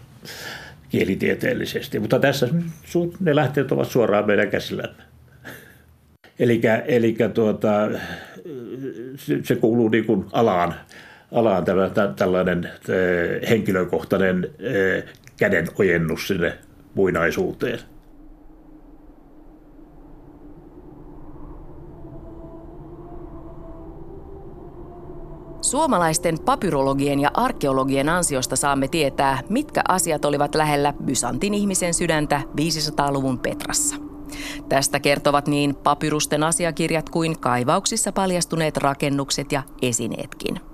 kielitieteellisesti. 0.88 1.98
Mutta 1.98 2.18
tässä 2.18 2.48
ne 3.20 3.36
lähteet 3.36 3.72
ovat 3.72 3.88
suoraan 3.88 4.26
meidän 4.26 4.50
käsillämme. 4.50 5.02
Eli 6.86 7.16
tuota, 7.34 7.70
se 9.42 9.56
kuuluu 9.56 9.88
niin 9.88 10.04
kuin 10.04 10.24
alaan 10.32 10.74
alaan 11.32 11.64
tämä, 11.64 11.90
tällainen 12.16 12.70
henkilökohtainen 13.48 14.50
käden 15.36 15.68
ojennus 15.78 16.28
sinne 16.28 16.58
muinaisuuteen. 16.94 17.78
Suomalaisten 25.60 26.38
papyrologien 26.44 27.20
ja 27.20 27.30
arkeologien 27.34 28.08
ansiosta 28.08 28.56
saamme 28.56 28.88
tietää, 28.88 29.38
mitkä 29.48 29.82
asiat 29.88 30.24
olivat 30.24 30.54
lähellä 30.54 30.94
Byzantin 31.04 31.54
ihmisen 31.54 31.94
sydäntä 31.94 32.40
500-luvun 32.60 33.38
Petrassa. 33.38 33.96
Tästä 34.68 35.00
kertovat 35.00 35.48
niin 35.48 35.74
papyrusten 35.74 36.42
asiakirjat 36.42 37.10
kuin 37.10 37.38
kaivauksissa 37.38 38.12
paljastuneet 38.12 38.76
rakennukset 38.76 39.52
ja 39.52 39.62
esineetkin. 39.82 40.71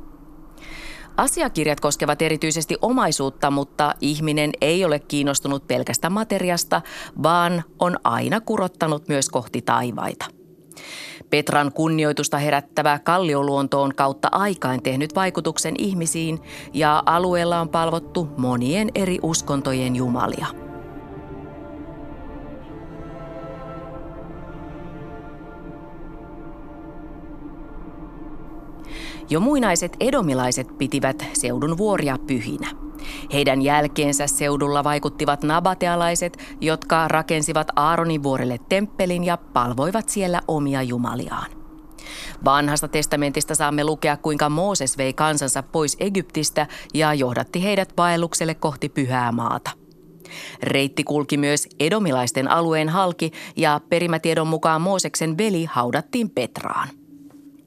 Asiakirjat 1.19 1.81
koskevat 1.81 2.23
erityisesti 2.23 2.77
omaisuutta, 2.83 3.51
mutta 3.51 3.95
ihminen 4.01 4.53
ei 4.61 4.85
ole 4.85 4.99
kiinnostunut 4.99 5.67
pelkästä 5.67 6.11
materiasta, 6.11 6.83
vaan 7.23 7.65
on 7.79 7.97
aina 8.05 8.41
kurottanut 8.41 9.09
myös 9.09 9.29
kohti 9.29 9.63
taivaita. 9.63 10.27
Petran 11.31 11.73
kunnioitusta 11.73 12.39
herättävä 12.39 12.99
kallioluonto 12.99 13.83
on 13.83 13.95
kautta 13.95 14.29
aikain 14.33 14.83
tehnyt 14.83 15.15
vaikutuksen 15.15 15.75
ihmisiin 15.79 16.39
ja 16.75 17.03
alueella 17.07 17.61
on 17.61 17.69
palvottu 17.69 18.29
monien 18.37 18.89
eri 18.95 19.19
uskontojen 19.23 19.97
jumalia. 19.97 20.68
Jo 29.31 29.41
muinaiset 29.41 29.97
edomilaiset 30.01 30.79
pitivät 30.79 31.27
seudun 31.33 31.79
vuoria 31.79 32.17
pyhinä. 32.27 32.71
Heidän 33.33 33.63
jälkeensä 33.63 34.27
seudulla 34.27 34.85
vaikuttivat 34.85 35.43
nabatealaiset, 35.43 36.57
jotka 36.61 37.09
rakensivat 37.09 37.69
Aaronin 37.77 38.23
vuorelle 38.23 38.59
temppelin 38.69 39.25
ja 39.25 39.37
palvoivat 39.37 40.09
siellä 40.09 40.41
omia 40.49 40.83
jumaliaan. 40.83 41.51
Vanhasta 42.45 42.89
testamentista 42.89 43.55
saamme 43.55 43.85
lukea, 43.85 44.17
kuinka 44.17 44.49
Mooses 44.49 44.99
vei 44.99 45.13
kansansa 45.13 45.63
pois 45.63 45.97
Egyptistä 46.01 46.67
ja 46.95 47.15
johdatti 47.15 47.63
heidät 47.63 47.93
vaellukselle 47.97 48.55
kohti 48.55 48.89
pyhää 48.89 49.33
maata. 49.33 49.71
Reitti 50.63 51.05
kulki 51.05 51.37
myös 51.37 51.69
edomilaisten 51.81 52.51
alueen 52.51 52.89
halki 52.89 53.33
ja 53.57 53.81
perimätiedon 53.89 54.47
mukaan 54.47 54.81
Mooseksen 54.81 55.39
veli 55.39 55.65
haudattiin 55.65 56.31
Petraan. 56.31 56.98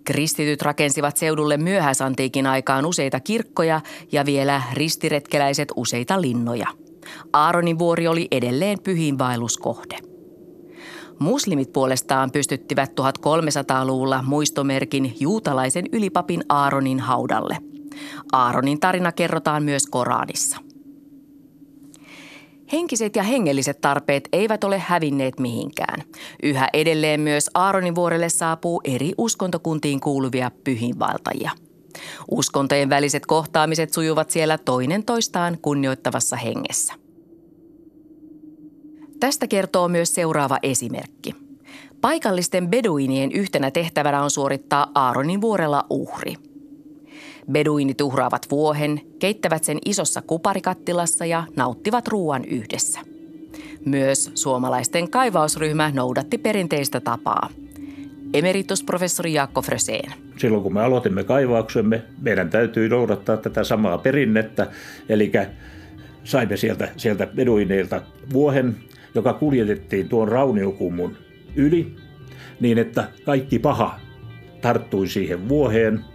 Kristityt 0.03 0.61
rakensivat 0.61 1.17
seudulle 1.17 1.57
myöhäisantiikin 1.57 2.47
aikaan 2.47 2.85
useita 2.85 3.19
kirkkoja 3.19 3.81
ja 4.11 4.25
vielä 4.25 4.61
ristiretkeläiset 4.73 5.67
useita 5.75 6.21
linnoja. 6.21 6.67
Aaronin 7.33 7.79
vuori 7.79 8.07
oli 8.07 8.27
edelleen 8.31 8.79
pyhiinvaelluskohde. 8.83 9.97
Muslimit 11.19 11.73
puolestaan 11.73 12.31
pystyttivät 12.31 12.89
1300-luvulla 12.89 14.23
muistomerkin 14.27 15.15
juutalaisen 15.19 15.85
ylipapin 15.91 16.43
Aaronin 16.49 16.99
haudalle. 16.99 17.57
Aaronin 18.31 18.79
tarina 18.79 19.11
kerrotaan 19.11 19.63
myös 19.63 19.87
Koranissa– 19.87 20.57
Henkiset 22.73 23.15
ja 23.15 23.23
hengelliset 23.23 23.81
tarpeet 23.81 24.29
eivät 24.33 24.63
ole 24.63 24.79
hävinneet 24.79 25.39
mihinkään. 25.39 26.03
Yhä 26.43 26.67
edelleen 26.73 27.19
myös 27.19 27.49
Aaronin 27.53 27.95
vuorelle 27.95 28.29
saapuu 28.29 28.81
eri 28.83 29.11
uskontokuntiin 29.17 29.99
kuuluvia 29.99 30.51
pyhinvaltajia. 30.63 31.51
Uskontojen 32.31 32.89
väliset 32.89 33.25
kohtaamiset 33.25 33.93
sujuvat 33.93 34.29
siellä 34.29 34.57
toinen 34.57 35.03
toistaan 35.03 35.57
kunnioittavassa 35.61 36.35
hengessä. 36.35 36.93
Tästä 39.19 39.47
kertoo 39.47 39.87
myös 39.87 40.13
seuraava 40.13 40.57
esimerkki. 40.63 41.35
Paikallisten 42.01 42.69
beduinien 42.69 43.31
yhtenä 43.31 43.71
tehtävänä 43.71 44.23
on 44.23 44.31
suorittaa 44.31 44.91
Aaronin 44.95 45.41
vuorella 45.41 45.85
uhri– 45.89 46.35
Beduinit 47.51 48.01
uhraavat 48.01 48.47
vuohen, 48.51 49.01
keittävät 49.19 49.63
sen 49.63 49.77
isossa 49.85 50.21
kuparikattilassa 50.21 51.25
ja 51.25 51.43
nauttivat 51.55 52.07
ruoan 52.07 52.45
yhdessä. 52.45 52.99
Myös 53.85 54.31
suomalaisten 54.35 55.09
kaivausryhmä 55.09 55.91
noudatti 55.95 56.37
perinteistä 56.37 56.99
tapaa. 56.99 57.49
Emeritusprofessori 58.33 59.33
Jaakko 59.33 59.61
Fröseen. 59.61 60.13
Silloin 60.37 60.63
kun 60.63 60.73
me 60.73 60.81
aloitimme 60.81 61.23
kaivauksemme, 61.23 62.03
meidän 62.21 62.49
täytyy 62.49 62.89
noudattaa 62.89 63.37
tätä 63.37 63.63
samaa 63.63 63.97
perinnettä, 63.97 64.67
eli 65.09 65.31
saimme 66.23 66.57
sieltä, 66.57 66.89
sieltä 66.97 67.27
beduineilta 67.27 68.01
vuohen, 68.33 68.75
joka 69.15 69.33
kuljetettiin 69.33 70.09
tuon 70.09 70.27
rauniokummun 70.27 71.17
yli, 71.55 71.95
niin 72.59 72.77
että 72.77 73.09
kaikki 73.25 73.59
paha 73.59 73.99
tarttui 74.61 75.07
siihen 75.07 75.49
vuoheen 75.49 76.05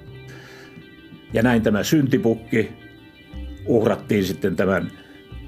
ja 1.32 1.42
näin 1.42 1.62
tämä 1.62 1.82
syntipukki 1.82 2.72
uhrattiin 3.66 4.24
sitten 4.24 4.56
tämän 4.56 4.92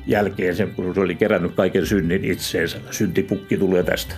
jälkeen, 0.06 0.54
kun 0.76 0.94
se 0.94 1.00
oli 1.00 1.14
kerännyt 1.14 1.54
kaiken 1.54 1.86
synnin 1.86 2.24
itseensä. 2.24 2.78
Syntipukki 2.90 3.56
tulee 3.56 3.82
tästä. 3.82 4.14